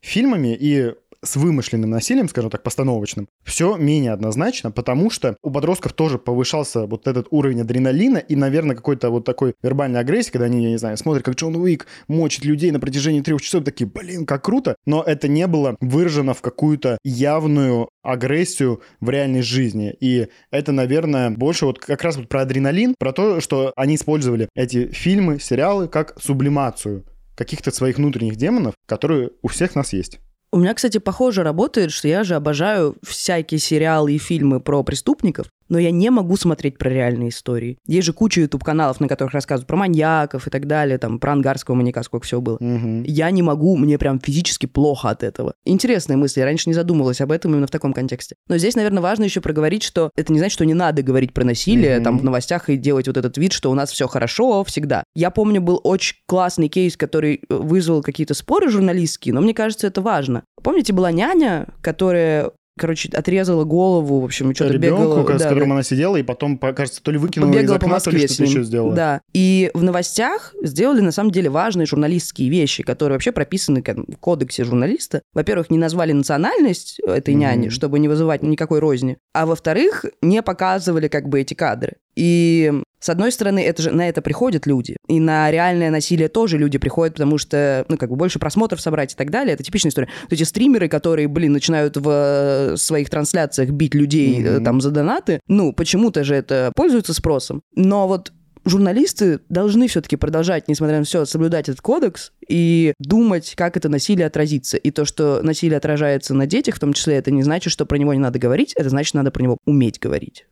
фильмами 0.00 0.56
и 0.58 0.94
с 1.24 1.36
вымышленным 1.36 1.90
насилием, 1.90 2.28
скажем 2.28 2.50
так, 2.50 2.62
постановочным, 2.62 3.28
все 3.44 3.76
менее 3.76 4.12
однозначно, 4.12 4.70
потому 4.70 5.10
что 5.10 5.36
у 5.42 5.50
подростков 5.50 5.92
тоже 5.92 6.18
повышался 6.18 6.86
вот 6.86 7.06
этот 7.06 7.28
уровень 7.30 7.60
адреналина 7.60 8.18
и, 8.18 8.34
наверное, 8.34 8.76
какой-то 8.76 9.10
вот 9.10 9.24
такой 9.24 9.54
вербальной 9.62 10.00
агрессии, 10.00 10.30
когда 10.30 10.46
они, 10.46 10.64
я 10.64 10.70
не 10.70 10.78
знаю, 10.78 10.96
смотрят, 10.96 11.24
как 11.24 11.34
Джон 11.34 11.56
Уик 11.56 11.86
мочит 12.08 12.44
людей 12.44 12.70
на 12.70 12.80
протяжении 12.80 13.20
трех 13.20 13.40
часов, 13.40 13.64
такие, 13.64 13.88
блин, 13.88 14.26
как 14.26 14.44
круто, 14.44 14.76
но 14.86 15.02
это 15.02 15.28
не 15.28 15.46
было 15.46 15.76
выражено 15.80 16.34
в 16.34 16.42
какую-то 16.42 16.98
явную 17.04 17.88
агрессию 18.02 18.82
в 19.00 19.10
реальной 19.10 19.42
жизни. 19.42 19.94
И 20.00 20.28
это, 20.50 20.72
наверное, 20.72 21.30
больше 21.30 21.66
вот 21.66 21.78
как 21.78 22.02
раз 22.02 22.16
вот 22.16 22.28
про 22.28 22.42
адреналин, 22.42 22.94
про 22.98 23.12
то, 23.12 23.40
что 23.40 23.72
они 23.76 23.94
использовали 23.94 24.48
эти 24.54 24.88
фильмы, 24.88 25.38
сериалы 25.38 25.88
как 25.88 26.20
сублимацию 26.20 27.04
каких-то 27.36 27.70
своих 27.70 27.96
внутренних 27.96 28.36
демонов, 28.36 28.74
которые 28.86 29.30
у 29.42 29.48
всех 29.48 29.74
нас 29.74 29.92
есть. 29.92 30.20
У 30.54 30.58
меня, 30.58 30.74
кстати, 30.74 30.98
похоже 30.98 31.42
работает, 31.42 31.92
что 31.92 32.08
я 32.08 32.24
же 32.24 32.34
обожаю 32.34 32.96
всякие 33.02 33.58
сериалы 33.58 34.12
и 34.12 34.18
фильмы 34.18 34.60
про 34.60 34.82
преступников, 34.82 35.46
но 35.72 35.78
я 35.78 35.90
не 35.90 36.10
могу 36.10 36.36
смотреть 36.36 36.76
про 36.76 36.90
реальные 36.90 37.30
истории. 37.30 37.78
Есть 37.86 38.06
же 38.06 38.12
куча 38.12 38.42
YouTube-каналов, 38.42 39.00
на 39.00 39.08
которых 39.08 39.32
рассказывают 39.32 39.66
про 39.66 39.76
маньяков 39.76 40.46
и 40.46 40.50
так 40.50 40.66
далее, 40.66 40.98
там, 40.98 41.18
про 41.18 41.32
ангарского 41.32 41.74
маньяка, 41.74 42.02
сколько 42.02 42.26
всего 42.26 42.42
было. 42.42 42.56
Угу. 42.56 43.04
Я 43.06 43.30
не 43.30 43.40
могу, 43.40 43.78
мне 43.78 43.96
прям 43.96 44.20
физически 44.20 44.66
плохо 44.66 45.08
от 45.08 45.22
этого. 45.22 45.54
Интересные 45.64 46.18
мысли, 46.18 46.40
я 46.40 46.44
раньше 46.44 46.68
не 46.68 46.74
задумывалась 46.74 47.22
об 47.22 47.32
этом 47.32 47.52
именно 47.52 47.66
в 47.66 47.70
таком 47.70 47.94
контексте. 47.94 48.36
Но 48.48 48.58
здесь, 48.58 48.76
наверное, 48.76 49.00
важно 49.00 49.24
еще 49.24 49.40
проговорить, 49.40 49.82
что 49.82 50.10
это 50.14 50.30
не 50.30 50.38
значит, 50.38 50.52
что 50.52 50.66
не 50.66 50.74
надо 50.74 51.02
говорить 51.02 51.32
про 51.32 51.42
насилие, 51.42 51.96
угу. 51.96 52.04
там, 52.04 52.18
в 52.18 52.24
новостях 52.24 52.68
и 52.68 52.76
делать 52.76 53.06
вот 53.06 53.16
этот 53.16 53.38
вид, 53.38 53.54
что 53.54 53.70
у 53.70 53.74
нас 53.74 53.90
все 53.90 54.06
хорошо 54.06 54.64
всегда. 54.64 55.04
Я 55.14 55.30
помню, 55.30 55.62
был 55.62 55.80
очень 55.82 56.16
классный 56.26 56.68
кейс, 56.68 56.98
который 56.98 57.36
э, 57.48 57.54
вызвал 57.54 58.02
какие-то 58.02 58.34
споры 58.34 58.68
журналистские, 58.68 59.32
но 59.32 59.40
мне 59.40 59.54
кажется, 59.54 59.86
это 59.86 60.02
важно. 60.02 60.42
Помните, 60.62 60.92
была 60.92 61.10
няня, 61.12 61.68
которая 61.80 62.52
короче, 62.78 63.08
отрезала 63.12 63.64
голову, 63.64 64.20
в 64.20 64.24
общем, 64.24 64.54
что-то 64.54 64.78
бегала. 64.78 65.22
с 65.22 65.38
да, 65.38 65.48
которым 65.48 65.68
да. 65.68 65.74
она 65.74 65.82
сидела, 65.82 66.16
и 66.16 66.22
потом, 66.22 66.58
кажется, 66.58 67.02
то 67.02 67.10
ли 67.10 67.18
выкинула 67.18 67.52
из 67.52 67.70
окна, 67.70 67.78
по 67.78 67.88
Москве 67.88 68.12
то 68.12 68.18
ли 68.18 68.28
что-то 68.28 68.44
еще 68.44 68.62
сделала. 68.62 68.94
Да. 68.94 69.20
И 69.32 69.70
в 69.74 69.82
новостях 69.82 70.54
сделали, 70.62 71.00
на 71.00 71.12
самом 71.12 71.30
деле, 71.30 71.50
важные 71.50 71.86
журналистские 71.86 72.48
вещи, 72.48 72.82
которые 72.82 73.16
вообще 73.16 73.32
прописаны 73.32 73.82
в 73.82 74.16
кодексе 74.16 74.64
журналиста. 74.64 75.22
Во-первых, 75.32 75.70
не 75.70 75.78
назвали 75.78 76.12
национальность 76.12 77.00
этой 77.00 77.34
mm-hmm. 77.34 77.38
няни, 77.38 77.68
чтобы 77.68 77.98
не 77.98 78.08
вызывать 78.08 78.42
никакой 78.42 78.80
розни. 78.80 79.18
А 79.34 79.46
во-вторых, 79.46 80.04
не 80.20 80.42
показывали 80.42 81.08
как 81.08 81.28
бы 81.28 81.40
эти 81.40 81.54
кадры. 81.54 81.96
И 82.14 82.72
с 83.02 83.08
одной 83.08 83.32
стороны, 83.32 83.58
это 83.64 83.82
же, 83.82 83.90
на 83.90 84.08
это 84.08 84.22
приходят 84.22 84.64
люди. 84.64 84.96
И 85.08 85.18
на 85.18 85.50
реальное 85.50 85.90
насилие 85.90 86.28
тоже 86.28 86.56
люди 86.56 86.78
приходят, 86.78 87.14
потому 87.14 87.36
что, 87.36 87.84
ну, 87.88 87.98
как 87.98 88.08
бы 88.10 88.16
больше 88.16 88.38
просмотров 88.38 88.80
собрать 88.80 89.12
и 89.12 89.16
так 89.16 89.30
далее. 89.30 89.54
Это 89.54 89.64
типичная 89.64 89.90
история. 89.90 90.08
Вот 90.22 90.32
эти 90.32 90.44
стримеры, 90.44 90.88
которые, 90.88 91.26
блин, 91.26 91.52
начинают 91.52 91.96
в 91.96 92.08
э, 92.08 92.76
своих 92.76 93.10
трансляциях 93.10 93.70
бить 93.70 93.94
людей 93.94 94.40
mm-hmm. 94.40 94.64
там 94.64 94.80
за 94.80 94.92
донаты, 94.92 95.40
ну, 95.48 95.72
почему-то 95.72 96.22
же 96.22 96.36
это 96.36 96.70
пользуется 96.76 97.12
спросом. 97.12 97.62
Но 97.74 98.06
вот 98.06 98.32
журналисты 98.64 99.40
должны 99.48 99.88
все-таки 99.88 100.14
продолжать, 100.14 100.68
несмотря 100.68 100.98
на 100.98 101.04
все, 101.04 101.24
соблюдать 101.24 101.68
этот 101.68 101.80
кодекс 101.80 102.30
и 102.48 102.94
думать, 103.00 103.54
как 103.56 103.76
это 103.76 103.88
насилие 103.88 104.26
отразится. 104.28 104.76
И 104.76 104.92
то, 104.92 105.04
что 105.04 105.40
насилие 105.42 105.78
отражается 105.78 106.34
на 106.34 106.46
детях, 106.46 106.76
в 106.76 106.78
том 106.78 106.92
числе, 106.92 107.16
это 107.16 107.32
не 107.32 107.42
значит, 107.42 107.72
что 107.72 107.84
про 107.84 107.96
него 107.96 108.14
не 108.14 108.20
надо 108.20 108.38
говорить, 108.38 108.74
это 108.76 108.90
значит, 108.90 109.14
надо 109.14 109.32
про 109.32 109.42
него 109.42 109.58
уметь 109.66 109.98
говорить. 109.98 110.46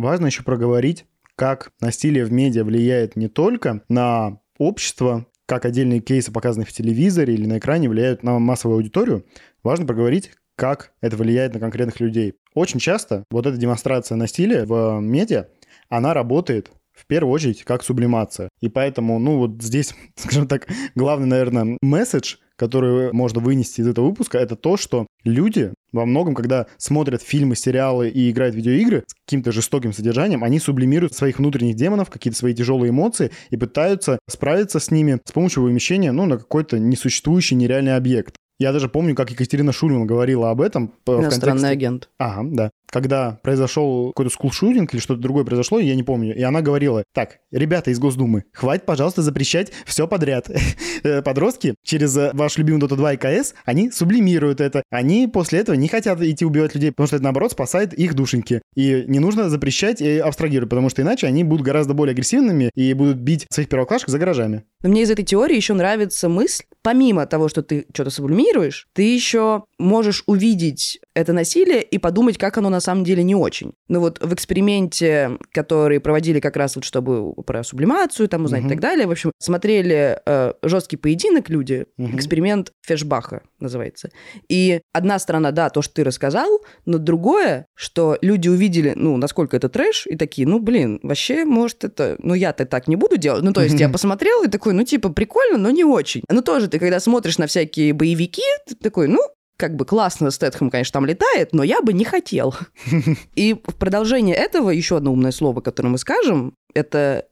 Важно 0.00 0.24
еще 0.24 0.42
проговорить, 0.42 1.04
как 1.36 1.72
насилие 1.82 2.24
в 2.24 2.32
медиа 2.32 2.64
влияет 2.64 3.16
не 3.16 3.28
только 3.28 3.82
на 3.90 4.40
общество, 4.56 5.26
как 5.44 5.66
отдельные 5.66 6.00
кейсы, 6.00 6.32
показанные 6.32 6.64
в 6.64 6.72
телевизоре 6.72 7.34
или 7.34 7.44
на 7.44 7.58
экране, 7.58 7.90
влияют 7.90 8.22
на 8.22 8.38
массовую 8.38 8.78
аудиторию. 8.78 9.26
Важно 9.62 9.84
проговорить, 9.84 10.30
как 10.56 10.94
это 11.02 11.18
влияет 11.18 11.52
на 11.52 11.60
конкретных 11.60 12.00
людей. 12.00 12.32
Очень 12.54 12.80
часто 12.80 13.24
вот 13.30 13.44
эта 13.44 13.58
демонстрация 13.58 14.16
насилия 14.16 14.64
в 14.64 15.00
медиа, 15.00 15.48
она 15.90 16.14
работает 16.14 16.70
в 16.94 17.06
первую 17.06 17.34
очередь 17.34 17.64
как 17.64 17.82
сублимация. 17.82 18.48
И 18.60 18.70
поэтому, 18.70 19.18
ну 19.18 19.36
вот 19.36 19.62
здесь, 19.62 19.94
скажем 20.16 20.48
так, 20.48 20.66
главный, 20.94 21.26
наверное, 21.26 21.76
месседж, 21.82 22.36
который 22.60 23.10
можно 23.12 23.40
вынести 23.40 23.80
из 23.80 23.88
этого 23.88 24.10
выпуска, 24.10 24.36
это 24.36 24.54
то, 24.54 24.76
что 24.76 25.06
люди 25.24 25.72
во 25.92 26.04
многом, 26.04 26.34
когда 26.34 26.66
смотрят 26.76 27.22
фильмы, 27.22 27.56
сериалы 27.56 28.10
и 28.10 28.30
играют 28.30 28.54
в 28.54 28.58
видеоигры 28.58 29.04
с 29.06 29.14
каким-то 29.24 29.50
жестоким 29.50 29.94
содержанием, 29.94 30.44
они 30.44 30.60
сублимируют 30.60 31.14
своих 31.14 31.38
внутренних 31.38 31.76
демонов, 31.76 32.10
какие-то 32.10 32.38
свои 32.38 32.52
тяжелые 32.52 32.90
эмоции 32.90 33.30
и 33.48 33.56
пытаются 33.56 34.18
справиться 34.28 34.78
с 34.78 34.90
ними 34.90 35.18
с 35.24 35.32
помощью 35.32 35.62
вымещения 35.62 36.12
ну, 36.12 36.26
на 36.26 36.36
какой-то 36.36 36.78
несуществующий 36.78 37.56
нереальный 37.56 37.96
объект. 37.96 38.36
Я 38.58 38.72
даже 38.72 38.90
помню, 38.90 39.14
как 39.14 39.30
Екатерина 39.30 39.72
Шульман 39.72 40.06
говорила 40.06 40.50
об 40.50 40.60
этом. 40.60 40.92
Иностранный 41.06 41.40
контексте... 41.40 41.66
агент. 41.66 42.10
Ага, 42.18 42.42
да 42.44 42.70
когда 42.90 43.40
произошел 43.42 44.08
какой-то 44.08 44.32
скулшутинг 44.32 44.92
или 44.92 45.00
что-то 45.00 45.20
другое 45.20 45.44
произошло, 45.44 45.78
я 45.78 45.94
не 45.94 46.02
помню, 46.02 46.36
и 46.36 46.42
она 46.42 46.60
говорила, 46.60 47.04
так, 47.14 47.38
ребята 47.50 47.90
из 47.90 47.98
Госдумы, 47.98 48.44
хватит, 48.52 48.86
пожалуйста, 48.86 49.22
запрещать 49.22 49.72
все 49.84 50.06
подряд. 50.06 50.50
Э, 51.02 51.22
подростки 51.22 51.76
через 51.82 52.14
э, 52.16 52.30
ваш 52.34 52.58
любимый 52.58 52.78
Dota 52.78 52.96
2 52.96 53.14
и 53.14 53.16
КС, 53.16 53.54
они 53.64 53.90
сублимируют 53.90 54.60
это. 54.60 54.82
Они 54.90 55.26
после 55.26 55.60
этого 55.60 55.74
не 55.74 55.88
хотят 55.88 56.20
идти 56.20 56.44
убивать 56.44 56.74
людей, 56.74 56.90
потому 56.90 57.06
что 57.06 57.16
это, 57.16 57.24
наоборот, 57.24 57.52
спасает 57.52 57.94
их 57.94 58.14
душеньки. 58.14 58.60
И 58.74 59.04
не 59.06 59.18
нужно 59.18 59.48
запрещать 59.48 60.02
и 60.02 60.18
абстрагировать, 60.18 60.68
потому 60.68 60.90
что 60.90 61.00
иначе 61.00 61.26
они 61.26 61.42
будут 61.42 61.64
гораздо 61.64 61.94
более 61.94 62.12
агрессивными 62.12 62.70
и 62.74 62.92
будут 62.92 63.16
бить 63.16 63.46
своих 63.50 63.70
первоклашек 63.70 64.08
за 64.10 64.18
гаражами. 64.18 64.64
Но 64.82 64.90
мне 64.90 65.02
из 65.02 65.10
этой 65.10 65.24
теории 65.24 65.56
еще 65.56 65.72
нравится 65.72 66.28
мысль, 66.28 66.64
помимо 66.82 67.26
того, 67.26 67.48
что 67.48 67.62
ты 67.62 67.86
что-то 67.94 68.10
сублимируешь, 68.10 68.86
ты 68.92 69.02
еще 69.02 69.64
можешь 69.78 70.22
увидеть 70.26 71.00
это 71.14 71.32
насилие 71.32 71.82
и 71.82 71.98
подумать, 71.98 72.38
как 72.38 72.58
оно 72.58 72.68
на 72.68 72.80
самом 72.80 73.04
деле 73.04 73.22
не 73.22 73.34
очень. 73.34 73.72
Ну 73.88 74.00
вот 74.00 74.22
в 74.22 74.32
эксперименте, 74.32 75.38
который 75.52 76.00
проводили 76.00 76.40
как 76.40 76.56
раз 76.56 76.76
вот 76.76 76.84
чтобы 76.84 77.32
про 77.42 77.64
сублимацию 77.64 78.28
там 78.28 78.44
узнать 78.44 78.62
угу. 78.62 78.68
и 78.68 78.70
так 78.70 78.80
далее, 78.80 79.06
в 79.06 79.10
общем, 79.10 79.32
смотрели 79.38 80.20
э, 80.24 80.52
жесткий 80.62 80.96
поединок 80.96 81.48
люди, 81.48 81.86
угу. 81.98 82.16
эксперимент 82.16 82.72
Фешбаха 82.86 83.42
называется. 83.58 84.10
И 84.48 84.80
одна 84.92 85.18
сторона, 85.18 85.50
да, 85.50 85.70
то, 85.70 85.82
что 85.82 85.94
ты 85.94 86.04
рассказал, 86.04 86.60
но 86.86 86.98
другое, 86.98 87.66
что 87.74 88.16
люди 88.20 88.48
увидели, 88.48 88.92
ну, 88.94 89.16
насколько 89.16 89.56
это 89.56 89.68
трэш, 89.68 90.06
и 90.06 90.16
такие, 90.16 90.46
ну, 90.46 90.58
блин, 90.58 91.00
вообще, 91.02 91.44
может, 91.44 91.84
это... 91.84 92.16
Ну, 92.18 92.34
я-то 92.34 92.64
так 92.64 92.88
не 92.88 92.96
буду 92.96 93.16
делать. 93.16 93.42
Ну, 93.42 93.52
то 93.52 93.62
есть 93.62 93.78
я 93.78 93.88
посмотрел 93.88 94.42
и 94.42 94.48
такой, 94.48 94.72
ну, 94.72 94.84
типа, 94.84 95.10
прикольно, 95.10 95.58
но 95.58 95.70
не 95.70 95.84
очень. 95.84 96.22
Ну, 96.28 96.42
тоже 96.42 96.68
ты, 96.68 96.78
когда 96.78 97.00
смотришь 97.00 97.38
на 97.38 97.46
всякие 97.46 97.92
боевики, 97.92 98.42
ты 98.66 98.74
такой, 98.76 99.08
ну, 99.08 99.20
как 99.60 99.76
бы 99.76 99.84
классно 99.84 100.30
Стэтхэм, 100.30 100.70
конечно, 100.70 100.94
там 100.94 101.06
летает, 101.06 101.52
но 101.52 101.62
я 101.62 101.82
бы 101.82 101.92
не 101.92 102.04
хотел. 102.04 102.54
И 103.36 103.52
в 103.52 103.74
продолжение 103.76 104.34
этого 104.34 104.70
еще 104.70 104.96
одно 104.96 105.12
умное 105.12 105.32
слово, 105.32 105.60
которое 105.60 105.90
мы 105.90 105.98
скажем, 105.98 106.54
это 106.74 107.26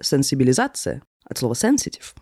сенсибилизация 0.00 1.02
от 1.28 1.38
слова 1.38 1.52
sensitive. 1.52 2.14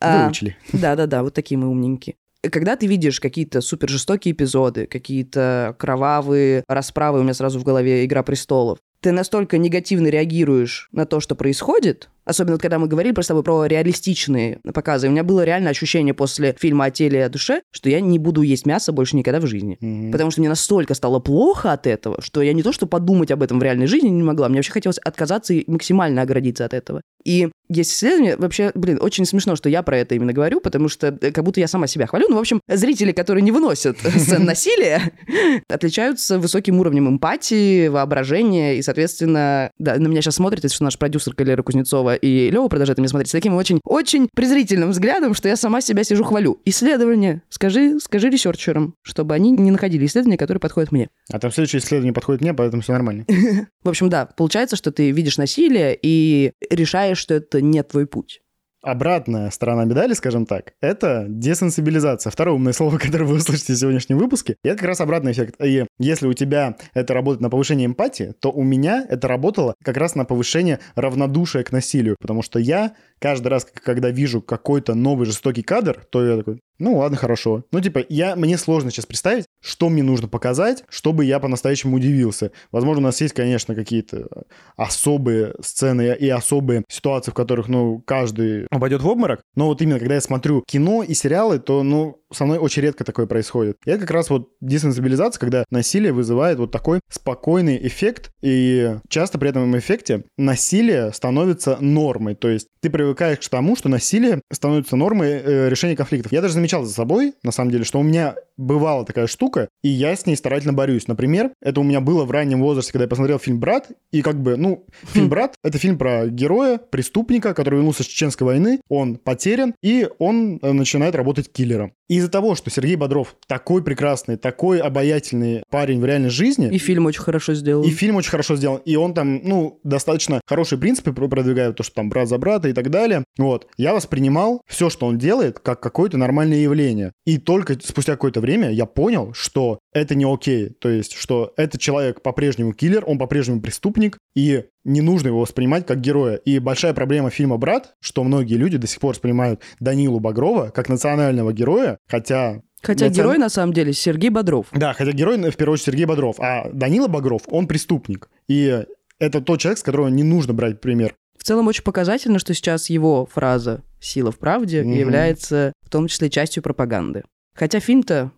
А, 0.00 0.24
Выучили. 0.24 0.56
Да-да-да, 0.72 1.22
вот 1.22 1.32
такие 1.32 1.56
мы 1.56 1.68
умненькие 1.68 2.16
когда 2.50 2.76
ты 2.76 2.86
видишь 2.86 3.20
какие-то 3.20 3.62
супер 3.62 3.88
жестокие 3.88 4.32
эпизоды, 4.32 4.86
какие-то 4.86 5.74
кровавые 5.78 6.62
расправы, 6.68 7.20
у 7.20 7.22
меня 7.22 7.32
сразу 7.32 7.58
в 7.58 7.64
голове 7.64 8.04
«Игра 8.04 8.22
престолов», 8.22 8.78
ты 9.00 9.12
настолько 9.12 9.56
негативно 9.58 10.08
реагируешь 10.08 10.88
на 10.92 11.06
то, 11.06 11.20
что 11.20 11.34
происходит, 11.34 12.10
Особенно, 12.24 12.58
когда 12.58 12.78
мы 12.78 12.86
говорили 12.86 13.12
просто 13.12 13.34
про 13.42 13.66
реалистичные 13.66 14.60
показы. 14.72 15.08
У 15.08 15.10
меня 15.10 15.24
было 15.24 15.44
реально 15.44 15.70
ощущение 15.70 16.14
после 16.14 16.56
фильма 16.58 16.86
«О 16.86 16.90
теле 16.90 17.20
и 17.20 17.22
о 17.22 17.28
душе», 17.28 17.62
что 17.70 17.88
я 17.88 18.00
не 18.00 18.18
буду 18.18 18.42
есть 18.42 18.66
мясо 18.66 18.92
больше 18.92 19.16
никогда 19.16 19.40
в 19.40 19.46
жизни. 19.46 19.78
Mm-hmm. 19.80 20.12
Потому 20.12 20.30
что 20.30 20.40
мне 20.40 20.48
настолько 20.48 20.94
стало 20.94 21.20
плохо 21.20 21.72
от 21.72 21.86
этого, 21.86 22.20
что 22.20 22.42
я 22.42 22.52
не 22.52 22.62
то 22.62 22.72
что 22.72 22.86
подумать 22.86 23.30
об 23.30 23.42
этом 23.42 23.58
в 23.58 23.62
реальной 23.62 23.86
жизни 23.86 24.08
не 24.08 24.22
могла, 24.22 24.48
мне 24.48 24.58
вообще 24.58 24.72
хотелось 24.72 24.98
отказаться 24.98 25.54
и 25.54 25.70
максимально 25.70 26.22
оградиться 26.22 26.64
от 26.64 26.74
этого. 26.74 27.02
И 27.24 27.48
есть 27.70 27.92
исследование, 27.92 28.36
вообще, 28.36 28.70
блин, 28.74 28.98
очень 29.00 29.24
смешно, 29.24 29.56
что 29.56 29.70
я 29.70 29.82
про 29.82 29.96
это 29.96 30.14
именно 30.14 30.34
говорю, 30.34 30.60
потому 30.60 30.88
что 30.88 31.06
э, 31.08 31.30
как 31.32 31.42
будто 31.42 31.60
я 31.60 31.66
сама 31.66 31.86
себя 31.86 32.06
хвалю. 32.06 32.26
Ну, 32.28 32.36
в 32.36 32.40
общем, 32.40 32.60
зрители, 32.68 33.12
которые 33.12 33.42
не 33.42 33.50
выносят 33.50 33.98
сцен 34.16 34.44
насилия, 34.44 35.12
отличаются 35.68 36.38
высоким 36.38 36.78
уровнем 36.78 37.08
эмпатии, 37.08 37.88
воображения, 37.88 38.76
и, 38.76 38.82
соответственно, 38.82 39.70
да, 39.78 39.96
на 39.96 40.08
меня 40.08 40.20
сейчас 40.20 40.36
смотрит, 40.36 40.64
если 40.64 40.84
наш 40.84 40.98
продюсер 40.98 41.34
Калера 41.34 41.62
Кузнецова 41.62 42.13
и 42.14 42.50
Лева 42.50 42.68
продолжает 42.68 42.98
меня 42.98 43.08
смотреть 43.08 43.28
с 43.28 43.32
таким 43.32 43.54
очень, 43.54 43.80
очень 43.84 44.28
презрительным 44.34 44.90
взглядом, 44.90 45.34
что 45.34 45.48
я 45.48 45.56
сама 45.56 45.80
себя 45.80 46.04
сижу 46.04 46.24
хвалю. 46.24 46.60
Исследование. 46.64 47.42
Скажи, 47.48 47.98
скажи 48.00 48.30
ресерчерам, 48.30 48.94
чтобы 49.02 49.34
они 49.34 49.50
не 49.52 49.70
находили 49.70 50.06
исследования, 50.06 50.38
которые 50.38 50.60
подходят 50.60 50.92
мне. 50.92 51.08
А 51.30 51.38
там 51.38 51.50
следующее 51.50 51.80
исследование 51.80 52.12
подходит 52.12 52.40
мне, 52.40 52.54
поэтому 52.54 52.82
все 52.82 52.92
нормально. 52.92 53.24
В 53.82 53.88
общем, 53.88 54.08
да, 54.08 54.26
получается, 54.26 54.76
что 54.76 54.92
ты 54.92 55.10
видишь 55.10 55.38
насилие 55.38 55.98
и 56.00 56.52
решаешь, 56.70 57.18
что 57.18 57.34
это 57.34 57.60
не 57.60 57.82
твой 57.82 58.06
путь. 58.06 58.40
Обратная 58.84 59.50
сторона 59.50 59.84
медали, 59.86 60.12
скажем 60.12 60.44
так, 60.44 60.74
это 60.82 61.24
десенсибилизация. 61.26 62.30
Второе 62.30 62.54
умное 62.54 62.74
слово, 62.74 62.98
которое 63.04 63.24
вы 63.24 63.36
услышите 63.36 63.72
в 63.72 63.76
сегодняшнем 63.78 64.18
выпуске, 64.18 64.56
и 64.62 64.68
это 64.68 64.76
как 64.76 64.88
раз 64.88 65.00
обратный 65.00 65.32
эффект. 65.32 65.54
И 65.64 65.86
если 65.98 66.26
у 66.26 66.34
тебя 66.34 66.76
это 66.92 67.14
работает 67.14 67.40
на 67.40 67.48
повышение 67.48 67.86
эмпатии, 67.86 68.34
то 68.40 68.52
у 68.52 68.62
меня 68.62 69.06
это 69.08 69.26
работало 69.26 69.74
как 69.82 69.96
раз 69.96 70.14
на 70.14 70.26
повышение 70.26 70.80
равнодушия 70.96 71.62
к 71.62 71.72
насилию. 71.72 72.16
Потому 72.20 72.42
что 72.42 72.58
я 72.58 72.92
каждый 73.24 73.48
раз, 73.48 73.64
когда 73.64 74.10
вижу 74.10 74.42
какой-то 74.42 74.94
новый 74.94 75.24
жестокий 75.24 75.62
кадр, 75.62 76.06
то 76.10 76.22
я 76.22 76.36
такой, 76.36 76.60
ну 76.78 76.98
ладно, 76.98 77.16
хорошо. 77.16 77.64
Ну 77.72 77.80
типа, 77.80 78.04
я, 78.10 78.36
мне 78.36 78.58
сложно 78.58 78.90
сейчас 78.90 79.06
представить, 79.06 79.46
что 79.62 79.88
мне 79.88 80.02
нужно 80.02 80.28
показать, 80.28 80.84
чтобы 80.90 81.24
я 81.24 81.40
по-настоящему 81.40 81.96
удивился. 81.96 82.50
Возможно, 82.70 83.00
у 83.00 83.04
нас 83.04 83.22
есть, 83.22 83.32
конечно, 83.32 83.74
какие-то 83.74 84.28
особые 84.76 85.54
сцены 85.62 86.14
и 86.20 86.28
особые 86.28 86.84
ситуации, 86.86 87.30
в 87.30 87.34
которых, 87.34 87.68
ну, 87.68 88.02
каждый 88.04 88.66
упадет 88.70 89.00
в 89.00 89.08
обморок. 89.08 89.40
Но 89.56 89.68
вот 89.68 89.80
именно, 89.80 89.98
когда 89.98 90.16
я 90.16 90.20
смотрю 90.20 90.62
кино 90.66 91.02
и 91.02 91.14
сериалы, 91.14 91.60
то, 91.60 91.82
ну, 91.82 92.20
со 92.34 92.44
мной 92.44 92.58
очень 92.58 92.82
редко 92.82 93.04
такое 93.04 93.26
происходит. 93.26 93.76
И 93.84 93.90
это 93.90 94.00
как 94.00 94.10
раз 94.10 94.30
вот 94.30 94.50
десенсибилизация, 94.60 95.40
когда 95.40 95.64
насилие 95.70 96.12
вызывает 96.12 96.58
вот 96.58 96.70
такой 96.70 97.00
спокойный 97.10 97.78
эффект, 97.86 98.30
и 98.42 98.96
часто 99.08 99.38
при 99.38 99.50
этом 99.50 99.76
эффекте 99.78 100.24
насилие 100.36 101.12
становится 101.12 101.78
нормой. 101.80 102.34
То 102.34 102.48
есть 102.48 102.68
ты 102.80 102.90
привыкаешь 102.90 103.38
к 103.38 103.48
тому, 103.48 103.76
что 103.76 103.88
насилие 103.88 104.40
становится 104.52 104.96
нормой 104.96 105.30
э, 105.32 105.68
решения 105.68 105.96
конфликтов. 105.96 106.32
Я 106.32 106.42
даже 106.42 106.54
замечал 106.54 106.84
за 106.84 106.92
собой, 106.92 107.34
на 107.42 107.52
самом 107.52 107.70
деле, 107.70 107.84
что 107.84 107.98
у 107.98 108.02
меня 108.02 108.34
бывала 108.56 109.04
такая 109.04 109.26
штука, 109.26 109.68
и 109.82 109.88
я 109.88 110.14
с 110.14 110.26
ней 110.26 110.36
старательно 110.36 110.72
борюсь. 110.72 111.08
Например, 111.08 111.50
это 111.60 111.80
у 111.80 111.84
меня 111.84 112.00
было 112.00 112.24
в 112.24 112.30
раннем 112.30 112.60
возрасте, 112.60 112.92
когда 112.92 113.04
я 113.04 113.08
посмотрел 113.08 113.38
фильм 113.38 113.60
«Брат», 113.60 113.88
и 114.12 114.22
как 114.22 114.40
бы, 114.40 114.56
ну, 114.56 114.86
фильм 115.04 115.28
«Брат»— 115.28 115.54
это 115.62 115.78
фильм 115.78 115.98
про 115.98 116.26
героя, 116.26 116.78
преступника, 116.78 117.54
который 117.54 117.76
вернулся 117.76 118.02
с 118.02 118.06
Чеченской 118.06 118.46
войны, 118.46 118.80
он 118.88 119.16
потерян, 119.16 119.74
и 119.82 120.08
он 120.18 120.58
э, 120.62 120.72
начинает 120.72 121.14
работать 121.14 121.50
киллером. 121.50 121.92
Из-за 122.08 122.28
того, 122.28 122.54
что 122.54 122.70
Сергей 122.70 122.96
Бодров 122.96 123.34
такой 123.46 123.82
прекрасный, 123.82 124.36
такой 124.36 124.78
обаятельный 124.78 125.62
парень 125.70 126.00
в 126.00 126.04
реальной 126.04 126.28
жизни... 126.28 126.68
И 126.70 126.78
фильм 126.78 127.06
очень 127.06 127.22
хорошо 127.22 127.54
сделан. 127.54 127.84
И 127.84 127.90
фильм 127.90 128.16
очень 128.16 128.30
хорошо 128.30 128.56
сделан. 128.56 128.82
И 128.84 128.96
он 128.96 129.14
там, 129.14 129.40
ну, 129.42 129.80
достаточно 129.84 130.40
хорошие 130.46 130.78
принципы 130.78 131.12
продвигает, 131.12 131.76
то, 131.76 131.82
что 131.82 131.94
там 131.94 132.10
брат 132.10 132.28
за 132.28 132.36
брата 132.36 132.68
и 132.68 132.74
так 132.74 132.90
далее. 132.90 133.24
Вот. 133.38 133.68
Я 133.78 133.94
воспринимал 133.94 134.60
все, 134.66 134.90
что 134.90 135.06
он 135.06 135.18
делает, 135.18 135.58
как 135.60 135.80
какое-то 135.80 136.18
нормальное 136.18 136.58
явление. 136.58 137.12
И 137.24 137.38
только 137.38 137.78
спустя 137.82 138.12
какое-то 138.12 138.40
время 138.44 138.70
я 138.70 138.86
понял, 138.86 139.32
что 139.34 139.78
это 139.92 140.14
не 140.14 140.24
окей. 140.24 140.70
То 140.70 140.88
есть, 140.88 141.14
что 141.14 141.52
этот 141.56 141.80
человек 141.80 142.22
по-прежнему 142.22 142.72
киллер, 142.72 143.04
он 143.06 143.18
по-прежнему 143.18 143.60
преступник, 143.60 144.18
и 144.34 144.64
не 144.84 145.00
нужно 145.00 145.28
его 145.28 145.40
воспринимать 145.40 145.86
как 145.86 146.00
героя. 146.00 146.36
И 146.36 146.58
большая 146.58 146.94
проблема 146.94 147.30
фильма 147.30 147.56
«Брат», 147.56 147.94
что 148.00 148.24
многие 148.24 148.54
люди 148.54 148.76
до 148.76 148.86
сих 148.86 149.00
пор 149.00 149.14
воспринимают 149.14 149.60
Данилу 149.80 150.20
Багрова 150.20 150.70
как 150.70 150.88
национального 150.88 151.52
героя, 151.52 151.98
хотя 152.08 152.62
Хотя 152.82 153.06
Национ... 153.06 153.26
герой 153.26 153.38
на 153.38 153.48
самом 153.48 153.72
деле 153.72 153.94
Сергей 153.94 154.28
Бодров. 154.28 154.66
Да, 154.72 154.92
хотя 154.92 155.12
герой 155.12 155.38
в 155.38 155.56
первую 155.56 155.74
очередь 155.74 155.86
Сергей 155.86 156.04
Бодров, 156.04 156.36
а 156.38 156.68
Данила 156.70 157.08
Багров, 157.08 157.42
он 157.46 157.66
преступник. 157.66 158.28
И 158.46 158.84
это 159.18 159.40
тот 159.40 159.60
человек, 159.60 159.78
с 159.78 159.82
которого 159.82 160.08
не 160.08 160.22
нужно 160.22 160.52
брать 160.52 160.82
пример. 160.82 161.14
В 161.38 161.44
целом 161.44 161.66
очень 161.66 161.82
показательно, 161.82 162.38
что 162.38 162.54
сейчас 162.54 162.90
его 162.90 163.26
фраза 163.26 163.82
«сила 164.00 164.32
в 164.32 164.38
правде» 164.38 164.82
угу. 164.82 164.90
является 164.90 165.72
в 165.82 165.90
том 165.90 166.08
числе 166.08 166.30
частью 166.30 166.62
пропаганды. 166.62 167.24
Хотя 167.54 167.80
фильм-то 167.80 168.32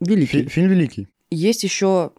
великий. 0.00 0.42
Фи- 0.42 0.48
фильм 0.48 0.68
великий. 0.68 1.08
Есть 1.30 1.64
еще 1.64 2.12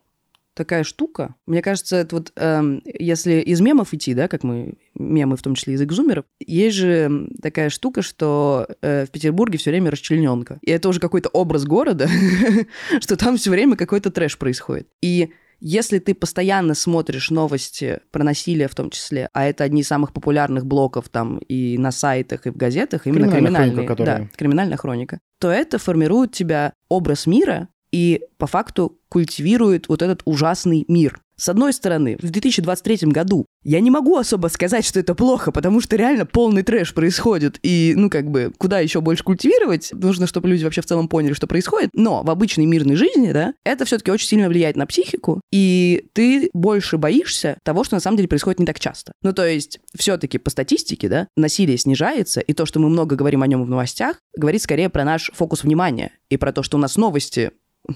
такая 0.53 0.83
штука. 0.83 1.35
Мне 1.45 1.61
кажется, 1.61 1.97
это 1.97 2.15
вот 2.15 2.33
эм, 2.35 2.81
если 2.85 3.39
из 3.41 3.61
мемов 3.61 3.93
идти, 3.93 4.13
да, 4.15 4.27
как 4.27 4.43
мы 4.43 4.73
мемы, 4.95 5.37
в 5.37 5.43
том 5.43 5.53
числе 5.53 5.73
язык 5.73 5.91
зумеров, 5.91 6.25
есть 6.39 6.75
же 6.75 7.29
такая 7.41 7.69
штука, 7.69 8.01
что 8.01 8.67
э, 8.81 9.05
в 9.05 9.11
Петербурге 9.11 9.59
все 9.59 9.69
время 9.69 9.91
расчлененка. 9.91 10.57
И 10.63 10.71
это 10.71 10.89
уже 10.89 10.99
какой-то 10.99 11.29
образ 11.29 11.65
города, 11.65 12.09
что 12.99 13.15
там 13.17 13.37
все 13.37 13.51
время 13.51 13.75
какой-то 13.75 14.09
трэш 14.09 14.37
происходит. 14.39 14.87
И 15.01 15.29
если 15.59 15.99
ты 15.99 16.13
постоянно 16.13 16.73
смотришь 16.73 17.29
новости 17.29 17.99
про 18.11 18.23
насилие 18.23 18.67
в 18.67 18.75
том 18.75 18.89
числе, 18.89 19.29
а 19.33 19.45
это 19.45 19.63
одни 19.63 19.81
из 19.81 19.87
самых 19.87 20.13
популярных 20.13 20.65
блоков 20.65 21.09
там 21.09 21.37
и 21.39 21.77
на 21.77 21.91
сайтах, 21.91 22.47
и 22.47 22.49
в 22.49 22.57
газетах, 22.57 23.07
именно 23.07 23.31
криминальная 23.31 23.85
хроника, 23.85 24.03
да, 24.03 24.27
криминальная 24.35 24.77
хроника, 24.77 25.19
то 25.39 25.49
это 25.49 25.77
формирует 25.77 26.31
тебя 26.31 26.73
образ 26.89 27.27
мира 27.27 27.69
и 27.91 28.21
по 28.37 28.47
факту 28.47 28.99
культивирует 29.09 29.87
вот 29.89 30.01
этот 30.01 30.21
ужасный 30.25 30.85
мир. 30.87 31.21
С 31.39 31.49
одной 31.49 31.71
стороны, 31.71 32.17
в 32.19 32.31
2023 32.31 33.09
году 33.11 33.45
я 33.63 33.79
не 33.79 33.91
могу 33.91 34.17
особо 34.17 34.47
сказать, 34.47 34.85
что 34.85 34.99
это 34.99 35.13
плохо, 35.13 35.51
потому 35.51 35.81
что 35.81 35.95
реально 35.95 36.25
полный 36.25 36.63
трэш 36.63 36.95
происходит. 36.95 37.59
И, 37.61 37.93
ну, 37.95 38.09
как 38.09 38.31
бы, 38.31 38.51
куда 38.57 38.79
еще 38.79 39.01
больше 39.01 39.23
культивировать? 39.23 39.91
Нужно, 39.93 40.25
чтобы 40.25 40.47
люди 40.47 40.63
вообще 40.63 40.81
в 40.81 40.87
целом 40.87 41.07
поняли, 41.07 41.33
что 41.33 41.45
происходит. 41.45 41.91
Но 41.93 42.23
в 42.23 42.29
обычной 42.31 42.65
мирной 42.65 42.95
жизни, 42.95 43.31
да, 43.31 43.53
это 43.63 43.85
все-таки 43.85 44.09
очень 44.09 44.27
сильно 44.27 44.49
влияет 44.49 44.77
на 44.77 44.87
психику, 44.87 45.41
и 45.51 46.05
ты 46.13 46.49
больше 46.53 46.97
боишься 46.97 47.57
того, 47.63 47.83
что 47.83 47.95
на 47.95 47.99
самом 47.99 48.17
деле 48.17 48.29
происходит 48.29 48.59
не 48.59 48.65
так 48.65 48.79
часто. 48.79 49.11
Ну, 49.21 49.31
то 49.31 49.47
есть, 49.47 49.79
все-таки 49.95 50.39
по 50.39 50.49
статистике, 50.49 51.07
да, 51.07 51.27
насилие 51.35 51.77
снижается, 51.77 52.39
и 52.39 52.53
то, 52.53 52.65
что 52.65 52.79
мы 52.79 52.89
много 52.89 53.15
говорим 53.15 53.43
о 53.43 53.47
нем 53.47 53.63
в 53.63 53.69
новостях, 53.69 54.17
говорит 54.35 54.63
скорее 54.63 54.89
про 54.89 55.03
наш 55.03 55.29
фокус 55.35 55.63
внимания 55.63 56.11
и 56.29 56.37
про 56.37 56.51
то, 56.51 56.63
что 56.63 56.77
у 56.77 56.79
нас 56.79 56.95
новости 56.95 57.51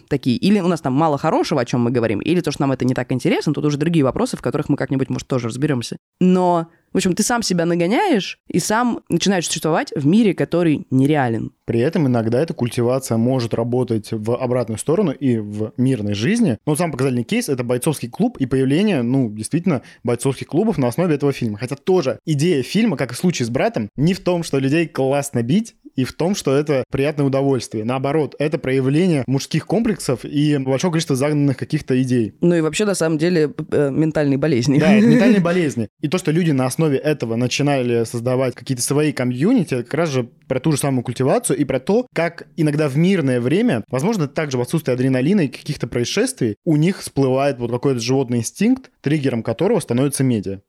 такие. 0.07 0.37
Или 0.37 0.59
у 0.59 0.67
нас 0.67 0.81
там 0.81 0.93
мало 0.93 1.17
хорошего, 1.17 1.61
о 1.61 1.65
чем 1.65 1.81
мы 1.81 1.91
говорим, 1.91 2.19
или 2.19 2.41
то, 2.41 2.51
что 2.51 2.61
нам 2.61 2.71
это 2.71 2.85
не 2.85 2.93
так 2.93 3.11
интересно, 3.11 3.53
тут 3.53 3.65
уже 3.65 3.77
другие 3.77 4.03
вопросы, 4.03 4.37
в 4.37 4.41
которых 4.41 4.69
мы 4.69 4.77
как-нибудь, 4.77 5.09
может, 5.09 5.27
тоже 5.27 5.47
разберемся. 5.47 5.97
Но, 6.19 6.67
в 6.93 6.97
общем, 6.97 7.13
ты 7.13 7.23
сам 7.23 7.41
себя 7.41 7.65
нагоняешь 7.65 8.37
и 8.47 8.59
сам 8.59 9.01
начинаешь 9.09 9.47
существовать 9.47 9.91
в 9.95 10.05
мире, 10.05 10.33
который 10.33 10.85
нереален. 10.91 11.51
При 11.65 11.79
этом 11.79 12.07
иногда 12.07 12.41
эта 12.41 12.53
культивация 12.53 13.17
может 13.17 13.53
работать 13.53 14.09
в 14.11 14.35
обратную 14.35 14.77
сторону 14.77 15.11
и 15.11 15.37
в 15.37 15.73
мирной 15.77 16.13
жизни. 16.13 16.57
Но 16.65 16.75
сам 16.75 16.91
показательный 16.91 17.23
кейс— 17.23 17.47
это 17.49 17.63
бойцовский 17.63 18.09
клуб 18.09 18.37
и 18.37 18.45
появление, 18.45 19.03
ну, 19.03 19.31
действительно, 19.31 19.81
бойцовских 20.03 20.47
клубов 20.47 20.77
на 20.77 20.87
основе 20.87 21.15
этого 21.15 21.31
фильма. 21.31 21.57
Хотя 21.57 21.75
тоже 21.75 22.19
идея 22.25 22.61
фильма, 22.61 22.97
как 22.97 23.11
и 23.11 23.15
в 23.15 23.17
случае 23.17 23.45
с 23.45 23.49
братом, 23.49 23.89
не 23.95 24.13
в 24.13 24.19
том, 24.19 24.43
что 24.43 24.59
людей 24.59 24.87
классно 24.87 25.43
бить, 25.43 25.75
и 25.95 26.03
в 26.03 26.13
том, 26.13 26.35
что 26.35 26.55
это 26.55 26.83
приятное 26.91 27.25
удовольствие. 27.25 27.83
Наоборот, 27.83 28.35
это 28.39 28.57
проявление 28.57 29.23
мужских 29.27 29.65
комплексов 29.65 30.25
и 30.25 30.57
большого 30.57 30.91
количества 30.91 31.15
загнанных 31.15 31.57
каких-то 31.57 32.01
идей. 32.01 32.33
Ну 32.41 32.55
и 32.55 32.61
вообще, 32.61 32.85
на 32.85 32.95
самом 32.95 33.17
деле, 33.17 33.53
э, 33.71 33.89
ментальные 33.91 34.37
болезни. 34.37 34.79
Да, 34.79 34.93
ментальные 34.99 35.41
болезни. 35.41 35.89
И 36.01 36.07
то, 36.07 36.17
что 36.17 36.31
люди 36.31 36.51
на 36.51 36.65
основе 36.65 36.97
этого 36.97 37.35
начинали 37.35 38.03
создавать 38.05 38.55
какие-то 38.55 38.83
свои 38.83 39.11
комьюнити, 39.11 39.83
как 39.83 39.93
раз 39.93 40.09
же 40.09 40.29
про 40.47 40.59
ту 40.59 40.71
же 40.71 40.77
самую 40.77 41.03
культивацию 41.03 41.57
и 41.57 41.63
про 41.63 41.79
то, 41.79 42.07
как 42.13 42.47
иногда 42.57 42.89
в 42.89 42.97
мирное 42.97 43.39
время, 43.39 43.83
возможно, 43.89 44.27
также 44.27 44.57
в 44.57 44.61
отсутствии 44.61 44.93
адреналина 44.93 45.41
и 45.41 45.47
каких-то 45.47 45.87
происшествий, 45.87 46.55
у 46.65 46.75
них 46.75 46.99
всплывает 46.99 47.59
вот 47.59 47.71
какой-то 47.71 47.99
животный 47.99 48.39
инстинкт, 48.39 48.91
триггером 49.01 49.43
которого 49.43 49.79
становится 49.79 50.23
медиа. 50.23 50.59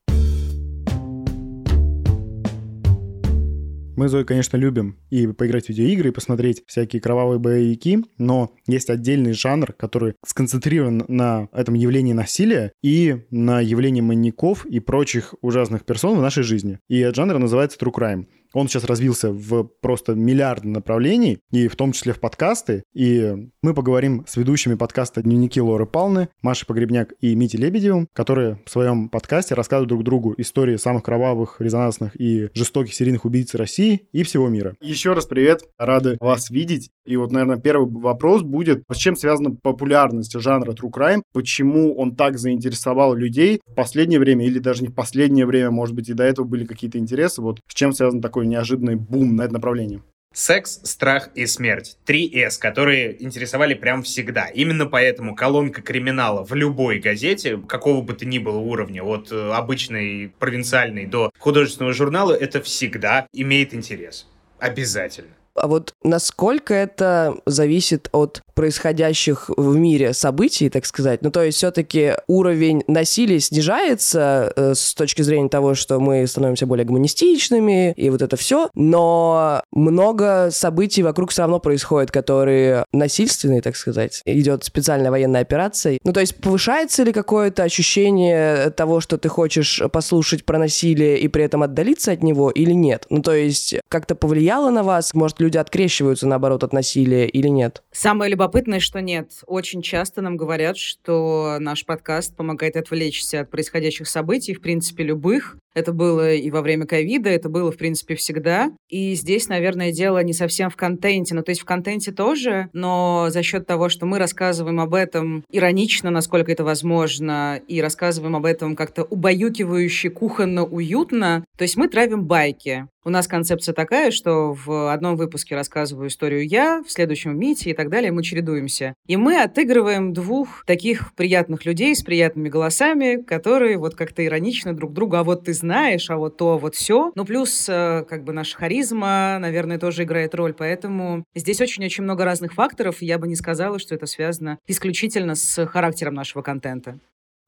Мы, 4.03 4.09
Зои, 4.09 4.25
конечно, 4.25 4.57
любим 4.57 4.97
и 5.11 5.29
поиграть 5.29 5.67
в 5.67 5.69
видеоигры, 5.69 6.09
и 6.09 6.12
посмотреть 6.12 6.65
всякие 6.67 7.01
кровавые 7.01 7.38
боевики, 7.38 8.05
но 8.19 8.53
есть 8.67 8.91
отдельный 8.91 9.33
жанр, 9.33 9.75
который 9.75 10.15
сконцентрирован 10.27 11.05
на 11.07 11.49
этом 11.53 11.75
явлении 11.75 12.12
насилия 12.12 12.73
и 12.83 13.19
на 13.31 13.61
явлении 13.61 14.01
маньяков 14.01 14.67
и 14.67 14.81
прочих 14.81 15.37
ужасных 15.41 15.85
персон 15.85 16.19
в 16.19 16.21
нашей 16.21 16.43
жизни. 16.43 16.81
И 16.88 16.99
этот 16.99 17.15
жанр 17.15 17.38
называется 17.38 17.79
True 17.79 17.95
Crime. 17.95 18.27
Он 18.53 18.69
сейчас 18.69 18.85
развился 18.85 19.33
в 19.33 19.65
просто 19.81 20.15
миллиарды 20.15 20.69
направлений, 20.69 21.38
и 21.51 21.69
в 21.69 21.77
том 21.77 21.93
числе 21.93 22.12
в 22.12 22.21
подкасты. 22.21 22.85
И 22.95 23.49
мы 23.62 23.75
поговорим 23.75 24.25
с 24.29 24.37
ведущими 24.37 24.75
подкаста 24.75 25.23
«Дневники 25.23 25.61
Лоры 25.61 25.87
Палны», 25.87 26.29
Машей 26.43 26.67
Погребняк 26.67 27.15
и 27.21 27.35
Мити 27.35 27.57
Лебедевым, 27.57 28.09
которые 28.12 28.61
в 28.67 28.71
своем 28.71 29.09
подкасте 29.09 29.55
рассказывают 29.55 29.88
друг 29.88 30.05
другу 30.05 30.35
истории 30.37 30.77
самых 30.77 31.03
кровавых, 31.03 31.57
резонансных 31.61 32.19
и 32.21 32.51
жестоких 32.55 32.95
серийных 32.95 33.25
убийц 33.25 33.55
России 33.55 34.09
и 34.12 34.23
всего 34.23 34.49
мира. 34.49 34.75
Еще 34.81 35.12
раз 35.12 35.27
привет, 35.27 35.62
рады 35.79 36.17
вас 36.21 36.51
видеть. 36.51 36.91
И 37.05 37.17
вот, 37.17 37.33
наверное, 37.33 37.59
первый 37.59 37.91
вопрос 37.91 38.43
будет, 38.43 38.85
с 38.91 38.97
чем 38.97 39.17
связана 39.17 39.51
популярность 39.51 40.38
жанра 40.38 40.73
True 40.73 40.91
Crime, 40.91 41.23
почему 41.33 41.97
он 41.97 42.15
так 42.15 42.38
заинтересовал 42.38 43.15
людей 43.15 43.61
в 43.67 43.75
последнее 43.75 44.21
время, 44.21 44.47
или 44.47 44.59
даже 44.59 44.83
не 44.83 44.88
в 44.88 44.95
последнее 44.95 45.47
время, 45.47 45.71
может 45.71 45.95
быть, 45.95 46.09
и 46.09 46.15
до 46.15 46.23
этого 46.23 46.47
были 46.47 46.65
какие-то 46.65 46.99
интересы, 46.99 47.43
вот 47.43 47.61
с 47.67 47.75
чем 47.75 47.93
связан 47.93 48.21
такой 48.21 48.42
такой 48.43 48.47
неожиданный 48.47 48.97
бум 48.97 49.37
на 49.37 49.43
это 49.43 49.55
направление? 49.55 50.03
Секс, 50.35 50.81
страх 50.85 51.29
и 51.35 51.47
смерть. 51.47 51.99
Три 52.07 52.27
С, 52.35 52.57
которые 52.57 53.23
интересовали 53.23 53.75
прям 53.75 54.03
всегда. 54.03 54.47
Именно 54.47 54.87
поэтому 54.87 55.37
колонка 55.37 55.83
криминала 55.83 56.43
в 56.43 56.55
любой 56.55 57.01
газете, 57.01 57.59
какого 57.69 58.01
бы 58.01 58.15
то 58.15 58.25
ни 58.25 58.39
было 58.39 58.57
уровня, 58.57 59.03
от 59.03 59.31
э, 59.31 59.53
обычной 59.53 60.33
провинциальной 60.39 61.05
до 61.07 61.31
художественного 61.39 61.93
журнала, 61.93 62.33
это 62.33 62.63
всегда 62.63 63.27
имеет 63.35 63.75
интерес. 63.75 64.27
Обязательно. 64.59 65.35
А 65.55 65.69
вот 65.69 65.95
насколько 66.03 66.75
это 66.75 67.35
зависит 67.47 68.09
от 68.12 68.43
происходящих 68.55 69.51
в 69.57 69.77
мире 69.77 70.12
событий, 70.15 70.69
так 70.69 70.87
сказать? 70.87 71.23
Ну, 71.23 71.31
то 71.31 71.43
есть 71.43 71.59
все-таки 71.59 72.15
уровень 72.27 72.83
насилия 72.87 73.41
снижается 73.41 74.53
э, 74.55 74.75
с 74.75 74.95
точки 74.95 75.23
зрения 75.23 75.49
того, 75.49 75.75
что 75.75 76.01
мы 76.01 76.27
становимся 76.27 76.67
более 76.67 76.85
гуманистичными 76.85 77.93
и 77.93 78.11
вот 78.11 78.23
это 78.23 78.37
все, 78.37 78.71
но 78.75 79.62
много 79.73 80.49
событий 80.51 81.03
вокруг 81.03 81.31
все 81.31 81.43
равно 81.43 81.61
происходит, 81.61 82.11
которые 82.11 82.85
насильственные, 82.93 83.62
так 83.62 83.77
сказать. 83.77 84.23
Идет 84.25 84.65
специальная 84.65 85.11
военная 85.11 85.43
операция. 85.43 85.99
Ну, 86.05 86.12
то 86.12 86.21
есть 86.21 86.37
повышается 86.37 87.03
ли 87.03 87.12
какое-то 87.12 87.62
ощущение 87.62 88.71
того, 88.71 89.01
что 89.01 89.19
ты 89.19 89.29
хочешь 89.29 89.83
послушать 89.93 90.45
про 90.45 90.59
насилие 90.59 91.19
и 91.19 91.29
при 91.29 91.45
этом 91.45 91.62
отдалиться 91.62 92.12
от 92.12 92.23
него 92.23 92.51
или 92.51 92.73
нет? 92.73 93.07
Ну, 93.11 93.23
то 93.23 93.35
есть 93.35 93.75
как-то 93.88 94.15
повлияло 94.15 94.71
на 94.71 94.83
вас? 94.83 95.15
Может, 95.15 95.42
люди 95.43 95.59
открещиваются, 95.59 96.27
наоборот, 96.27 96.65
от 96.65 96.73
насилия 96.73 97.27
или 97.27 97.49
нет? 97.49 97.83
Самое 97.93 98.31
любопытное, 98.31 98.81
что 98.81 99.03
нет. 99.03 99.43
Очень 99.47 99.83
часто 99.83 100.23
нам 100.23 100.37
говорят, 100.37 100.79
что 100.79 101.59
наш 101.61 101.85
подкаст 101.85 102.35
помогает 102.37 102.77
отвлечься 102.77 103.41
от 103.41 103.51
происходящих 103.51 104.09
событий, 104.09 104.55
в 104.55 104.63
принципе, 104.63 105.05
любых. 105.05 105.57
Это 105.75 105.93
было 105.93 106.33
и 106.35 106.51
во 106.51 106.63
время 106.63 106.87
ковида, 106.87 107.31
это 107.31 107.49
было, 107.49 107.73
в 107.73 107.77
принципе, 107.77 108.15
всегда. 108.15 108.73
И 108.89 109.15
здесь, 109.15 109.49
наверное, 109.49 109.93
дело 109.93 110.23
не 110.23 110.33
совсем 110.33 110.71
в 110.71 110.77
контенте. 110.77 111.35
Ну, 111.35 111.43
то 111.43 111.51
есть 111.51 111.63
в 111.63 111.65
контенте 111.65 112.13
тоже, 112.13 112.69
но 112.73 113.27
за 113.31 113.43
счет 113.43 113.67
того, 113.67 113.89
что 113.89 114.07
мы 114.07 114.19
рассказываем 114.19 114.81
об 114.81 114.95
этом 114.95 115.45
иронично, 115.51 116.11
насколько 116.11 116.53
это 116.53 116.65
возможно, 116.65 117.61
и 117.69 117.81
рассказываем 117.81 118.37
об 118.37 118.45
этом 118.45 118.77
как-то 118.77 119.05
убаюкивающе, 119.05 120.11
кухонно, 120.11 120.65
уютно, 120.65 121.45
то 121.57 121.63
есть 121.63 121.77
мы 121.77 121.89
травим 121.89 122.27
байки. 122.27 122.87
У 123.05 123.11
нас 123.11 123.27
концепция 123.27 123.73
такая, 123.73 124.13
что 124.13 124.53
в 124.53 124.93
одном 124.93 125.17
выпуске 125.17 125.57
рассказываю 125.57 126.07
историю 126.09 126.47
я, 126.47 126.85
в 126.87 126.91
следующем 126.91 127.37
Мити 127.37 127.71
и 127.71 127.75
так 127.75 127.91
далее, 127.91 128.13
мы 128.13 128.23
чередуемся. 128.23 128.95
И 129.09 129.17
мы 129.17 129.43
отыгрываем 129.43 130.13
двух 130.13 130.65
таких 130.67 131.13
приятных 131.17 131.65
людей 131.65 131.97
с 131.97 132.03
приятными 132.03 132.49
голосами, 132.49 133.21
которые 133.21 133.77
вот 133.79 133.97
как-то 133.97 134.25
иронично 134.25 134.73
друг 134.73 134.93
другу, 134.93 135.17
а 135.17 135.25
вот 135.25 135.45
ты 135.45 135.53
знаешь, 135.62 136.11
а 136.11 136.16
вот 136.16 136.37
то, 136.37 136.59
вот 136.59 136.75
все. 136.75 137.12
Ну, 137.14 137.25
плюс 137.25 137.68
э, 137.68 138.05
как 138.09 138.25
бы 138.25 138.33
наша 138.33 138.57
харизма, 138.57 139.38
наверное, 139.40 139.79
тоже 139.79 140.03
играет 140.03 140.35
роль, 140.35 140.53
поэтому 140.53 141.25
здесь 141.35 141.61
очень-очень 141.61 142.05
много 142.05 142.25
разных 142.25 142.53
факторов, 142.53 143.01
я 143.01 143.18
бы 143.18 143.29
не 143.29 143.37
сказала, 143.37 143.79
что 143.79 143.94
это 143.94 144.07
связано 144.07 144.59
исключительно 144.66 145.35
с 145.35 145.66
характером 145.66 146.14
нашего 146.14 146.42
контента. 146.42 146.98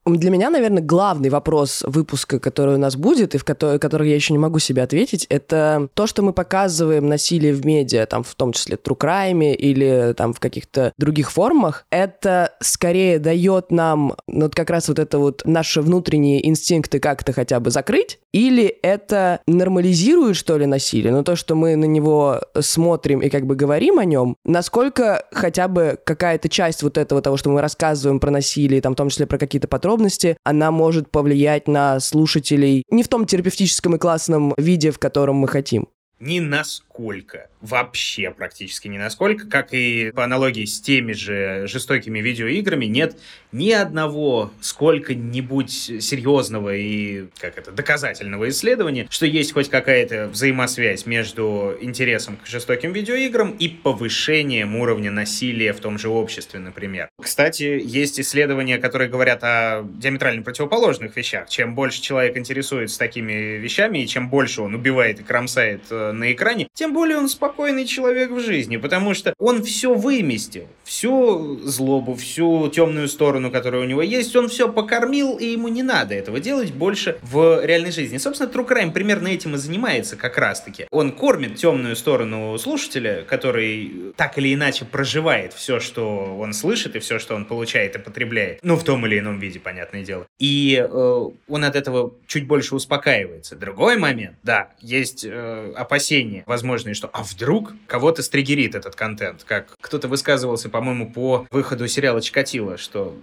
Для 0.06 0.30
меня, 0.30 0.50
наверное, 0.50 0.82
главный 0.82 1.30
вопрос 1.30 1.82
выпуска, 1.86 2.38
который 2.38 2.74
у 2.74 2.78
нас 2.78 2.96
будет, 2.96 3.34
и 3.34 3.38
в 3.38 3.44
который, 3.44 3.78
который 3.78 4.10
я 4.10 4.14
еще 4.14 4.34
не 4.34 4.38
могу 4.38 4.58
себе 4.58 4.82
ответить, 4.82 5.26
это 5.30 5.88
то, 5.94 6.06
что 6.06 6.22
мы 6.22 6.32
показываем 6.32 7.08
насилие 7.08 7.54
в 7.54 7.64
медиа, 7.64 8.06
там, 8.06 8.22
в 8.22 8.34
том 8.34 8.52
числе 8.52 8.76
true 8.76 8.98
crime 8.98 9.54
или 9.54 10.12
там 10.16 10.34
в 10.34 10.40
каких-то 10.40 10.92
других 10.98 11.32
формах, 11.32 11.86
это 11.90 12.52
скорее 12.60 13.18
дает 13.18 13.70
нам 13.70 14.14
ну, 14.26 14.42
вот 14.42 14.54
как 14.54 14.70
раз 14.70 14.88
вот 14.88 14.98
это 14.98 15.18
вот 15.18 15.42
наши 15.44 15.80
внутренние 15.80 16.46
инстинкты 16.46 16.98
как-то 16.98 17.32
хотя 17.32 17.58
бы 17.60 17.70
закрыть, 17.70 18.18
или 18.32 18.64
это 18.82 19.40
нормализирует, 19.46 20.36
что 20.36 20.58
ли, 20.58 20.66
насилие? 20.66 21.12
Но 21.12 21.18
ну, 21.18 21.24
то, 21.24 21.36
что 21.36 21.54
мы 21.54 21.76
на 21.76 21.84
него 21.84 22.40
смотрим 22.60 23.20
и 23.20 23.30
как 23.30 23.46
бы 23.46 23.54
говорим 23.54 23.98
о 23.98 24.04
нем, 24.04 24.36
насколько 24.44 25.24
хотя 25.32 25.68
бы 25.68 25.98
какая-то 26.04 26.48
часть 26.48 26.82
вот 26.82 26.98
этого 26.98 27.22
того, 27.22 27.36
что 27.36 27.50
мы 27.50 27.60
рассказываем 27.60 28.20
про 28.20 28.30
насилие, 28.30 28.82
там, 28.82 28.94
в 28.94 28.96
том 28.96 29.08
числе 29.08 29.26
про 29.26 29.38
какие-то 29.38 29.68
подробности, 29.94 30.36
она 30.44 30.70
может 30.70 31.10
повлиять 31.10 31.68
на 31.68 32.00
слушателей 32.00 32.84
не 32.90 33.02
в 33.02 33.08
том 33.08 33.26
терапевтическом 33.26 33.94
и 33.94 33.98
классном 33.98 34.54
виде, 34.56 34.90
в 34.90 34.98
котором 34.98 35.36
мы 35.36 35.48
хотим. 35.48 35.88
Ни 36.20 36.38
насколько. 36.38 37.48
Вообще 37.60 38.30
практически 38.30 38.88
ни 38.88 38.98
насколько. 38.98 39.48
Как 39.48 39.74
и 39.74 40.12
по 40.14 40.24
аналогии 40.24 40.64
с 40.64 40.80
теми 40.80 41.12
же 41.12 41.66
жестокими 41.66 42.20
видеоиграми, 42.20 42.84
нет 42.84 43.18
ни 43.50 43.70
одного 43.70 44.52
сколько-нибудь 44.60 45.70
серьезного 45.70 46.74
и, 46.74 47.26
как 47.38 47.58
это, 47.58 47.72
доказательного 47.72 48.48
исследования, 48.48 49.06
что 49.10 49.26
есть 49.26 49.52
хоть 49.52 49.68
какая-то 49.68 50.28
взаимосвязь 50.28 51.06
между 51.06 51.76
интересом 51.80 52.36
к 52.36 52.46
жестоким 52.46 52.92
видеоиграм 52.92 53.50
и 53.50 53.68
повышением 53.68 54.76
уровня 54.76 55.10
насилия 55.10 55.72
в 55.72 55.80
том 55.80 55.98
же 55.98 56.08
обществе, 56.08 56.60
например. 56.60 57.08
Кстати, 57.20 57.80
есть 57.82 58.20
исследования, 58.20 58.78
которые 58.78 59.08
говорят 59.08 59.42
о 59.42 59.82
диаметрально 59.82 60.42
противоположных 60.42 61.16
вещах. 61.16 61.48
Чем 61.48 61.74
больше 61.74 62.00
человек 62.00 62.36
интересуется 62.36 62.98
такими 62.98 63.58
вещами, 63.58 63.98
и 63.98 64.06
чем 64.06 64.28
больше 64.28 64.62
он 64.62 64.74
убивает 64.74 65.20
и 65.20 65.22
кромсает 65.22 65.82
э, 65.90 66.03
на 66.12 66.32
экране, 66.32 66.68
тем 66.74 66.92
более 66.92 67.18
он 67.18 67.28
спокойный 67.28 67.86
человек 67.86 68.30
в 68.30 68.40
жизни, 68.40 68.76
потому 68.76 69.14
что 69.14 69.34
он 69.38 69.62
все 69.62 69.94
выместил. 69.94 70.68
Всю 70.84 71.58
злобу, 71.62 72.14
всю 72.14 72.68
темную 72.68 73.08
сторону, 73.08 73.50
которая 73.50 73.82
у 73.82 73.84
него 73.84 74.02
есть, 74.02 74.34
он 74.36 74.48
все 74.48 74.70
покормил, 74.70 75.36
и 75.36 75.46
ему 75.46 75.68
не 75.68 75.82
надо 75.82 76.14
этого 76.14 76.40
делать 76.40 76.72
больше 76.72 77.18
в 77.22 77.64
реальной 77.64 77.92
жизни. 77.92 78.18
Собственно, 78.18 78.50
True 78.50 78.68
Crime 78.68 78.92
примерно 78.92 79.28
этим 79.28 79.54
и 79.54 79.58
занимается 79.58 80.16
как 80.16 80.38
раз-таки. 80.38 80.86
Он 80.90 81.12
кормит 81.12 81.56
темную 81.56 81.96
сторону 81.96 82.56
слушателя, 82.58 83.24
который 83.28 84.12
так 84.16 84.38
или 84.38 84.54
иначе 84.54 84.84
проживает 84.84 85.52
все, 85.52 85.80
что 85.80 86.36
он 86.38 86.52
слышит, 86.52 86.96
и 86.96 86.98
все, 86.98 87.18
что 87.18 87.34
он 87.34 87.44
получает 87.44 87.96
и 87.96 87.98
потребляет. 87.98 88.60
Ну, 88.62 88.76
в 88.76 88.84
том 88.84 89.06
или 89.06 89.18
ином 89.18 89.38
виде, 89.38 89.60
понятное 89.60 90.02
дело. 90.02 90.26
И 90.38 90.76
э, 90.76 91.28
он 91.48 91.64
от 91.64 91.76
этого 91.76 92.14
чуть 92.26 92.46
больше 92.46 92.74
успокаивается. 92.74 93.56
Другой 93.56 93.96
момент, 93.96 94.36
да, 94.42 94.70
есть 94.80 95.24
э, 95.24 95.72
опасения 95.94 96.42
возможные, 96.46 96.94
что 96.94 97.08
а 97.12 97.22
вдруг 97.22 97.72
кого-то 97.86 98.24
стригерит 98.24 98.74
этот 98.74 98.96
контент, 98.96 99.44
как 99.44 99.76
кто-то 99.80 100.08
высказывался, 100.08 100.68
по-моему, 100.68 101.08
по 101.12 101.46
выходу 101.52 101.86
сериала 101.86 102.20
«Чикатило», 102.20 102.76
что 102.76 103.16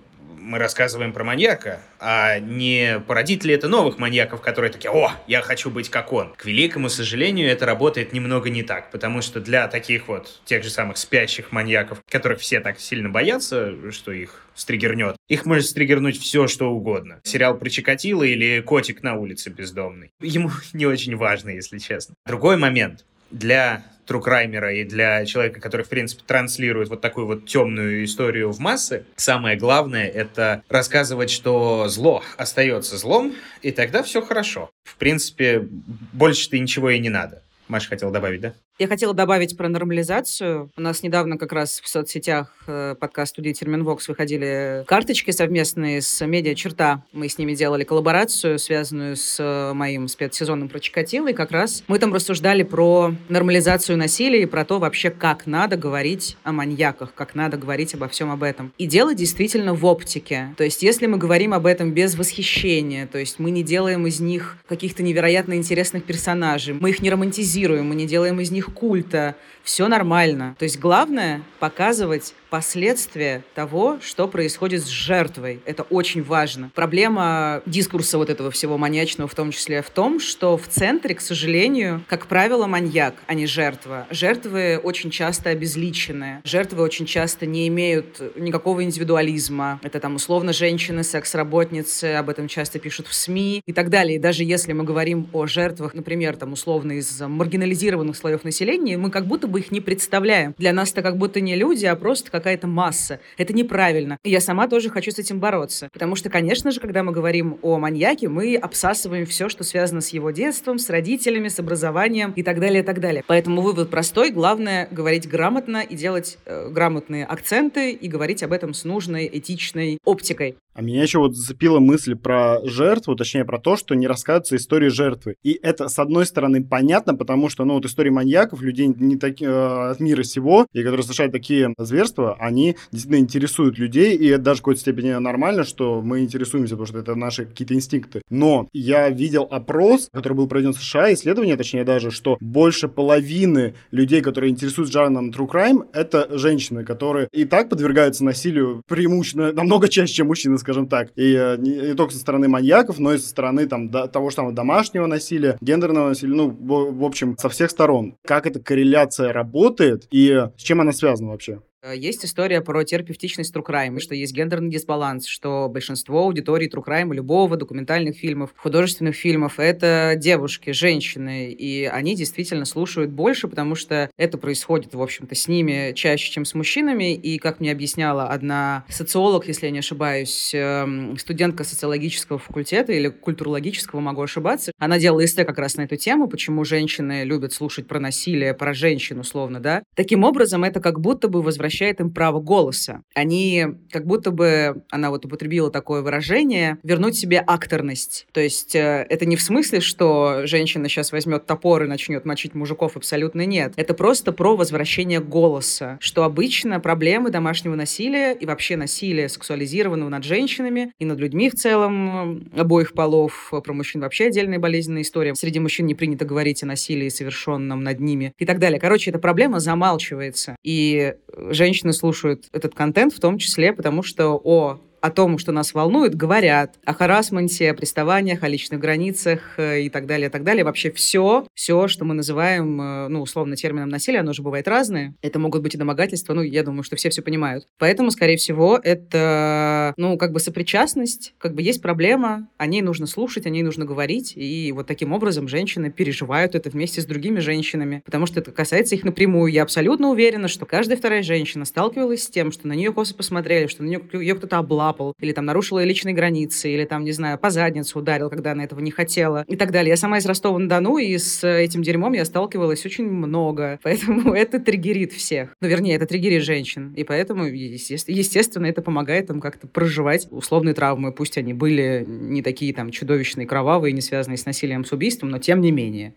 мы 0.51 0.57
рассказываем 0.57 1.13
про 1.13 1.23
маньяка, 1.23 1.79
а 1.97 2.39
не 2.39 2.99
породит 3.07 3.45
ли 3.45 3.53
это 3.53 3.69
новых 3.69 3.97
маньяков, 3.97 4.41
которые 4.41 4.69
такие, 4.69 4.91
о, 4.91 5.13
я 5.25 5.41
хочу 5.41 5.69
быть 5.69 5.89
как 5.89 6.11
он. 6.11 6.33
К 6.35 6.43
великому 6.43 6.89
сожалению, 6.89 7.49
это 7.49 7.65
работает 7.65 8.11
немного 8.11 8.49
не 8.49 8.61
так, 8.61 8.91
потому 8.91 9.21
что 9.21 9.39
для 9.39 9.69
таких 9.69 10.09
вот 10.09 10.41
тех 10.43 10.61
же 10.61 10.69
самых 10.69 10.97
спящих 10.97 11.53
маньяков, 11.53 11.99
которых 12.09 12.41
все 12.41 12.59
так 12.59 12.81
сильно 12.81 13.07
боятся, 13.09 13.91
что 13.93 14.11
их 14.11 14.45
стригернет, 14.53 15.15
их 15.29 15.45
может 15.45 15.67
стригернуть 15.67 16.19
все, 16.19 16.47
что 16.47 16.69
угодно. 16.69 17.21
Сериал 17.23 17.57
про 17.57 17.69
Чикатило 17.69 18.23
или 18.23 18.59
котик 18.59 19.03
на 19.03 19.15
улице 19.15 19.49
бездомный. 19.49 20.11
Ему 20.19 20.51
не 20.73 20.85
очень 20.85 21.15
важно, 21.15 21.51
если 21.51 21.77
честно. 21.77 22.13
Другой 22.25 22.57
момент. 22.57 23.05
Для 23.31 23.85
трукраймера 24.05 24.73
и 24.73 24.83
для 24.83 25.25
человека, 25.25 25.59
который, 25.59 25.85
в 25.85 25.89
принципе, 25.89 26.23
транслирует 26.25 26.89
вот 26.89 27.01
такую 27.01 27.27
вот 27.27 27.45
темную 27.47 28.03
историю 28.03 28.51
в 28.51 28.59
массы, 28.59 29.05
самое 29.15 29.57
главное— 29.57 30.07
это 30.09 30.63
рассказывать, 30.69 31.29
что 31.29 31.87
зло 31.87 32.23
остается 32.37 32.97
злом, 32.97 33.33
и 33.61 33.71
тогда 33.71 34.03
все 34.03 34.21
хорошо. 34.21 34.69
В 34.83 34.95
принципе, 34.95 35.67
больше-то 36.13 36.57
ничего 36.59 36.89
и 36.89 36.99
не 36.99 37.09
надо. 37.09 37.41
Маша 37.67 37.87
хотела 37.87 38.11
добавить, 38.11 38.41
да? 38.41 38.53
Я 38.81 38.87
хотела 38.87 39.13
добавить 39.13 39.55
про 39.55 39.69
нормализацию. 39.69 40.71
У 40.75 40.81
нас 40.81 41.03
недавно 41.03 41.37
как 41.37 41.51
раз 41.51 41.81
в 41.83 41.87
соцсетях 41.87 42.51
э, 42.65 42.95
подкаст 42.99 43.33
студии 43.33 43.51
Терминвокс 43.51 44.07
выходили 44.07 44.83
карточки 44.87 45.29
совместные 45.29 46.01
с 46.01 46.25
медиа 46.25 46.55
«Черта». 46.55 47.03
Мы 47.13 47.29
с 47.29 47.37
ними 47.37 47.53
делали 47.53 47.83
коллаборацию, 47.83 48.57
связанную 48.57 49.17
с 49.17 49.37
э, 49.39 49.73
моим 49.73 50.07
спецсезоном 50.07 50.67
про 50.67 50.79
Чикатило. 50.79 51.27
И 51.27 51.33
как 51.33 51.51
раз 51.51 51.83
мы 51.87 51.99
там 51.99 52.11
рассуждали 52.11 52.63
про 52.63 53.13
нормализацию 53.29 53.99
насилия 53.99 54.41
и 54.41 54.45
про 54.47 54.65
то 54.65 54.79
вообще, 54.79 55.11
как 55.11 55.45
надо 55.45 55.77
говорить 55.77 56.35
о 56.43 56.51
маньяках, 56.51 57.13
как 57.13 57.35
надо 57.35 57.57
говорить 57.57 57.93
обо 57.93 58.07
всем 58.07 58.31
об 58.31 58.41
этом. 58.41 58.73
И 58.79 58.87
дело 58.87 59.13
действительно 59.13 59.75
в 59.75 59.85
оптике. 59.85 60.55
То 60.57 60.63
есть 60.63 60.81
если 60.81 61.05
мы 61.05 61.19
говорим 61.19 61.53
об 61.53 61.67
этом 61.67 61.93
без 61.93 62.15
восхищения, 62.15 63.05
то 63.05 63.19
есть 63.19 63.37
мы 63.37 63.51
не 63.51 63.61
делаем 63.61 64.07
из 64.07 64.19
них 64.19 64.57
каких-то 64.67 65.03
невероятно 65.03 65.53
интересных 65.53 66.03
персонажей, 66.03 66.73
мы 66.73 66.89
их 66.89 67.03
не 67.03 67.11
романтизируем, 67.11 67.87
мы 67.87 67.93
не 67.93 68.07
делаем 68.07 68.39
из 68.39 68.49
них 68.49 68.70
культа, 68.71 69.35
все 69.63 69.87
нормально. 69.87 70.55
То 70.57 70.63
есть 70.63 70.79
главное 70.79 71.43
показывать 71.59 72.33
последствия 72.49 73.43
того, 73.55 73.99
что 74.01 74.27
происходит 74.27 74.83
с 74.83 74.87
жертвой. 74.87 75.61
Это 75.65 75.83
очень 75.83 76.21
важно. 76.21 76.69
Проблема 76.75 77.61
дискурса 77.65 78.17
вот 78.17 78.29
этого 78.29 78.51
всего 78.51 78.77
маньячного 78.77 79.29
в 79.29 79.35
том 79.35 79.51
числе 79.51 79.81
в 79.81 79.89
том, 79.89 80.19
что 80.19 80.57
в 80.57 80.67
центре, 80.67 81.15
к 81.15 81.21
сожалению, 81.21 82.03
как 82.07 82.27
правило, 82.27 82.67
маньяк, 82.67 83.15
а 83.27 83.35
не 83.35 83.45
жертва. 83.45 84.05
Жертвы 84.09 84.79
очень 84.83 85.11
часто 85.11 85.51
обезличены. 85.51 86.41
Жертвы 86.43 86.83
очень 86.83 87.05
часто 87.05 87.45
не 87.45 87.69
имеют 87.69 88.21
никакого 88.35 88.83
индивидуализма. 88.83 89.79
Это 89.81 90.01
там 90.01 90.15
условно 90.15 90.51
женщины, 90.51 91.03
секс-работницы, 91.03 92.15
об 92.15 92.29
этом 92.29 92.49
часто 92.49 92.79
пишут 92.79 93.07
в 93.07 93.13
СМИ 93.13 93.61
и 93.65 93.71
так 93.71 93.89
далее. 93.89 94.17
И 94.17 94.19
даже 94.19 94.43
если 94.43 94.73
мы 94.73 94.83
говорим 94.83 95.29
о 95.31 95.45
жертвах, 95.45 95.93
например, 95.93 96.35
там 96.35 96.51
условно 96.51 96.93
из 96.93 97.21
маргинализированных 97.21 98.17
слоев 98.17 98.43
населения, 98.43 98.50
мы 98.97 99.09
как 99.09 99.25
будто 99.25 99.47
бы 99.47 99.59
их 99.59 99.71
не 99.71 99.79
представляем. 99.79 100.53
Для 100.57 100.73
нас 100.73 100.91
это 100.91 101.01
как 101.01 101.17
будто 101.17 101.39
не 101.39 101.55
люди, 101.55 101.85
а 101.85 101.95
просто 101.95 102.29
как 102.29 102.41
какая-то 102.41 102.67
масса. 102.67 103.19
Это 103.37 103.53
неправильно. 103.53 104.17
И 104.23 104.31
я 104.31 104.41
сама 104.41 104.67
тоже 104.67 104.89
хочу 104.89 105.11
с 105.11 105.19
этим 105.19 105.39
бороться. 105.39 105.89
Потому 105.93 106.15
что, 106.15 106.29
конечно 106.29 106.71
же, 106.71 106.79
когда 106.79 107.03
мы 107.03 107.11
говорим 107.11 107.59
о 107.61 107.77
маньяке, 107.77 108.29
мы 108.29 108.55
обсасываем 108.55 109.27
все, 109.27 109.47
что 109.47 109.63
связано 109.63 110.01
с 110.01 110.09
его 110.09 110.31
детством, 110.31 110.79
с 110.79 110.89
родителями, 110.89 111.47
с 111.49 111.59
образованием 111.59 112.33
и 112.35 112.41
так 112.41 112.59
далее, 112.59 112.81
и 112.81 112.85
так 112.85 112.99
далее. 112.99 113.23
Поэтому 113.27 113.61
вывод 113.61 113.91
простой. 113.91 114.31
Главное 114.31 114.87
говорить 114.89 115.29
грамотно 115.29 115.83
и 115.87 115.95
делать 115.95 116.39
э, 116.45 116.69
грамотные 116.69 117.25
акценты 117.25 117.91
и 117.91 118.07
говорить 118.07 118.41
об 118.41 118.53
этом 118.53 118.73
с 118.73 118.83
нужной 118.83 119.29
этичной 119.31 119.99
оптикой. 120.03 120.57
А 120.73 120.81
меня 120.81 121.01
еще 121.03 121.19
вот 121.19 121.35
зацепила 121.35 121.79
мысль 121.79 122.15
про 122.15 122.59
жертву, 122.63 123.15
точнее 123.15 123.45
про 123.45 123.59
то, 123.59 123.75
что 123.75 123.95
не 123.95 124.07
рассказывается 124.07 124.55
история 124.55 124.89
жертвы. 124.89 125.35
И 125.43 125.59
это, 125.61 125.89
с 125.89 125.99
одной 125.99 126.25
стороны, 126.25 126.63
понятно, 126.63 127.15
потому 127.15 127.49
что, 127.49 127.65
ну, 127.65 127.75
вот 127.75 127.85
истории 127.85 128.09
маньяков, 128.09 128.61
людей 128.61 128.87
не 128.87 129.17
таки, 129.17 129.45
э, 129.45 129.91
от 129.91 129.99
мира 129.99 130.23
сего, 130.23 130.65
и 130.73 130.83
которые 130.83 131.03
совершают 131.03 131.33
такие 131.33 131.73
зверства, 131.77 132.37
они 132.39 132.77
действительно 132.91 133.19
интересуют 133.19 133.77
людей, 133.77 134.15
и 134.15 134.27
это 134.27 134.43
даже 134.43 134.59
в 134.59 134.61
какой-то 134.61 134.81
степени 134.81 135.11
нормально, 135.11 135.63
что 135.63 136.01
мы 136.01 136.21
интересуемся, 136.21 136.75
потому 136.75 136.87
что 136.87 136.99
это 136.99 137.15
наши 137.15 137.45
какие-то 137.45 137.73
инстинкты. 137.73 138.21
Но 138.29 138.67
я 138.71 139.09
видел 139.09 139.47
опрос, 139.49 140.09
который 140.13 140.33
был 140.33 140.47
проведен 140.47 140.73
в 140.73 140.81
США, 140.81 141.13
исследование, 141.13 141.57
точнее 141.57 141.83
даже, 141.83 142.11
что 142.11 142.37
больше 142.39 142.87
половины 142.87 143.75
людей, 143.91 144.21
которые 144.21 144.51
интересуются 144.51 144.93
жанром 144.93 145.31
true 145.31 145.49
crime, 145.49 145.87
это 145.93 146.27
женщины, 146.37 146.85
которые 146.85 147.27
и 147.31 147.45
так 147.45 147.69
подвергаются 147.69 148.23
насилию 148.23 148.83
преимущественно 148.87 149.51
намного 149.51 149.89
чаще, 149.89 150.13
чем 150.13 150.27
мужчины, 150.27 150.57
скажем 150.61 150.87
так. 150.87 151.09
И 151.15 151.33
э, 151.33 151.57
не, 151.57 151.89
не 151.89 151.93
только 151.93 152.13
со 152.13 152.19
стороны 152.19 152.47
маньяков, 152.47 152.99
но 152.99 153.13
и 153.13 153.17
со 153.17 153.27
стороны 153.27 153.67
там, 153.67 153.89
до, 153.89 154.07
того 154.07 154.29
же 154.29 154.35
самого 154.35 154.53
домашнего 154.53 155.05
насилия, 155.07 155.57
гендерного 155.61 156.09
насилия, 156.09 156.35
ну, 156.35 156.49
в, 156.49 156.99
в 156.99 157.03
общем, 157.03 157.35
со 157.37 157.49
всех 157.49 157.69
сторон. 157.69 158.15
Как 158.25 158.47
эта 158.47 158.59
корреляция 158.59 159.33
работает 159.33 160.07
и 160.11 160.47
с 160.57 160.61
чем 160.61 160.81
она 160.81 160.93
связана 160.93 161.31
вообще? 161.31 161.61
Э, 161.83 161.95
есть 161.95 162.23
история 162.25 162.61
про 162.61 162.83
терапевтичность 162.83 163.53
true 163.55 163.65
crime, 163.65 163.99
что 163.99 164.13
есть 164.13 164.33
гендерный 164.33 164.69
дисбаланс, 164.69 165.25
что 165.25 165.67
большинство 165.69 166.19
аудитории 166.19 166.69
true 166.71 166.83
crime, 166.85 167.13
любого 167.13 167.57
документальных 167.57 168.17
фильмов, 168.17 168.53
художественных 168.55 169.15
фильмов— 169.15 169.55
это 169.59 170.13
девушки, 170.15 170.71
женщины, 170.71 171.51
и 171.51 171.85
они 171.85 172.15
действительно 172.15 172.65
слушают 172.65 173.11
больше, 173.11 173.47
потому 173.47 173.75
что 173.75 174.09
это 174.17 174.37
происходит, 174.37 174.93
в 174.93 175.01
общем-то, 175.01 175.33
с 175.33 175.47
ними 175.47 175.93
чаще, 175.95 176.31
чем 176.31 176.45
с 176.45 176.53
мужчинами, 176.53 177.15
и, 177.15 177.39
как 177.39 177.59
мне 177.59 177.71
объясняла 177.71 178.27
одна 178.27 178.85
социолог, 178.89 179.47
если 179.47 179.65
я 179.65 179.71
не 179.71 179.79
ошибаюсь, 179.79 180.51
эм, 180.53 181.17
студентка 181.17 181.63
социологического 181.63 182.37
факультета 182.37 182.93
или 182.93 183.07
культурологического, 183.07 183.99
могу 183.99 184.21
ошибаться, 184.21 184.71
она 184.77 184.99
делала 184.99 185.25
эссе 185.25 185.45
как 185.45 185.57
раз 185.57 185.77
на 185.77 185.81
эту 185.81 185.95
тему, 185.95 186.27
почему 186.27 186.63
женщины 186.63 187.23
любят 187.23 187.53
слушать 187.53 187.87
про 187.87 187.99
насилие, 187.99 188.53
про 188.53 188.73
женщин, 188.73 189.19
условно, 189.19 189.59
да. 189.59 189.83
Таким 189.95 190.23
образом, 190.23 190.63
это 190.63 190.79
как 190.79 190.99
будто 190.99 191.27
бы 191.27 191.41
возвращается 191.41 191.70
возвращает 191.71 192.01
им 192.01 192.11
право 192.11 192.41
голоса. 192.41 193.01
Они 193.15 193.65
как 193.91 194.05
будто 194.05 194.31
бы, 194.31 194.83
она 194.91 195.09
вот 195.09 195.25
употребила 195.25 195.71
такое 195.71 196.01
выражение, 196.01 196.77
вернуть 196.83 197.15
себе 197.15 197.41
акторность. 197.45 198.27
То 198.33 198.41
есть 198.41 198.75
э, 198.75 199.05
это 199.09 199.25
не 199.25 199.37
в 199.37 199.41
смысле, 199.41 199.79
что 199.79 200.41
женщина 200.45 200.89
сейчас 200.89 201.13
возьмет 201.13 201.45
топор 201.45 201.83
и 201.83 201.87
начнет 201.87 202.25
мочить 202.25 202.55
мужиков, 202.55 202.97
абсолютно 202.97 203.45
нет. 203.45 203.73
Это 203.77 203.93
просто 203.93 204.33
про 204.33 204.57
возвращение 204.57 205.21
голоса, 205.21 205.97
что 206.01 206.25
обычно 206.25 206.81
проблемы 206.81 207.29
домашнего 207.29 207.75
насилия 207.75 208.33
и 208.33 208.45
вообще 208.45 208.75
насилия 208.75 209.29
сексуализированного 209.29 210.09
над 210.09 210.25
женщинами 210.25 210.91
и 210.99 211.05
над 211.05 211.19
людьми 211.19 211.49
в 211.49 211.55
целом 211.55 212.49
обоих 212.53 212.91
полов, 212.93 213.53
про 213.63 213.73
мужчин 213.73 214.01
вообще 214.01 214.25
отдельная 214.25 214.59
болезненная 214.59 215.03
история. 215.03 215.35
Среди 215.35 215.59
мужчин 215.59 215.85
не 215.85 215.95
принято 215.95 216.25
говорить 216.25 216.63
о 216.63 216.65
насилии, 216.65 217.07
совершенном 217.07 217.81
над 217.81 218.01
ними 218.01 218.33
и 218.37 218.45
так 218.45 218.59
далее. 218.59 218.79
Короче, 218.79 219.11
эта 219.11 219.19
проблема 219.19 219.61
замалчивается. 219.61 220.57
И 220.63 221.13
женщины 221.61 221.93
слушают 221.93 222.47
этот 222.53 222.73
контент 222.73 223.13
в 223.13 223.19
том 223.19 223.37
числе, 223.37 223.71
потому 223.71 224.01
что 224.01 224.35
о 224.43 224.79
о 225.01 225.09
том, 225.09 225.37
что 225.37 225.51
нас 225.51 225.73
волнует, 225.73 226.15
говорят. 226.15 226.79
О 226.85 226.93
харасменте, 226.93 227.71
о 227.71 227.73
приставаниях, 227.73 228.43
о 228.43 228.47
личных 228.47 228.79
границах 228.79 229.55
э, 229.57 229.81
и 229.81 229.89
так 229.89 230.05
далее, 230.05 230.27
и 230.27 230.31
так 230.31 230.43
далее. 230.43 230.63
Вообще 230.63 230.91
все, 230.91 231.47
все, 231.53 231.87
что 231.87 232.05
мы 232.05 232.13
называем, 232.13 232.79
э, 232.79 233.07
ну, 233.09 233.21
условно, 233.21 233.55
термином 233.55 233.89
насилия, 233.89 234.19
оно 234.19 234.33
же 234.33 234.41
бывает 234.41 234.67
разное. 234.67 235.15
Это 235.21 235.39
могут 235.39 235.63
быть 235.63 235.75
и 235.75 235.77
домогательства, 235.77 236.33
ну, 236.33 236.41
я 236.41 236.63
думаю, 236.63 236.83
что 236.83 236.95
все 236.95 237.09
все 237.09 237.21
понимают. 237.21 237.67
Поэтому, 237.79 238.11
скорее 238.11 238.37
всего, 238.37 238.79
это, 238.81 239.93
ну, 239.97 240.17
как 240.17 240.31
бы 240.31 240.39
сопричастность, 240.39 241.33
как 241.37 241.55
бы 241.55 241.61
есть 241.61 241.81
проблема, 241.81 242.47
о 242.57 242.67
ней 242.67 242.81
нужно 242.81 243.07
слушать, 243.07 243.45
о 243.45 243.49
ней 243.49 243.63
нужно 243.63 243.85
говорить, 243.85 244.33
и 244.35 244.71
вот 244.71 244.87
таким 244.87 245.13
образом 245.13 245.47
женщины 245.47 245.91
переживают 245.91 246.55
это 246.55 246.69
вместе 246.69 247.01
с 247.01 247.05
другими 247.05 247.39
женщинами, 247.39 248.01
потому 248.05 248.25
что 248.25 248.39
это 248.39 248.51
касается 248.51 248.95
их 248.95 249.03
напрямую. 249.03 249.51
Я 249.51 249.63
абсолютно 249.63 250.09
уверена, 250.09 250.47
что 250.47 250.65
каждая 250.65 250.97
вторая 250.97 251.23
женщина 251.23 251.65
сталкивалась 251.65 252.23
с 252.23 252.29
тем, 252.29 252.51
что 252.51 252.67
на 252.67 252.73
нее 252.73 252.93
косо 252.93 253.15
посмотрели, 253.15 253.67
что 253.67 253.83
на 253.83 253.87
нее 253.87 254.01
ее 254.13 254.35
кто-то 254.35 254.57
облапал, 254.91 255.13
или 255.19 255.31
там 255.31 255.45
нарушила 255.45 255.79
ее 255.79 255.87
личные 255.87 256.13
границы, 256.13 256.69
или 256.69 256.85
там, 256.85 257.03
не 257.03 257.11
знаю, 257.11 257.37
по 257.37 257.49
задницу 257.49 257.99
ударил, 257.99 258.29
когда 258.29 258.51
она 258.51 258.63
этого 258.63 258.79
не 258.79 258.91
хотела, 258.91 259.43
и 259.47 259.55
так 259.55 259.71
далее. 259.71 259.89
Я 259.91 259.97
сама 259.97 260.17
из 260.17 260.25
Ростова-на-Дону, 260.25 260.97
и 260.97 261.17
с 261.17 261.45
этим 261.47 261.81
дерьмом 261.81 262.13
я 262.13 262.25
сталкивалась 262.25 262.85
очень 262.85 263.09
много, 263.09 263.79
поэтому 263.83 264.33
это 264.33 264.59
триггерит 264.59 265.13
всех. 265.13 265.55
Ну, 265.61 265.67
вернее, 265.67 265.95
это 265.95 266.05
триггерит 266.05 266.43
женщин, 266.43 266.93
и 266.95 267.03
поэтому, 267.03 267.45
естественно, 267.45 268.65
это 268.65 268.81
помогает 268.81 269.29
им 269.29 269.41
как-то 269.41 269.67
проживать 269.67 270.27
условные 270.31 270.73
травмы, 270.73 271.11
пусть 271.11 271.37
они 271.37 271.53
были 271.53 272.05
не 272.07 272.41
такие 272.41 272.73
там 272.73 272.91
чудовищные, 272.91 273.47
кровавые, 273.47 273.93
не 273.93 274.01
связанные 274.01 274.37
с 274.37 274.45
насилием, 274.45 274.85
с 274.85 274.91
убийством, 274.91 275.29
но 275.29 275.39
тем 275.39 275.61
не 275.61 275.71
менее. 275.71 276.15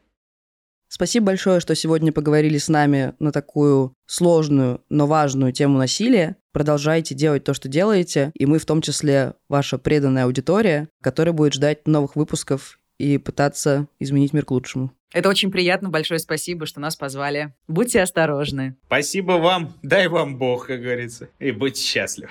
Спасибо 0.88 1.26
большое, 1.26 1.58
что 1.58 1.74
сегодня 1.74 2.12
поговорили 2.12 2.56
с 2.56 2.68
нами 2.68 3.14
на 3.18 3.32
такую 3.32 3.94
сложную, 4.06 4.80
но 4.88 5.06
важную 5.06 5.52
тему 5.52 5.76
насилия. 5.76 6.36
Продолжайте 6.54 7.16
делать 7.16 7.42
то, 7.42 7.52
что 7.52 7.68
делаете, 7.68 8.30
и 8.36 8.46
мы 8.46 8.60
в 8.60 8.64
том 8.64 8.80
числе 8.80 9.34
ваша 9.48 9.76
преданная 9.76 10.26
аудитория, 10.26 10.88
которая 11.02 11.32
будет 11.32 11.52
ждать 11.52 11.88
новых 11.88 12.14
выпусков 12.14 12.78
и 12.96 13.18
пытаться 13.18 13.88
изменить 13.98 14.32
мир 14.32 14.44
к 14.44 14.52
лучшему. 14.52 14.92
Это 15.12 15.28
очень 15.28 15.50
приятно. 15.50 15.88
Большое 15.88 16.20
спасибо, 16.20 16.66
что 16.66 16.78
нас 16.78 16.94
позвали. 16.94 17.52
Будьте 17.66 18.00
осторожны. 18.00 18.76
Спасибо 18.86 19.32
вам. 19.32 19.74
Дай 19.82 20.06
вам 20.06 20.38
Бог, 20.38 20.68
как 20.68 20.80
говорится. 20.80 21.28
И 21.40 21.50
будьте 21.50 21.82
счастливы. 21.82 22.30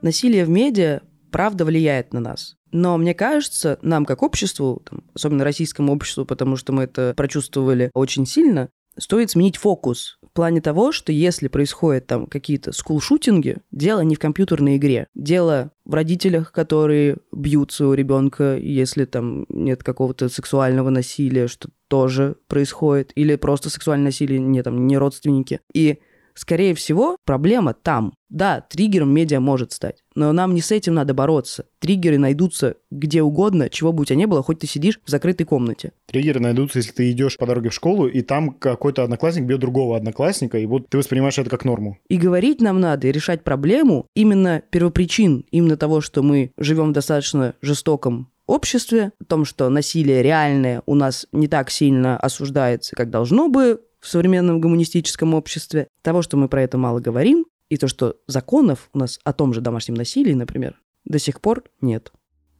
Насилие 0.00 0.46
в 0.46 0.48
медиа 0.48 1.02
правда 1.30 1.64
влияет 1.64 2.12
на 2.12 2.20
нас. 2.20 2.56
Но 2.72 2.96
мне 2.98 3.14
кажется, 3.14 3.78
нам 3.82 4.04
как 4.04 4.22
обществу, 4.22 4.82
там, 4.88 5.04
особенно 5.14 5.44
российскому 5.44 5.92
обществу, 5.92 6.24
потому 6.24 6.56
что 6.56 6.72
мы 6.72 6.84
это 6.84 7.14
прочувствовали 7.16 7.90
очень 7.94 8.26
сильно, 8.26 8.68
стоит 8.96 9.30
сменить 9.30 9.56
фокус 9.56 10.18
в 10.22 10.32
плане 10.32 10.60
того, 10.60 10.92
что 10.92 11.10
если 11.12 11.48
происходят 11.48 12.06
там 12.06 12.26
какие-то 12.26 12.72
скулшутинги, 12.72 13.58
дело 13.72 14.00
не 14.00 14.14
в 14.14 14.18
компьютерной 14.18 14.76
игре. 14.76 15.08
Дело 15.14 15.72
в 15.84 15.94
родителях, 15.94 16.52
которые 16.52 17.16
бьют 17.32 17.72
своего 17.72 17.94
ребенка, 17.94 18.56
если 18.56 19.04
там 19.04 19.46
нет 19.48 19.82
какого-то 19.82 20.28
сексуального 20.28 20.90
насилия, 20.90 21.48
что 21.48 21.70
тоже 21.88 22.36
происходит, 22.46 23.10
или 23.16 23.34
просто 23.34 23.70
сексуальное 23.70 24.06
насилие, 24.06 24.38
не 24.38 24.62
там, 24.62 24.86
не 24.86 24.96
родственники. 24.96 25.60
И 25.74 25.98
Скорее 26.34 26.74
всего, 26.74 27.16
проблема 27.24 27.74
там. 27.74 28.14
Да, 28.28 28.60
триггером 28.60 29.12
медиа 29.12 29.40
может 29.40 29.72
стать, 29.72 30.04
но 30.14 30.30
нам 30.32 30.54
не 30.54 30.60
с 30.60 30.70
этим 30.70 30.94
надо 30.94 31.14
бороться. 31.14 31.66
Триггеры 31.80 32.16
найдутся 32.16 32.76
где 32.92 33.22
угодно, 33.22 33.68
чего 33.68 33.92
бы 33.92 34.02
у 34.02 34.04
тебя 34.04 34.16
не 34.16 34.26
было, 34.26 34.42
хоть 34.42 34.60
ты 34.60 34.68
сидишь 34.68 35.00
в 35.04 35.10
закрытой 35.10 35.44
комнате. 35.44 35.92
Триггеры 36.06 36.38
найдутся, 36.38 36.78
если 36.78 36.92
ты 36.92 37.10
идешь 37.10 37.36
по 37.36 37.46
дороге 37.46 37.70
в 37.70 37.74
школу, 37.74 38.06
и 38.06 38.22
там 38.22 38.52
какой-то 38.52 39.02
одноклассник 39.02 39.46
бьет 39.46 39.58
другого 39.58 39.96
одноклассника, 39.96 40.58
и 40.58 40.66
вот 40.66 40.88
ты 40.88 40.98
воспринимаешь 40.98 41.38
это 41.38 41.50
как 41.50 41.64
норму. 41.64 41.98
И 42.08 42.16
говорить 42.16 42.60
нам 42.60 42.80
надо, 42.80 43.08
и 43.08 43.12
решать 43.12 43.42
проблему 43.42 44.06
именно 44.14 44.62
первопричин, 44.70 45.44
именно 45.50 45.76
того, 45.76 46.00
что 46.00 46.22
мы 46.22 46.52
живем 46.56 46.90
в 46.90 46.92
достаточно 46.92 47.54
жестоком 47.62 48.30
обществе, 48.50 49.12
о 49.20 49.24
том, 49.24 49.44
что 49.44 49.68
насилие 49.68 50.22
реальное 50.22 50.82
у 50.86 50.94
нас 50.94 51.26
не 51.32 51.48
так 51.48 51.70
сильно 51.70 52.16
осуждается, 52.16 52.96
как 52.96 53.10
должно 53.10 53.48
бы 53.48 53.80
в 54.00 54.08
современном 54.08 54.60
гуманистическом 54.60 55.34
обществе, 55.34 55.88
того, 56.02 56.22
что 56.22 56.36
мы 56.36 56.48
про 56.48 56.62
это 56.62 56.78
мало 56.78 57.00
говорим, 57.00 57.46
и 57.68 57.76
то, 57.76 57.88
что 57.88 58.16
законов 58.26 58.88
у 58.92 58.98
нас 58.98 59.20
о 59.24 59.32
том 59.32 59.54
же 59.54 59.60
домашнем 59.60 59.94
насилии, 59.94 60.34
например, 60.34 60.80
до 61.04 61.18
сих 61.18 61.40
пор 61.40 61.64
нет. 61.80 62.12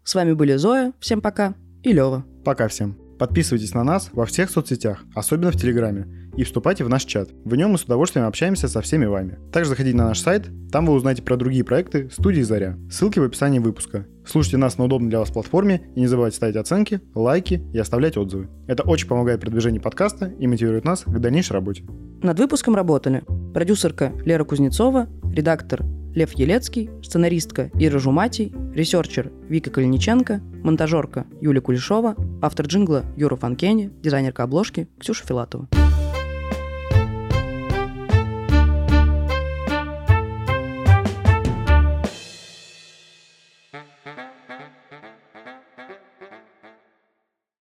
С 0.04 0.14
вами 0.14 0.32
были 0.32 0.56
Зоя, 0.56 0.92
всем 1.00 1.20
пока, 1.20 1.54
и 1.82 1.92
Лева. 1.92 2.24
Пока 2.44 2.68
всем. 2.68 3.09
Подписывайтесь 3.20 3.74
на 3.74 3.84
нас 3.84 4.08
во 4.14 4.24
всех 4.24 4.48
соцсетях, 4.48 5.04
особенно 5.14 5.52
в 5.52 5.56
Телеграме, 5.56 6.08
и 6.38 6.42
вступайте 6.42 6.84
в 6.84 6.88
наш 6.88 7.04
чат. 7.04 7.28
В 7.44 7.54
нем 7.54 7.72
мы 7.72 7.76
с 7.76 7.84
удовольствием 7.84 8.26
общаемся 8.26 8.66
со 8.66 8.80
всеми 8.80 9.04
вами. 9.04 9.38
Также 9.52 9.68
заходите 9.68 9.94
на 9.94 10.06
наш 10.06 10.20
сайт, 10.20 10.48
там 10.72 10.86
вы 10.86 10.94
узнаете 10.94 11.20
про 11.22 11.36
другие 11.36 11.62
проекты 11.62 12.08
студии 12.08 12.40
Заря. 12.40 12.78
Ссылки 12.90 13.18
в 13.18 13.24
описании 13.24 13.58
выпуска. 13.58 14.06
Слушайте 14.24 14.56
нас 14.56 14.78
на 14.78 14.84
удобной 14.84 15.10
для 15.10 15.18
вас 15.18 15.30
платформе 15.30 15.82
и 15.94 16.00
не 16.00 16.06
забывайте 16.06 16.36
ставить 16.36 16.56
оценки, 16.56 17.02
лайки 17.14 17.62
и 17.74 17.78
оставлять 17.78 18.16
отзывы. 18.16 18.48
Это 18.66 18.84
очень 18.84 19.06
помогает 19.06 19.42
продвижению 19.42 19.82
подкаста 19.82 20.32
и 20.38 20.46
мотивирует 20.46 20.86
нас 20.86 21.02
к 21.04 21.18
дальнейшей 21.18 21.52
работе. 21.52 21.84
Над 22.22 22.38
выпуском 22.38 22.74
работали 22.74 23.22
продюсерка 23.52 24.14
Лера 24.24 24.44
Кузнецова, 24.44 25.08
редактор 25.30 25.84
Лев 26.14 26.32
Елецкий, 26.32 26.90
сценаристка 27.02 27.70
Ира 27.78 27.98
Жуматий, 27.98 28.52
ресерчер 28.74 29.30
Вика 29.48 29.70
Калиниченко, 29.70 30.40
монтажерка 30.64 31.26
Юлия 31.40 31.60
Кулешова, 31.60 32.16
автор 32.42 32.66
джингла 32.66 33.04
Юра 33.16 33.36
Фанкени, 33.36 33.90
дизайнерка 34.02 34.42
обложки 34.42 34.88
Ксюша 34.98 35.24
Филатова. 35.26 35.68